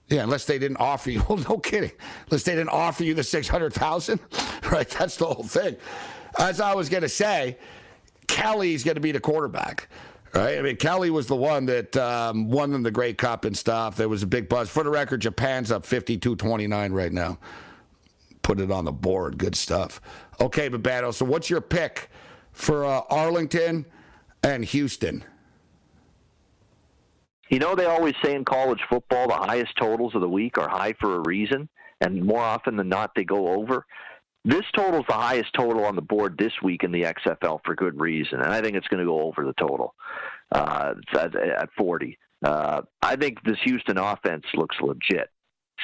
Yeah, 0.10 0.24
unless 0.24 0.46
they 0.46 0.60
didn't 0.60 0.78
offer 0.78 1.12
you. 1.12 1.22
Well, 1.30 1.38
no 1.50 1.58
kidding. 1.58 1.92
Unless 2.30 2.44
they 2.44 2.54
didn't 2.54 2.70
offer 2.70 3.04
you 3.04 3.14
the 3.14 3.24
six 3.24 3.48
hundred 3.48 3.74
thousand, 3.74 4.20
right? 4.72 4.90
That's 4.90 5.18
the 5.18 5.26
whole 5.26 5.44
thing. 5.44 5.78
As 6.40 6.60
I 6.60 6.74
was 6.74 6.90
going 6.90 7.04
to 7.04 7.10
say, 7.10 7.58
Kelly's 8.28 8.84
going 8.84 8.96
to 8.96 9.02
be 9.02 9.12
the 9.12 9.20
quarterback, 9.20 9.88
right? 10.34 10.58
I 10.58 10.62
mean, 10.62 10.76
Kelly 10.78 11.10
was 11.10 11.28
the 11.28 11.36
one 11.36 11.66
that 11.68 11.96
um, 11.98 12.50
won 12.50 12.72
them 12.72 12.84
the 12.84 12.92
Grey 12.92 13.14
Cup 13.14 13.46
and 13.46 13.58
stuff. 13.58 13.96
There 13.96 14.10
was 14.10 14.24
a 14.24 14.28
big 14.28 14.50
buzz. 14.50 14.70
For 14.70 14.84
the 14.84 14.90
record, 14.90 15.22
Japan's 15.22 15.72
up 15.72 15.84
52-29 15.84 16.94
right 16.94 17.12
now. 17.12 17.38
Put 18.42 18.60
it 18.60 18.72
on 18.72 18.86
the 18.86 18.92
board. 18.92 19.38
Good 19.38 19.56
stuff. 19.56 20.02
Okay, 20.42 20.70
Babato. 20.70 21.14
So, 21.14 21.26
what's 21.26 21.50
your 21.50 21.62
pick 21.62 22.10
for 22.52 22.86
uh, 22.86 23.02
Arlington 23.10 23.86
and 24.44 24.66
Houston? 24.66 25.24
You 27.50 27.60
know, 27.60 27.76
they 27.76 27.86
always 27.86 28.16
say 28.24 28.34
in 28.36 28.44
college 28.44 28.82
football 28.90 29.28
the 29.28 29.36
highest 29.36 29.78
totals 29.78 30.16
of 30.16 30.22
the 30.22 30.30
week 30.30 30.58
are 30.58 30.68
high 30.68 30.94
for 31.00 31.18
a 31.18 31.20
reason, 31.20 31.70
and 32.02 32.24
more 32.24 32.42
often 32.42 32.76
than 32.76 32.90
not, 32.90 33.12
they 33.16 33.24
go 33.24 33.50
over. 33.50 33.86
This 34.46 34.66
total 34.76 35.00
is 35.00 35.06
the 35.08 35.14
highest 35.14 35.54
total 35.54 35.86
on 35.86 35.96
the 35.96 36.02
board 36.02 36.38
this 36.38 36.52
week 36.62 36.84
in 36.84 36.92
the 36.92 37.04
XFL 37.04 37.60
for 37.64 37.76
good 37.76 38.00
reason, 38.00 38.42
and 38.42 38.52
I 38.52 38.62
think 38.62 38.76
it's 38.76 38.88
going 38.88 39.00
to 39.00 39.06
go 39.06 39.22
over 39.22 39.46
the 39.46 39.54
total 39.54 39.96
uh, 40.52 40.94
at, 41.14 41.36
at 41.36 41.70
40. 41.78 42.18
Uh, 42.44 42.82
I 43.02 43.16
think 43.16 43.42
this 43.44 43.58
Houston 43.64 43.98
offense 43.98 44.44
looks 44.54 44.76
legit. 44.82 45.30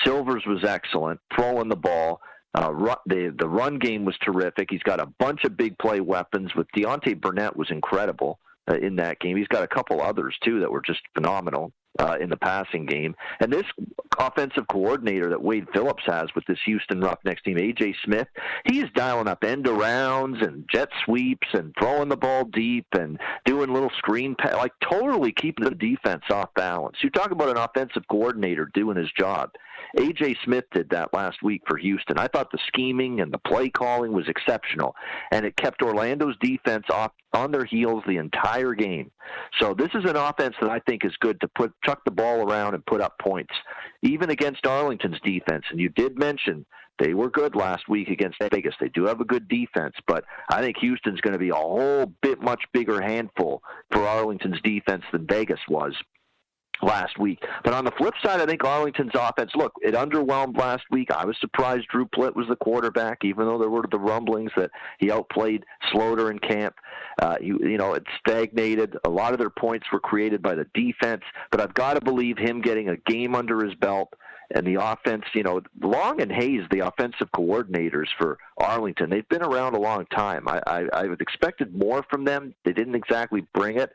Silvers 0.04 0.44
was 0.46 0.66
excellent, 0.66 1.22
throwing 1.34 1.70
the 1.70 1.78
ball. 1.78 2.22
Uh, 2.54 2.74
ru- 2.74 2.96
the 3.06 3.34
the 3.38 3.48
run 3.48 3.78
game 3.80 4.06
was 4.06 4.18
terrific. 4.22 4.68
He's 4.70 4.84
got 4.84 5.00
a 5.00 5.06
bunch 5.06 5.44
of 5.46 5.56
big 5.56 5.78
play 5.78 6.02
weapons. 6.02 6.54
With 6.56 6.68
Deontay 6.76 7.22
Burnett 7.22 7.56
was 7.56 7.70
incredible 7.70 8.40
uh, 8.70 8.76
in 8.76 8.96
that 8.98 9.20
game. 9.20 9.38
He's 9.38 9.48
got 9.48 9.64
a 9.64 9.68
couple 9.68 10.02
others 10.02 10.36
too 10.44 10.60
that 10.60 10.72
were 10.72 10.82
just 10.82 11.02
phenomenal 11.14 11.72
uh, 12.00 12.18
in 12.20 12.30
the 12.30 12.38
passing 12.38 12.86
game. 12.86 13.16
And 13.40 13.52
this 13.52 13.66
offensive 14.18 14.68
coordinator 14.68 15.30
that 15.30 15.42
Wade 15.42 15.68
Phillips 15.74 16.04
has 16.06 16.28
with 16.36 16.46
this 16.46 16.60
Houston 16.66 17.02
Roughnecks 17.02 17.42
team, 17.44 17.58
AJ 17.58 17.96
Smith, 18.04 18.28
he 18.66 18.80
is 18.80 18.90
dialing 18.96 19.28
up 19.28 19.44
end 19.44 19.66
arounds 19.66 20.46
and 20.46 20.66
jet 20.72 20.90
sweeps 21.06 21.48
and 21.54 21.74
throwing 21.80 22.10
the 22.10 22.18
ball 22.18 22.46
deep 22.46 22.88
and 22.94 23.20
doing 23.46 23.74
little 23.74 23.92
screen 23.98 24.36
pa- 24.36 24.58
like 24.58 24.74
totally 24.82 25.32
keeping 25.32 25.66
the 25.66 25.76
defense 25.76 26.24
off 26.32 26.54
balance. 26.56 26.98
You 27.04 27.10
talk 27.10 27.32
about 27.32 27.50
an 27.50 27.58
offensive 27.58 28.04
coordinator 28.10 28.70
doing 28.74 28.98
his 28.98 29.12
job. 29.18 29.52
AJ 29.98 30.36
Smith 30.44 30.66
did 30.72 30.90
that 30.92 31.14
last 31.14 31.42
week 31.42 31.64
for 31.68 31.78
Houston. 31.78 32.20
I 32.20 32.28
thought 32.28 32.52
the 32.52 32.60
scheming 32.68 33.22
and 33.22 33.32
the 33.32 33.40
play 33.40 33.70
calling 33.70 34.14
was 34.14 34.28
exceptional, 34.28 34.96
and 35.32 35.46
it 35.46 35.56
kept 35.56 35.82
Orlando's 35.82 36.36
defense 36.42 36.86
off 36.92 37.12
on 37.34 37.52
their 37.52 37.66
heels 37.66 38.04
the 38.08 38.18
entire 38.18 38.74
game. 38.74 39.12
So 39.60 39.74
this 39.74 39.90
is 39.94 40.06
an 40.10 40.16
offense 40.16 40.56
that 40.62 40.70
I 40.70 40.80
think 40.80 41.06
is 41.06 41.16
good 41.20 41.40
to 41.42 41.48
put 41.48 41.74
chuck 41.84 42.02
the 42.06 42.12
ball 42.12 42.50
around 42.50 42.74
and 42.74 42.86
put 42.86 43.02
up 43.02 43.20
points, 43.20 43.54
even 44.02 44.30
against 44.30 44.66
Arlington's 44.66 45.20
defense. 45.24 45.66
And 45.70 45.80
you 45.80 45.90
did 45.90 46.18
mention 46.18 46.66
they 47.00 47.14
were 47.14 47.30
good 47.30 47.56
last 47.56 47.88
week 47.88 48.10
against 48.10 48.40
Vegas. 48.40 48.76
They 48.80 48.90
do 48.90 49.06
have 49.06 49.22
a 49.22 49.26
good 49.26 49.48
defense, 49.48 49.96
but 50.08 50.26
I 50.52 50.62
think 50.62 50.78
Houston's 50.80 51.22
going 51.22 51.34
to 51.34 51.40
be 51.40 51.50
a 51.50 51.56
whole 51.56 52.12
bit 52.22 52.42
much 52.42 52.64
bigger 52.74 53.02
handful 53.02 53.64
for 53.92 54.06
Arlington's 54.06 54.62
defense 54.64 55.04
than 55.12 55.26
Vegas 55.26 55.62
was 55.70 55.96
last 56.82 57.18
week. 57.18 57.44
But 57.64 57.74
on 57.74 57.86
the 57.86 57.92
flip 57.92 58.14
side, 58.24 58.42
I 58.42 58.46
think 58.46 58.64
Arlington's 58.64 59.12
offense, 59.14 59.52
look, 59.56 59.74
it 59.82 59.94
underwhelmed 59.94 60.58
last 60.58 60.84
week. 60.92 61.12
I 61.12 61.26
was 61.26 61.38
surprised 61.40 61.88
Drew 61.88 62.06
Plitt 62.08 62.36
was 62.36 62.48
the 62.48 62.56
quarterback, 62.56 63.20
even 63.24 63.46
though 63.46 63.58
there 63.58 63.70
were 63.70 63.86
the 63.90 64.00
rumblings 64.00 64.52
that 64.58 64.72
he 65.00 65.12
outplayed 65.12 65.66
Sloter 65.92 66.32
in 66.32 66.40
camp. 66.40 66.76
Uh, 67.22 67.38
he, 67.40 67.48
you 67.48 67.78
know, 67.78 67.94
it 67.94 68.04
stagnated. 68.20 68.98
A 69.06 69.10
lot 69.10 69.34
of 69.34 69.40
their 69.40 69.50
points 69.50 69.88
were 69.92 70.00
created 70.00 70.42
by 70.42 70.56
the 70.56 70.68
defense, 70.74 71.24
but 71.52 71.62
I've 71.62 71.74
got 71.74 71.96
to 71.96 72.02
believe 72.02 72.38
him 72.38 72.62
getting 72.62 72.90
a 72.90 72.98
game 72.98 73.36
under 73.36 73.64
his 73.64 73.76
belt 73.76 74.14
and 74.52 74.66
the 74.66 74.84
offense, 74.84 75.26
you 75.34 75.44
know, 75.44 75.62
Long 75.82 76.22
and 76.22 76.32
Hayes, 76.32 76.64
the 76.72 76.80
offensive 76.80 77.28
coordinators 77.36 78.08
for 78.18 78.40
Arlington, 78.58 79.10
they've 79.10 79.28
been 79.30 79.44
around 79.44 79.76
a 79.76 79.80
long 79.80 80.06
time. 80.08 80.48
I, 80.48 80.62
I, 80.66 80.86
I 80.92 81.06
expected 81.20 81.76
more 81.76 82.04
from 82.10 82.26
them. 82.26 82.56
They 82.66 82.74
didn't 82.74 82.96
exactly 82.96 83.46
bring 83.54 83.78
it. 83.78 83.92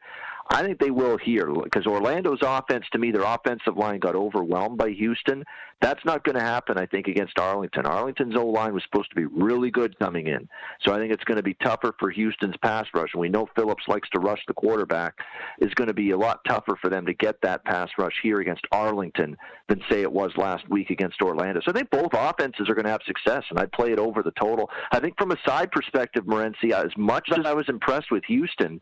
I 0.50 0.62
think 0.62 0.78
they 0.78 0.90
will 0.90 1.16
here 1.16 1.52
because 1.62 1.86
Orlando's 1.86 2.40
offense, 2.42 2.84
to 2.92 2.98
me, 2.98 3.10
their 3.10 3.22
offensive 3.22 3.76
line 3.76 3.98
got 3.98 4.14
overwhelmed 4.14 4.76
by 4.76 4.90
Houston. 4.90 5.44
That's 5.80 6.04
not 6.04 6.24
going 6.24 6.36
to 6.36 6.42
happen, 6.42 6.78
I 6.78 6.86
think, 6.86 7.08
against 7.08 7.38
Arlington. 7.38 7.86
Arlington's 7.86 8.36
O 8.36 8.46
line 8.46 8.72
was 8.72 8.82
supposed 8.84 9.10
to 9.10 9.16
be 9.16 9.24
really 9.24 9.70
good 9.70 9.98
coming 9.98 10.28
in. 10.28 10.48
So 10.82 10.94
I 10.94 10.98
think 10.98 11.12
it's 11.12 11.24
going 11.24 11.36
to 11.36 11.42
be 11.42 11.54
tougher 11.54 11.94
for 11.98 12.10
Houston's 12.10 12.56
pass 12.62 12.86
rush. 12.94 13.10
And 13.12 13.20
we 13.20 13.28
know 13.28 13.48
Phillips 13.56 13.84
likes 13.88 14.08
to 14.10 14.20
rush 14.20 14.40
the 14.46 14.54
quarterback. 14.54 15.14
It's 15.58 15.74
going 15.74 15.88
to 15.88 15.94
be 15.94 16.10
a 16.10 16.16
lot 16.16 16.40
tougher 16.46 16.76
for 16.80 16.88
them 16.88 17.04
to 17.06 17.14
get 17.14 17.40
that 17.42 17.64
pass 17.64 17.90
rush 17.98 18.14
here 18.22 18.40
against 18.40 18.66
Arlington 18.70 19.36
than, 19.68 19.82
say, 19.90 20.02
it 20.02 20.12
was 20.12 20.30
last 20.36 20.68
week 20.68 20.90
against 20.90 21.20
Orlando. 21.20 21.60
So 21.64 21.70
I 21.70 21.74
think 21.74 21.90
both 21.90 22.12
offenses 22.12 22.68
are 22.68 22.74
going 22.74 22.84
to 22.84 22.90
have 22.90 23.02
success, 23.06 23.44
and 23.50 23.58
I'd 23.58 23.72
play 23.72 23.92
it 23.92 23.98
over 23.98 24.22
the 24.22 24.32
total. 24.32 24.70
I 24.92 25.00
think 25.00 25.18
from 25.18 25.32
a 25.32 25.38
side 25.46 25.70
perspective, 25.72 26.24
Morency, 26.24 26.72
as 26.72 26.96
much 26.96 27.30
as 27.32 27.44
I 27.44 27.52
was 27.52 27.68
impressed 27.68 28.10
with 28.10 28.24
Houston, 28.26 28.80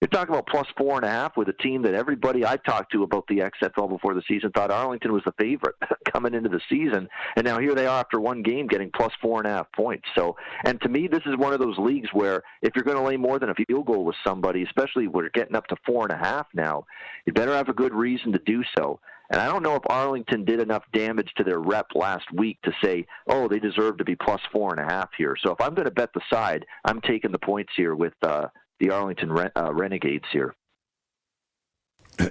you're 0.00 0.08
talking 0.08 0.34
about 0.34 0.46
plus 0.46 0.66
four 0.76 0.96
and 0.96 1.06
a 1.06 1.10
half 1.10 1.36
with 1.38 1.48
a 1.48 1.54
team 1.54 1.80
that 1.82 1.94
everybody 1.94 2.44
I 2.44 2.56
talked 2.56 2.92
to 2.92 3.02
about 3.02 3.26
the 3.28 3.38
XFL 3.38 3.88
before 3.88 4.12
the 4.12 4.22
season 4.28 4.50
thought 4.50 4.70
Arlington 4.70 5.12
was 5.12 5.22
the 5.24 5.32
favorite 5.38 5.74
coming 6.12 6.34
into 6.34 6.50
the 6.50 6.60
season, 6.68 7.08
and 7.36 7.46
now 7.46 7.58
here 7.58 7.74
they 7.74 7.86
are 7.86 8.00
after 8.00 8.20
one 8.20 8.42
game 8.42 8.66
getting 8.66 8.90
plus 8.94 9.12
four 9.22 9.40
and 9.40 9.46
a 9.46 9.50
half 9.56 9.72
points. 9.72 10.06
So, 10.14 10.36
and 10.64 10.80
to 10.82 10.88
me, 10.88 11.08
this 11.08 11.22
is 11.24 11.36
one 11.38 11.54
of 11.54 11.60
those 11.60 11.78
leagues 11.78 12.10
where 12.12 12.42
if 12.60 12.72
you're 12.74 12.84
going 12.84 12.98
to 12.98 13.02
lay 13.02 13.16
more 13.16 13.38
than 13.38 13.50
a 13.50 13.54
field 13.54 13.86
goal 13.86 14.04
with 14.04 14.16
somebody, 14.26 14.64
especially 14.64 15.08
we're 15.08 15.30
getting 15.30 15.56
up 15.56 15.66
to 15.68 15.76
four 15.86 16.04
and 16.04 16.12
a 16.12 16.22
half 16.22 16.46
now, 16.52 16.84
you 17.24 17.32
better 17.32 17.54
have 17.54 17.68
a 17.68 17.74
good 17.74 17.94
reason 17.94 18.32
to 18.32 18.40
do 18.44 18.62
so. 18.76 19.00
And 19.30 19.40
I 19.40 19.46
don't 19.46 19.62
know 19.62 19.74
if 19.74 19.82
Arlington 19.86 20.44
did 20.44 20.60
enough 20.60 20.84
damage 20.92 21.32
to 21.36 21.44
their 21.44 21.58
rep 21.58 21.86
last 21.94 22.30
week 22.32 22.58
to 22.62 22.72
say, 22.84 23.06
oh, 23.28 23.48
they 23.48 23.58
deserve 23.58 23.98
to 23.98 24.04
be 24.04 24.14
plus 24.14 24.40
four 24.52 24.72
and 24.72 24.80
a 24.80 24.92
half 24.92 25.08
here. 25.16 25.36
So 25.42 25.52
if 25.52 25.60
I'm 25.60 25.74
going 25.74 25.86
to 25.86 25.90
bet 25.90 26.12
the 26.12 26.20
side, 26.30 26.64
I'm 26.84 27.00
taking 27.00 27.32
the 27.32 27.38
points 27.38 27.72
here 27.76 27.96
with 27.96 28.12
uh, 28.22 28.46
the 28.80 28.90
Arlington 28.90 29.30
uh, 29.30 29.72
Renegades 29.72 30.24
here. 30.32 30.54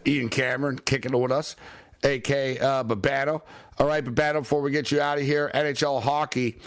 Ian 0.05 0.29
Cameron 0.29 0.79
kicking 0.79 1.13
it 1.13 1.17
with 1.17 1.31
us, 1.31 1.55
AK 2.03 2.61
uh. 2.61 2.83
All 3.77 3.87
right, 3.87 4.03
Babano, 4.03 4.41
before 4.41 4.61
we 4.61 4.71
get 4.71 4.91
you 4.91 5.01
out 5.01 5.17
of 5.17 5.23
here, 5.23 5.51
NHL 5.53 6.01
hockey. 6.01 6.57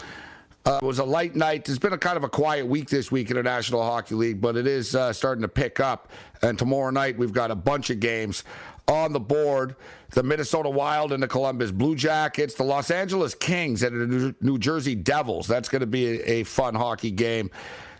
Uh, 0.65 0.77
was 0.81 0.99
a 0.99 1.03
light 1.03 1.35
night. 1.35 1.63
There's 1.63 1.79
been 1.79 1.93
a 1.93 1.97
kind 1.97 2.17
of 2.17 2.23
a 2.25 2.29
quiet 2.29 2.67
week 2.67 2.89
this 2.89 3.09
week 3.11 3.31
in 3.31 3.37
the 3.37 3.43
National 3.43 3.81
Hockey 3.81 4.13
League, 4.13 4.41
but 4.41 4.57
it 4.57 4.67
is 4.67 4.93
uh, 4.93 5.13
starting 5.13 5.41
to 5.41 5.47
pick 5.47 5.79
up. 5.79 6.09
And 6.41 6.59
tomorrow 6.59 6.91
night, 6.91 7.17
we've 7.17 7.31
got 7.31 7.49
a 7.49 7.55
bunch 7.55 7.89
of 7.89 8.01
games 8.01 8.43
on 8.87 9.13
the 9.13 9.19
board 9.19 9.75
the 10.11 10.23
Minnesota 10.23 10.69
Wild 10.69 11.11
and 11.11 11.21
the 11.21 11.27
Columbus 11.27 11.71
Blue 11.71 11.95
Jackets, 11.95 12.55
the 12.55 12.63
Los 12.63 12.89
Angeles 12.89 13.35
Kings 13.35 13.83
and 13.83 14.11
the 14.11 14.35
New 14.41 14.57
Jersey 14.57 14.95
Devils. 14.95 15.47
That's 15.47 15.69
going 15.69 15.81
to 15.81 15.87
be 15.87 16.19
a, 16.19 16.39
a 16.39 16.43
fun 16.43 16.75
hockey 16.75 17.11
game 17.11 17.51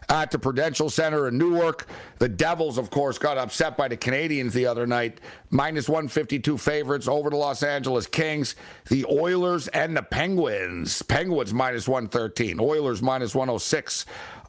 at 0.10 0.32
the 0.32 0.40
Prudential 0.40 0.90
Center 0.90 1.28
in 1.28 1.38
Newark. 1.38 1.88
The 2.18 2.28
Devils, 2.28 2.78
of 2.78 2.90
course, 2.90 3.18
got 3.18 3.38
upset 3.38 3.78
by 3.78 3.88
the 3.88 3.98
Canadiens 3.98 4.54
the 4.54 4.66
other 4.66 4.88
night. 4.88 5.22
Minus 5.52 5.88
152 5.88 6.58
favorites 6.58 7.08
over 7.08 7.30
the 7.30 7.36
Los 7.36 7.62
Angeles 7.62 8.08
Kings. 8.08 8.56
The 8.90 9.06
Oilers 9.06 9.68
and 9.70 9.96
the 9.96 10.02
Penguins. 10.02 11.02
Penguins 11.04 11.54
minus 11.54 11.88
113. 11.88 12.60
Oilers 12.60 13.02
minus 13.02 13.36
106 13.36 14.06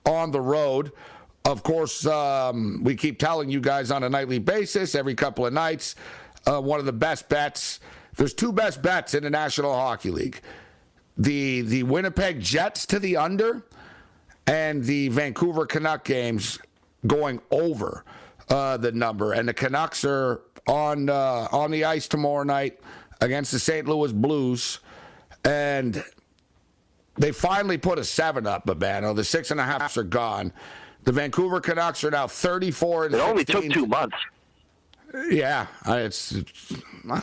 on 0.06 0.30
the 0.30 0.40
road. 0.40 0.92
Of 1.44 1.62
course, 1.62 2.06
um, 2.06 2.82
we 2.84 2.96
keep 2.96 3.18
telling 3.18 3.50
you 3.50 3.61
guys 3.61 3.90
on 3.90 4.02
a 4.02 4.08
nightly 4.08 4.38
basis, 4.38 4.94
every 4.94 5.14
couple 5.14 5.46
of 5.46 5.52
nights, 5.52 5.94
uh, 6.46 6.61
one 6.61 6.80
of 6.80 6.86
the 6.86 6.92
best 6.92 7.28
bets. 7.28 7.80
There's 8.16 8.34
two 8.34 8.52
best 8.52 8.82
bets 8.82 9.14
in 9.14 9.22
the 9.22 9.30
National 9.30 9.72
Hockey 9.72 10.11
League. 10.11 10.40
The 11.16 11.62
the 11.62 11.82
Winnipeg 11.82 12.40
Jets 12.40 12.86
to 12.86 12.98
the 12.98 13.16
under 13.16 13.62
and 14.51 14.82
the 14.82 15.09
Vancouver 15.09 15.64
Canuck 15.64 16.05
games 16.05 16.59
going 17.07 17.40
over 17.53 18.05
uh, 18.48 18.76
the 18.76 18.90
number. 18.90 19.32
And 19.32 19.48
the 19.48 19.55
Canucks 19.55 20.05
are 20.05 20.42
on 20.66 21.09
uh, 21.09 21.46
on 21.53 21.70
the 21.70 21.84
ice 21.84 22.09
tomorrow 22.09 22.42
night 22.42 22.80
against 23.20 23.53
the 23.53 23.61
St. 23.61 23.86
Louis 23.88 24.12
Blues, 24.12 24.80
and 25.44 26.05
they 27.16 27.30
finally 27.30 27.78
put 27.78 27.98
a 28.01 28.05
seven 28.05 28.46
up. 28.46 28.66
Babano, 28.66 29.14
the 29.14 29.24
six 29.24 29.53
and 29.53 29.61
a 29.61 29.64
halfs 29.64 29.96
are 29.96 30.03
gone. 30.03 30.53
The 31.05 31.12
Vancouver 31.12 31.61
Canucks 31.61 32.03
are 32.03 32.11
now 32.11 32.26
34 32.26 33.07
and 33.07 33.14
It 33.14 33.20
only 33.20 33.44
took 33.44 33.64
two 33.70 33.86
months. 33.86 34.16
Yeah, 35.30 35.66
it's, 35.86 36.32
it's 36.32 36.72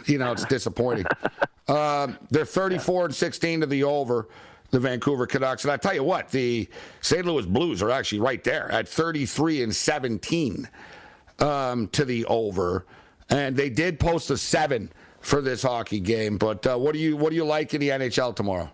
you 0.05 0.17
know 0.17 0.32
it's 0.32 0.45
disappointing. 0.45 1.05
uh, 1.67 2.07
they're 2.32 2.45
34 2.45 3.05
and 3.05 3.15
16 3.15 3.61
to 3.61 3.65
the 3.65 3.84
over 3.84 4.30
the 4.72 4.80
Vancouver 4.80 5.26
Canucks. 5.28 5.63
And 5.63 5.72
I 5.72 5.78
tell 5.78 5.93
you 5.93 6.03
what, 6.03 6.30
the 6.30 6.68
St. 7.01 7.26
Louis 7.26 7.45
Blues 7.45 7.82
are 7.82 7.91
actually 7.91 8.20
right 8.20 8.43
there 8.43 8.72
at 8.72 8.88
33 8.88 9.63
and 9.63 9.76
17 9.76 10.70
um, 11.39 11.88
to 11.89 12.05
the 12.05 12.26
over. 12.26 12.86
And 13.30 13.55
they 13.55 13.70
did 13.70 13.99
post 13.99 14.30
a 14.30 14.38
seven 14.38 14.91
for 15.20 15.41
this 15.41 15.61
hockey 15.61 15.99
game. 15.99 16.38
But 16.38 16.65
uh, 16.65 16.78
what 16.78 16.93
do 16.93 16.99
you 16.99 17.18
what 17.18 17.30
do 17.32 17.36
you 17.36 17.45
like 17.45 17.74
in 17.74 17.82
the 17.82 17.89
NHL 17.89 18.36
tomorrow? 18.36 18.72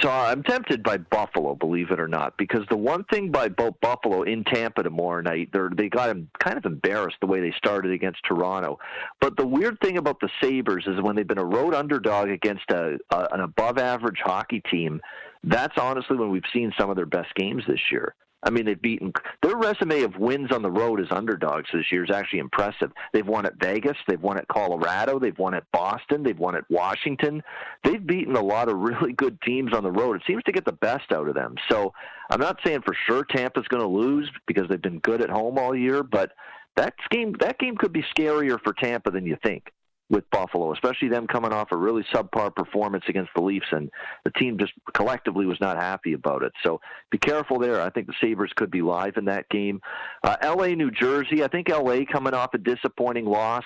So 0.00 0.10
I'm 0.10 0.42
tempted 0.42 0.82
by 0.82 0.98
Buffalo, 0.98 1.54
believe 1.54 1.90
it 1.90 1.98
or 1.98 2.08
not, 2.08 2.36
because 2.36 2.62
the 2.68 2.76
one 2.76 3.04
thing 3.04 3.30
by 3.30 3.48
both 3.48 3.80
Buffalo 3.80 4.22
in 4.22 4.44
Tampa 4.44 4.82
tomorrow 4.82 5.22
night, 5.22 5.50
they 5.52 5.60
they 5.74 5.88
got 5.88 6.14
kind 6.38 6.58
of 6.58 6.66
embarrassed 6.66 7.16
the 7.20 7.26
way 7.26 7.40
they 7.40 7.54
started 7.56 7.92
against 7.92 8.20
Toronto. 8.26 8.78
But 9.20 9.36
the 9.36 9.46
weird 9.46 9.78
thing 9.80 9.96
about 9.96 10.20
the 10.20 10.28
Sabres 10.42 10.84
is 10.86 11.00
when 11.00 11.16
they've 11.16 11.26
been 11.26 11.38
a 11.38 11.44
road 11.44 11.74
underdog 11.74 12.28
against 12.28 12.70
a, 12.70 12.98
a 13.10 13.28
an 13.32 13.40
above 13.40 13.78
average 13.78 14.18
hockey 14.22 14.62
team, 14.70 15.00
that's 15.44 15.78
honestly 15.78 16.16
when 16.16 16.30
we've 16.30 16.42
seen 16.52 16.72
some 16.78 16.90
of 16.90 16.96
their 16.96 17.06
best 17.06 17.34
games 17.34 17.62
this 17.66 17.80
year. 17.90 18.14
I 18.46 18.50
mean, 18.50 18.64
they've 18.64 18.80
beaten 18.80 19.12
their 19.42 19.56
resume 19.56 20.02
of 20.02 20.16
wins 20.18 20.52
on 20.52 20.62
the 20.62 20.70
road 20.70 21.00
as 21.00 21.08
underdogs 21.10 21.68
this 21.72 21.90
year 21.90 22.04
is 22.04 22.12
actually 22.12 22.38
impressive. 22.38 22.92
They've 23.12 23.26
won 23.26 23.44
at 23.44 23.60
Vegas, 23.60 23.96
they've 24.06 24.22
won 24.22 24.38
at 24.38 24.46
Colorado, 24.46 25.18
they've 25.18 25.36
won 25.36 25.52
at 25.52 25.68
Boston, 25.72 26.22
they've 26.22 26.38
won 26.38 26.54
at 26.54 26.62
Washington. 26.70 27.42
They've 27.82 28.06
beaten 28.06 28.36
a 28.36 28.40
lot 28.40 28.68
of 28.68 28.78
really 28.78 29.12
good 29.12 29.40
teams 29.42 29.74
on 29.74 29.82
the 29.82 29.90
road. 29.90 30.14
It 30.14 30.22
seems 30.28 30.44
to 30.44 30.52
get 30.52 30.64
the 30.64 30.72
best 30.72 31.10
out 31.10 31.28
of 31.28 31.34
them. 31.34 31.56
So 31.68 31.92
I'm 32.30 32.40
not 32.40 32.58
saying 32.64 32.82
for 32.86 32.94
sure 33.06 33.24
Tampa's 33.24 33.66
going 33.66 33.82
to 33.82 33.88
lose 33.88 34.30
because 34.46 34.68
they've 34.68 34.80
been 34.80 35.00
good 35.00 35.22
at 35.22 35.30
home 35.30 35.58
all 35.58 35.74
year, 35.74 36.04
but 36.04 36.30
that 36.76 36.94
game 37.10 37.34
that 37.40 37.58
game 37.58 37.76
could 37.76 37.92
be 37.92 38.04
scarier 38.16 38.60
for 38.62 38.74
Tampa 38.74 39.10
than 39.10 39.26
you 39.26 39.36
think 39.42 39.72
with 40.08 40.28
Buffalo, 40.30 40.72
especially 40.72 41.08
them 41.08 41.26
coming 41.26 41.52
off 41.52 41.72
a 41.72 41.76
really 41.76 42.04
subpar 42.14 42.54
performance 42.54 43.04
against 43.08 43.30
the 43.34 43.42
Leafs, 43.42 43.66
and 43.72 43.90
the 44.24 44.30
team 44.32 44.56
just 44.58 44.72
collectively 44.94 45.46
was 45.46 45.60
not 45.60 45.76
happy 45.76 46.12
about 46.12 46.42
it. 46.42 46.52
So 46.64 46.80
be 47.10 47.18
careful 47.18 47.58
there. 47.58 47.80
I 47.80 47.90
think 47.90 48.06
the 48.06 48.14
Sabres 48.20 48.52
could 48.54 48.70
be 48.70 48.82
live 48.82 49.16
in 49.16 49.24
that 49.24 49.48
game. 49.48 49.80
Uh, 50.22 50.36
L.A., 50.42 50.76
New 50.76 50.92
Jersey. 50.92 51.42
I 51.42 51.48
think 51.48 51.70
L.A. 51.70 52.04
coming 52.04 52.34
off 52.34 52.54
a 52.54 52.58
disappointing 52.58 53.24
loss. 53.24 53.64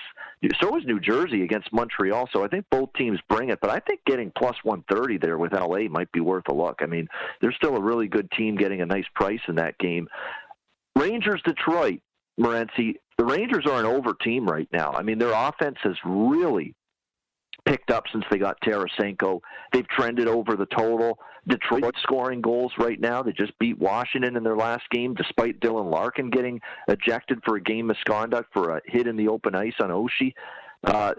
So 0.59 0.75
is 0.77 0.83
New 0.85 0.99
Jersey 0.99 1.43
against 1.43 1.71
Montreal. 1.71 2.27
So 2.33 2.43
I 2.43 2.47
think 2.47 2.65
both 2.71 2.91
teams 2.93 3.19
bring 3.29 3.49
it, 3.49 3.59
but 3.61 3.69
I 3.69 3.79
think 3.79 3.99
getting 4.05 4.31
plus 4.35 4.55
130 4.63 5.19
there 5.19 5.37
with 5.37 5.53
L.A. 5.53 5.87
might 5.87 6.11
be 6.11 6.21
worth 6.21 6.47
a 6.49 6.53
look. 6.53 6.79
I 6.81 6.87
mean, 6.87 7.07
they're 7.39 7.53
still 7.53 7.75
a 7.75 7.81
really 7.81 8.07
good 8.07 8.29
team 8.31 8.55
getting 8.55 8.81
a 8.81 8.85
nice 8.85 9.05
price 9.13 9.41
in 9.47 9.55
that 9.55 9.77
game. 9.77 10.07
Rangers, 10.95 11.41
Detroit. 11.45 12.01
Morency, 12.39 12.95
the 13.21 13.27
Rangers 13.27 13.67
are 13.67 13.79
an 13.79 13.85
over 13.85 14.15
team 14.15 14.47
right 14.47 14.67
now. 14.73 14.93
I 14.93 15.03
mean, 15.03 15.19
their 15.19 15.31
offense 15.31 15.77
has 15.83 15.93
really 16.03 16.73
picked 17.67 17.91
up 17.91 18.05
since 18.11 18.25
they 18.31 18.39
got 18.39 18.59
Tarasenko. 18.61 19.41
They've 19.71 19.87
trended 19.89 20.27
over 20.27 20.55
the 20.55 20.65
total. 20.65 21.19
Detroit 21.47 21.93
scoring 22.01 22.41
goals 22.41 22.71
right 22.79 22.99
now. 22.99 23.21
They 23.21 23.31
just 23.31 23.51
beat 23.59 23.77
Washington 23.77 24.37
in 24.37 24.43
their 24.43 24.55
last 24.55 24.89
game, 24.89 25.13
despite 25.13 25.59
Dylan 25.59 25.91
Larkin 25.91 26.31
getting 26.31 26.59
ejected 26.87 27.37
for 27.45 27.57
a 27.57 27.61
game 27.61 27.85
misconduct 27.85 28.51
for 28.53 28.75
a 28.77 28.81
hit 28.85 29.05
in 29.05 29.17
the 29.17 29.27
open 29.27 29.53
ice 29.53 29.75
on 29.79 29.91
Oshie. 29.91 30.33
Uh, 30.83 31.13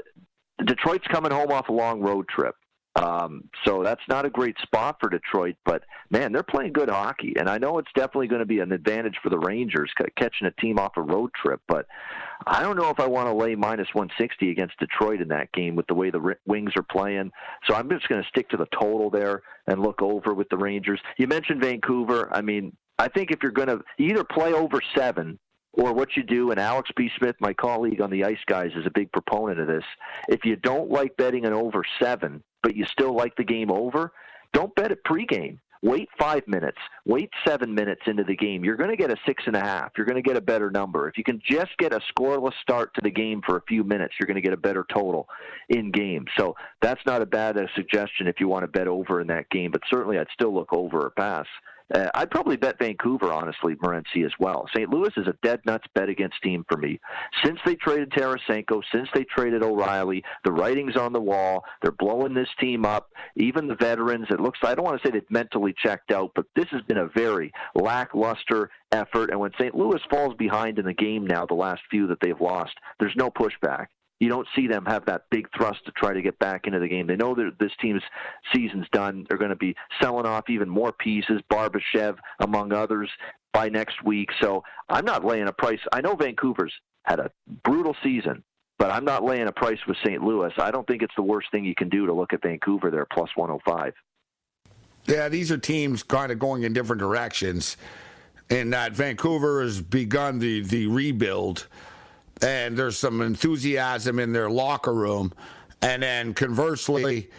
Detroit's 0.67 1.07
coming 1.07 1.31
home 1.31 1.53
off 1.53 1.69
a 1.69 1.73
long 1.73 2.01
road 2.01 2.27
trip. 2.29 2.57
Um, 2.95 3.49
so 3.65 3.83
that's 3.83 4.03
not 4.07 4.27
a 4.27 4.31
great 4.31 4.57
spot 4.61 4.99
for 5.01 5.09
Detroit, 5.09 5.57
but 5.65 5.83
man, 6.11 6.31
they're 6.31 6.43
playing 6.43 6.75
good 6.75 6.91
hockey, 6.91 7.35
and 7.39 7.49
I 7.49 7.57
know 7.57 7.79
it's 7.79 7.91
definitely 7.95 8.27
going 8.27 8.41
to 8.41 8.47
be 8.47 8.61
an 8.61 8.71
advantage 8.71 9.17
for 9.23 9.31
the 9.31 9.39
Rangers 9.39 9.91
catching 10.19 10.47
a 10.47 10.51
team 10.61 10.79
off 10.79 10.93
a 10.97 11.03
road 11.03 11.31
trip. 11.35 11.63
But 11.69 11.87
I 12.47 12.61
don't 12.61 12.77
know 12.77 12.91
if 12.91 13.01
I 13.01 13.07
want 13.07 13.29
to 13.29 13.35
lay 13.35 13.55
minus 13.55 13.89
160 13.95 14.51
against 14.51 14.79
Detroit 14.79 15.23
in 15.23 15.29
that 15.29 15.51
game 15.53 15.75
with 15.75 15.87
the 15.87 15.95
way 15.95 16.11
the 16.11 16.35
Wings 16.47 16.73
are 16.77 16.83
playing. 16.83 17.31
So 17.67 17.75
I'm 17.75 17.89
just 17.89 18.09
going 18.09 18.23
to 18.23 18.29
stick 18.29 18.51
to 18.51 18.59
the 18.59 18.69
total 18.79 19.09
there 19.09 19.43
and 19.67 19.81
look 19.81 20.03
over 20.03 20.35
with 20.35 20.51
the 20.51 20.59
Rangers. 20.59 21.01
You 21.17 21.27
mentioned 21.29 21.63
Vancouver. 21.63 22.29
I 22.31 22.43
mean, 22.43 22.77
I 22.99 23.09
think 23.09 23.31
if 23.31 23.43
you're 23.43 23.53
going 23.53 23.69
to 23.69 23.81
either 23.99 24.23
play 24.23 24.53
over 24.53 24.81
seven 24.95 25.39
or 25.73 25.95
what 25.95 26.15
you 26.17 26.23
do, 26.23 26.51
and 26.51 26.61
Alex 26.61 26.91
B. 26.95 27.11
Smith, 27.19 27.37
my 27.41 27.55
colleague 27.55 28.03
on 28.03 28.11
the 28.11 28.25
Ice 28.25 28.45
Guys, 28.47 28.73
is 28.77 28.85
a 28.85 28.91
big 28.91 29.11
proponent 29.13 29.59
of 29.59 29.67
this. 29.67 29.85
If 30.29 30.45
you 30.45 30.57
don't 30.57 30.91
like 30.91 31.17
betting 31.17 31.47
an 31.47 31.55
over 31.55 31.83
seven, 31.99 32.43
but 32.63 32.77
you 32.77 32.85
still 32.87 33.15
like 33.15 33.37
the 33.37 33.45
game 33.45 33.71
over, 33.71 34.13
don't 34.53 34.75
bet 34.75 34.93
it 34.93 35.05
pregame. 35.05 35.59
Wait 35.85 36.09
five 36.17 36.47
minutes. 36.47 36.79
Wait 37.07 37.29
seven 37.45 37.75
minutes 37.75 38.03
into 38.07 38.23
the 38.23 38.37
game. 38.37 38.65
You're 38.65 38.77
going 38.77 38.91
to 38.91 38.97
get 38.97 39.11
a 39.11 39.17
six 39.27 39.43
and 39.47 39.57
a 39.57 39.61
half. 39.61 39.91
You're 39.97 40.07
going 40.07 40.23
to 40.23 40.27
get 40.27 40.37
a 40.37 40.41
better 40.41 40.71
number. 40.71 41.09
If 41.09 41.19
you 41.19 41.25
can 41.25 41.43
just 41.45 41.77
get 41.79 41.93
a 41.93 42.01
scoreless 42.17 42.53
start 42.63 42.95
to 42.95 43.01
the 43.03 43.11
game 43.11 43.43
for 43.45 43.57
a 43.57 43.63
few 43.63 43.83
minutes, 43.83 44.15
you're 44.19 44.29
going 44.29 44.37
to 44.37 44.41
get 44.41 44.53
a 44.53 44.57
better 44.57 44.87
total 44.93 45.29
in 45.71 45.91
game. 45.91 46.27
So 46.39 46.55
that's 46.81 47.01
not 47.05 47.21
a 47.21 47.27
bad 47.27 47.57
suggestion 47.75 48.29
if 48.29 48.37
you 48.39 48.47
want 48.47 48.63
to 48.63 48.69
bet 48.69 48.87
over 48.87 49.21
in 49.21 49.27
that 49.27 49.51
game. 49.51 49.73
But 49.73 49.83
certainly, 49.91 50.19
I'd 50.19 50.29
still 50.33 50.55
look 50.55 50.73
over 50.73 51.07
or 51.07 51.11
pass 51.11 51.47
Uh, 51.93 52.09
I'd 52.15 52.31
probably 52.31 52.57
bet 52.57 52.79
Vancouver, 52.79 53.33
honestly, 53.33 53.75
Morency 53.77 54.25
as 54.25 54.33
well. 54.39 54.67
St. 54.75 54.89
Louis 54.89 55.11
is 55.17 55.27
a 55.27 55.35
dead 55.43 55.61
nuts 55.67 55.87
bet 55.95 56.09
against 56.09 56.41
team 56.43 56.65
for 56.69 56.79
me. 56.79 56.99
Since 57.45 57.59
they 57.67 57.75
traded 57.75 58.11
Tarasenko, 58.11 58.83
since 58.93 59.09
they 59.15 59.25
traded 59.25 59.63
O'Reilly, 59.63 60.25
the 60.45 60.53
writing's 60.53 60.97
on 60.97 61.13
the 61.13 61.21
wall. 61.21 61.65
They're 61.83 61.93
blowing 61.93 62.35
this 62.35 62.49
team 62.59 62.87
up. 62.87 63.11
Even 63.37 63.67
the 63.67 63.75
veterans, 63.75 64.27
it 64.31 64.41
looks. 64.41 64.59
I 64.63 64.75
don't 64.75 64.85
want 64.85 65.03
to 65.03 65.07
say 65.07 65.13
they've 65.13 65.31
mentally 65.31 65.75
checked 65.85 66.13
out, 66.13 66.33
but 66.35 66.47
this 66.57 66.69
has 66.71 66.83
been 66.83 66.99
a 66.99 67.09
very 67.15 67.53
lackluster 67.75 68.71
effort. 68.91 69.31
And 69.31 69.41
when 69.41 69.53
St. 69.59 69.75
Louis 69.75 70.01
falls 70.11 70.35
behind 70.35 70.79
in 70.79 70.87
the 70.87 70.95
game 70.95 71.27
now, 71.27 71.45
the 71.45 71.55
last 71.55 71.83
few 71.91 72.07
that 72.07 72.19
they've 72.21 72.41
lost, 72.41 72.73
there's 73.01 73.17
no 73.17 73.31
pushback 73.31 73.87
you 74.23 74.29
don't 74.29 74.47
see 74.55 74.69
them 74.69 74.87
have 74.87 75.05
that 75.07 75.25
big 75.33 75.49
thrust 75.57 75.85
to 75.85 75.91
try 75.91 76.13
to 76.13 76.23
get 76.23 76.39
back 76.39 76.69
into 76.69 76.79
the 76.79 76.87
game. 76.87 77.09
They 77.09 77.17
know 77.17 77.35
that 77.35 77.55
this 77.59 77.73
team's 77.81 78.05
season's 78.55 78.87
done. 78.93 79.27
They're 79.29 79.37
going 79.37 79.51
to 79.51 79.57
be 79.57 79.75
selling 80.01 80.27
off 80.27 80.49
even 80.49 80.69
more 80.69 80.93
pieces, 80.93 81.41
Barbashev 81.51 82.19
among 82.39 82.73
others, 82.73 83.11
by 83.53 83.69
next 83.69 84.05
week. 84.05 84.29
So 84.41 84.63
I'm 84.89 85.05
not 85.05 85.25
laying 85.25 85.49
a 85.49 85.53
price. 85.53 85.81
I 85.93 86.03
know 86.03 86.15
Vancouver's 86.15 86.73
had 87.05 87.19
a 87.19 87.33
brutal 87.65 87.97
season, 88.05 88.45
but 88.79 88.93
I'm 88.93 89.05
not 89.05 89.25
laying 89.25 89.49
a 89.49 89.53
price 89.53 89.81
with 89.89 89.97
St. 90.07 90.23
Louis. 90.23 90.53
I 90.57 90.71
don't 90.71 90.87
think 90.87 91.03
it's 91.03 91.17
the 91.17 91.23
worst 91.25 91.49
thing 91.51 91.65
you 91.65 91.75
can 91.75 91.89
do 91.89 92.07
to 92.07 92.13
look 92.13 92.33
at 92.33 92.43
Vancouver 92.45 92.93
there, 92.93 93.09
plus 93.13 93.31
105. 93.35 93.93
Yeah, 95.07 95.29
these 95.31 95.51
are 95.51 95.59
teams 95.59 96.05
kind 96.05 96.31
of 96.31 96.39
going 96.39 96.63
in 96.63 96.73
different 96.73 97.01
directions. 97.01 97.77
and 98.51 98.73
that 98.73 98.93
Vancouver 98.93 99.63
has 99.63 99.81
begun 99.81 100.39
the, 100.39 100.61
the 100.61 100.87
rebuild 100.87 101.67
and 102.43 102.77
there's 102.77 102.99
some 102.99 103.21
enthusiasm 103.21 104.19
in 104.19 104.33
their 104.33 104.51
locker 104.51 104.95
room. 104.95 105.33
And 105.81 106.03
then 106.03 106.35
conversely, 106.35 107.31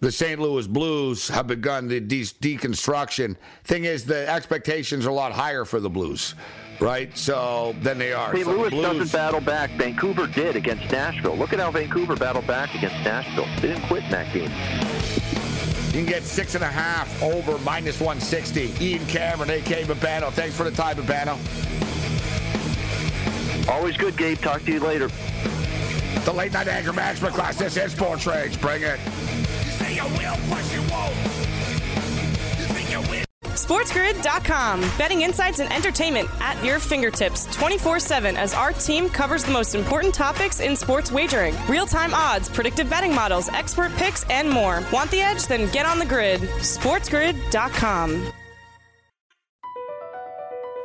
the 0.00 0.12
St. 0.12 0.40
Louis 0.40 0.66
Blues 0.66 1.28
have 1.28 1.46
begun 1.46 1.88
the 1.88 2.00
de- 2.00 2.22
deconstruction. 2.22 3.36
Thing 3.64 3.84
is, 3.84 4.04
the 4.04 4.28
expectations 4.28 5.06
are 5.06 5.10
a 5.10 5.14
lot 5.14 5.32
higher 5.32 5.64
for 5.64 5.80
the 5.80 5.90
Blues, 5.90 6.34
right? 6.80 7.16
So 7.16 7.74
than 7.82 7.98
they 7.98 8.12
are. 8.12 8.32
St. 8.32 8.44
So 8.44 8.52
Louis 8.52 8.70
Blues, 8.70 8.82
doesn't 8.98 9.12
battle 9.12 9.40
back. 9.40 9.70
Vancouver 9.72 10.26
did 10.26 10.56
against 10.56 10.90
Nashville. 10.92 11.36
Look 11.36 11.52
at 11.52 11.58
how 11.58 11.70
Vancouver 11.70 12.14
battled 12.16 12.46
back 12.46 12.74
against 12.74 12.96
Nashville. 13.04 13.46
They 13.56 13.68
didn't 13.68 13.86
quit 13.88 14.04
in 14.04 14.10
that 14.10 14.32
game. 14.32 14.52
You 15.88 16.04
can 16.04 16.06
get 16.06 16.22
six 16.22 16.54
and 16.54 16.62
a 16.62 16.68
half 16.68 17.22
over 17.22 17.58
minus 17.58 17.98
160. 17.98 18.74
Ian 18.80 19.04
Cameron, 19.06 19.50
A.K. 19.50 19.84
Babano. 19.84 20.30
Thanks 20.30 20.54
for 20.54 20.64
the 20.64 20.70
time, 20.70 20.96
Babano. 20.96 21.38
Always 23.68 23.96
good, 23.96 24.16
Gabe. 24.16 24.38
Talk 24.38 24.62
to 24.64 24.72
you 24.72 24.80
later. 24.80 25.08
The 26.24 26.32
late 26.32 26.52
night 26.52 26.68
anger 26.68 26.92
management 26.92 27.34
class. 27.34 27.56
This 27.58 27.76
is 27.76 27.92
Sports 27.92 28.26
Rage. 28.26 28.60
Bring 28.60 28.82
it. 28.82 28.98
You 28.98 29.70
say 29.72 29.94
you 29.94 30.04
will 30.04 30.50
once 30.50 30.74
you 30.74 30.80
won't. 30.90 31.14
You 32.58 32.64
say. 32.64 32.78
Sportsgrid.com. 33.58 34.80
Betting 34.96 35.22
insights 35.22 35.58
and 35.58 35.70
entertainment 35.72 36.28
at 36.40 36.62
your 36.64 36.78
fingertips 36.78 37.44
24 37.56 37.98
7 37.98 38.36
as 38.36 38.54
our 38.54 38.72
team 38.72 39.08
covers 39.10 39.44
the 39.44 39.52
most 39.52 39.74
important 39.74 40.14
topics 40.14 40.60
in 40.60 40.76
sports 40.76 41.10
wagering 41.10 41.54
real 41.68 41.84
time 41.84 42.14
odds, 42.14 42.48
predictive 42.48 42.88
betting 42.88 43.14
models, 43.14 43.48
expert 43.48 43.92
picks, 43.96 44.24
and 44.30 44.48
more. 44.48 44.82
Want 44.92 45.10
the 45.10 45.20
edge? 45.20 45.46
Then 45.46 45.70
get 45.72 45.86
on 45.86 45.98
the 45.98 46.06
grid. 46.06 46.40
SportsGrid.com. 46.40 48.32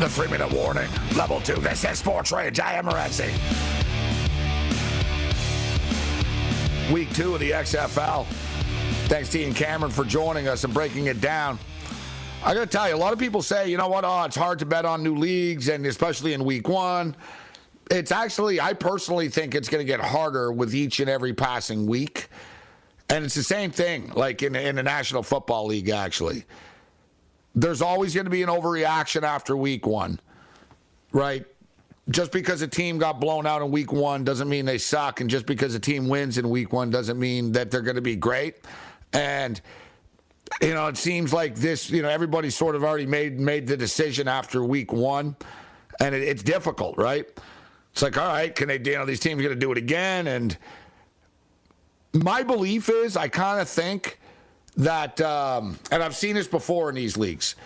The 0.00 0.08
three 0.08 0.28
minute 0.28 0.50
warning. 0.50 0.88
Level 1.14 1.42
two. 1.42 1.56
This 1.56 1.84
is 1.84 1.98
Sports 1.98 2.32
Rage. 2.32 2.58
I 2.58 2.72
am 2.72 2.86
Morency. 2.86 3.30
Week 6.90 7.12
two 7.12 7.34
of 7.34 7.40
the 7.40 7.50
XFL. 7.50 8.24
Thanks 9.08 9.28
to 9.28 9.40
Ian 9.40 9.52
Cameron 9.52 9.92
for 9.92 10.06
joining 10.06 10.48
us 10.48 10.64
and 10.64 10.72
breaking 10.72 11.08
it 11.08 11.20
down. 11.20 11.58
I 12.42 12.54
got 12.54 12.60
to 12.60 12.66
tell 12.66 12.88
you, 12.88 12.94
a 12.94 12.96
lot 12.96 13.12
of 13.12 13.18
people 13.18 13.42
say, 13.42 13.68
you 13.68 13.76
know 13.76 13.88
what, 13.88 14.06
oh, 14.06 14.24
it's 14.24 14.36
hard 14.36 14.58
to 14.60 14.64
bet 14.64 14.86
on 14.86 15.02
new 15.02 15.16
leagues, 15.16 15.68
and 15.68 15.84
especially 15.84 16.32
in 16.32 16.46
week 16.46 16.66
one. 16.66 17.14
It's 17.90 18.10
actually, 18.10 18.58
I 18.58 18.72
personally 18.72 19.28
think 19.28 19.54
it's 19.54 19.68
going 19.68 19.82
to 19.82 19.86
get 19.86 20.00
harder 20.00 20.50
with 20.50 20.74
each 20.74 21.00
and 21.00 21.10
every 21.10 21.34
passing 21.34 21.86
week. 21.86 22.28
And 23.10 23.22
it's 23.22 23.34
the 23.34 23.42
same 23.42 23.70
thing, 23.70 24.12
like 24.14 24.42
in, 24.42 24.56
in 24.56 24.76
the 24.76 24.82
National 24.82 25.22
Football 25.22 25.66
League, 25.66 25.90
actually 25.90 26.46
there's 27.54 27.82
always 27.82 28.14
going 28.14 28.24
to 28.24 28.30
be 28.30 28.42
an 28.42 28.48
overreaction 28.48 29.22
after 29.22 29.56
week 29.56 29.86
one, 29.86 30.20
right? 31.12 31.44
Just 32.08 32.32
because 32.32 32.62
a 32.62 32.68
team 32.68 32.98
got 32.98 33.20
blown 33.20 33.46
out 33.46 33.62
in 33.62 33.70
week 33.70 33.92
one 33.92 34.24
doesn't 34.24 34.48
mean 34.48 34.64
they 34.64 34.78
suck. 34.78 35.20
And 35.20 35.28
just 35.28 35.46
because 35.46 35.74
a 35.74 35.80
team 35.80 36.08
wins 36.08 36.38
in 36.38 36.48
week 36.48 36.72
one 36.72 36.90
doesn't 36.90 37.18
mean 37.18 37.52
that 37.52 37.70
they're 37.70 37.82
going 37.82 37.96
to 37.96 38.02
be 38.02 38.16
great. 38.16 38.56
And, 39.12 39.60
you 40.60 40.74
know, 40.74 40.86
it 40.88 40.96
seems 40.96 41.32
like 41.32 41.54
this, 41.56 41.90
you 41.90 42.02
know, 42.02 42.08
everybody 42.08 42.50
sort 42.50 42.74
of 42.74 42.84
already 42.84 43.06
made 43.06 43.38
made 43.38 43.66
the 43.66 43.76
decision 43.76 44.28
after 44.28 44.64
week 44.64 44.92
one. 44.92 45.36
And 46.00 46.14
it, 46.14 46.22
it's 46.22 46.42
difficult, 46.42 46.96
right? 46.96 47.26
It's 47.92 48.02
like, 48.02 48.16
all 48.16 48.28
right, 48.28 48.54
can 48.54 48.68
they, 48.68 48.78
you 48.78 48.96
know, 48.96 49.04
these 49.04 49.20
teams 49.20 49.42
going 49.42 49.54
to 49.54 49.60
do 49.60 49.72
it 49.72 49.78
again? 49.78 50.28
And 50.28 50.56
my 52.12 52.42
belief 52.42 52.88
is, 52.88 53.16
I 53.16 53.28
kind 53.28 53.60
of 53.60 53.68
think 53.68 54.19
that, 54.76 55.20
um, 55.20 55.78
and 55.90 56.02
I've 56.02 56.16
seen 56.16 56.34
this 56.34 56.48
before 56.48 56.88
in 56.88 56.94
these 56.94 57.16
leagues. 57.16 57.56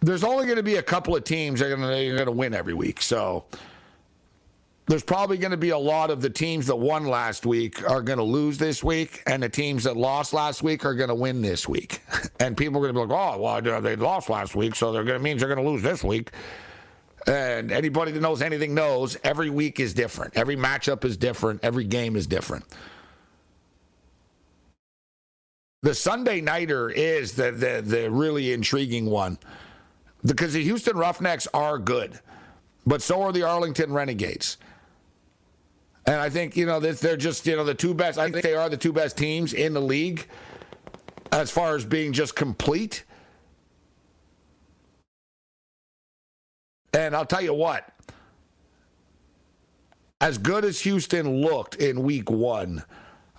There's 0.00 0.24
only 0.24 0.46
going 0.46 0.56
to 0.56 0.62
be 0.62 0.76
a 0.76 0.82
couple 0.82 1.14
of 1.14 1.24
teams 1.24 1.60
that 1.60 1.70
are 1.70 1.76
going 1.76 2.24
to 2.24 2.32
win 2.32 2.54
every 2.54 2.74
week. 2.74 3.00
So 3.00 3.44
there's 4.86 5.04
probably 5.04 5.38
going 5.38 5.52
to 5.52 5.56
be 5.56 5.70
a 5.70 5.78
lot 5.78 6.10
of 6.10 6.20
the 6.20 6.30
teams 6.30 6.66
that 6.66 6.76
won 6.76 7.06
last 7.06 7.46
week 7.46 7.88
are 7.88 8.02
going 8.02 8.18
to 8.18 8.24
lose 8.24 8.58
this 8.58 8.82
week, 8.82 9.22
and 9.26 9.42
the 9.42 9.48
teams 9.48 9.84
that 9.84 9.96
lost 9.96 10.32
last 10.32 10.62
week 10.62 10.84
are 10.84 10.94
going 10.94 11.08
to 11.08 11.14
win 11.14 11.40
this 11.42 11.68
week. 11.68 12.00
And 12.40 12.56
people 12.56 12.78
are 12.78 12.92
going 12.92 12.94
to 12.94 13.06
be 13.06 13.14
like, 13.14 13.36
"Oh, 13.36 13.40
well, 13.40 13.80
they 13.80 13.94
lost 13.94 14.28
last 14.28 14.56
week, 14.56 14.74
so 14.74 14.90
they're 14.90 15.04
going 15.04 15.18
to 15.18 15.22
means 15.22 15.40
they're 15.40 15.54
going 15.54 15.64
to 15.64 15.70
lose 15.70 15.80
this 15.80 16.02
week." 16.02 16.32
And 17.28 17.70
anybody 17.70 18.10
that 18.10 18.20
knows 18.20 18.42
anything 18.42 18.74
knows 18.74 19.16
every 19.22 19.48
week 19.48 19.78
is 19.78 19.94
different. 19.94 20.36
Every 20.36 20.56
matchup 20.56 21.04
is 21.04 21.16
different. 21.16 21.60
Every 21.62 21.84
game 21.84 22.16
is 22.16 22.26
different. 22.26 22.64
The 25.82 25.94
Sunday 25.94 26.40
nighter 26.40 26.90
is 26.90 27.32
the, 27.32 27.50
the, 27.50 27.82
the 27.84 28.10
really 28.10 28.52
intriguing 28.52 29.06
one 29.06 29.36
because 30.24 30.52
the 30.52 30.62
Houston 30.62 30.96
Roughnecks 30.96 31.48
are 31.52 31.76
good, 31.76 32.20
but 32.86 33.02
so 33.02 33.20
are 33.22 33.32
the 33.32 33.42
Arlington 33.42 33.92
Renegades. 33.92 34.58
And 36.06 36.16
I 36.16 36.30
think, 36.30 36.56
you 36.56 36.66
know, 36.66 36.78
they're 36.78 37.16
just, 37.16 37.46
you 37.46 37.56
know, 37.56 37.64
the 37.64 37.74
two 37.74 37.94
best, 37.94 38.18
I 38.18 38.30
think 38.30 38.44
they 38.44 38.54
are 38.54 38.68
the 38.68 38.76
two 38.76 38.92
best 38.92 39.16
teams 39.16 39.52
in 39.52 39.72
the 39.72 39.80
league 39.80 40.26
as 41.32 41.50
far 41.50 41.74
as 41.74 41.84
being 41.84 42.12
just 42.12 42.36
complete. 42.36 43.02
And 46.92 47.16
I'll 47.16 47.26
tell 47.26 47.42
you 47.42 47.54
what, 47.54 47.88
as 50.20 50.38
good 50.38 50.64
as 50.64 50.80
Houston 50.80 51.40
looked 51.40 51.76
in 51.76 52.02
week 52.02 52.30
one, 52.30 52.84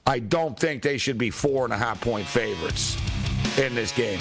I 0.05 0.19
don't 0.19 0.59
think 0.59 0.83
they 0.83 0.97
should 0.97 1.17
be 1.17 1.29
four 1.29 1.63
and 1.63 1.73
a 1.73 1.77
half 1.77 2.01
point 2.01 2.27
favorites 2.27 2.97
in 3.57 3.73
this 3.73 3.91
game. 3.93 4.19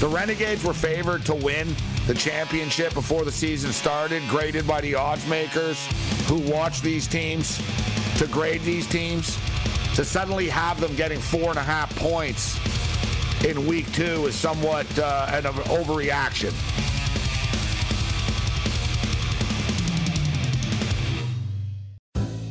The 0.00 0.08
Renegades 0.08 0.64
were 0.64 0.72
favored 0.72 1.24
to 1.26 1.34
win 1.34 1.74
the 2.06 2.14
championship 2.14 2.94
before 2.94 3.24
the 3.24 3.32
season 3.32 3.72
started, 3.72 4.22
graded 4.28 4.66
by 4.66 4.80
the 4.80 4.94
odds 4.94 5.26
makers 5.28 5.78
who 6.26 6.38
watch 6.50 6.80
these 6.80 7.06
teams 7.06 7.60
to 8.18 8.26
grade 8.26 8.62
these 8.62 8.86
teams. 8.86 9.38
To 9.96 10.04
suddenly 10.04 10.48
have 10.48 10.80
them 10.80 10.94
getting 10.96 11.20
four 11.20 11.50
and 11.50 11.58
a 11.58 11.62
half 11.62 11.94
points 11.96 12.58
in 13.44 13.66
week 13.66 13.90
two 13.92 14.26
is 14.26 14.34
somewhat 14.34 14.86
uh, 14.98 15.28
an 15.30 15.44
overreaction. 15.44 16.52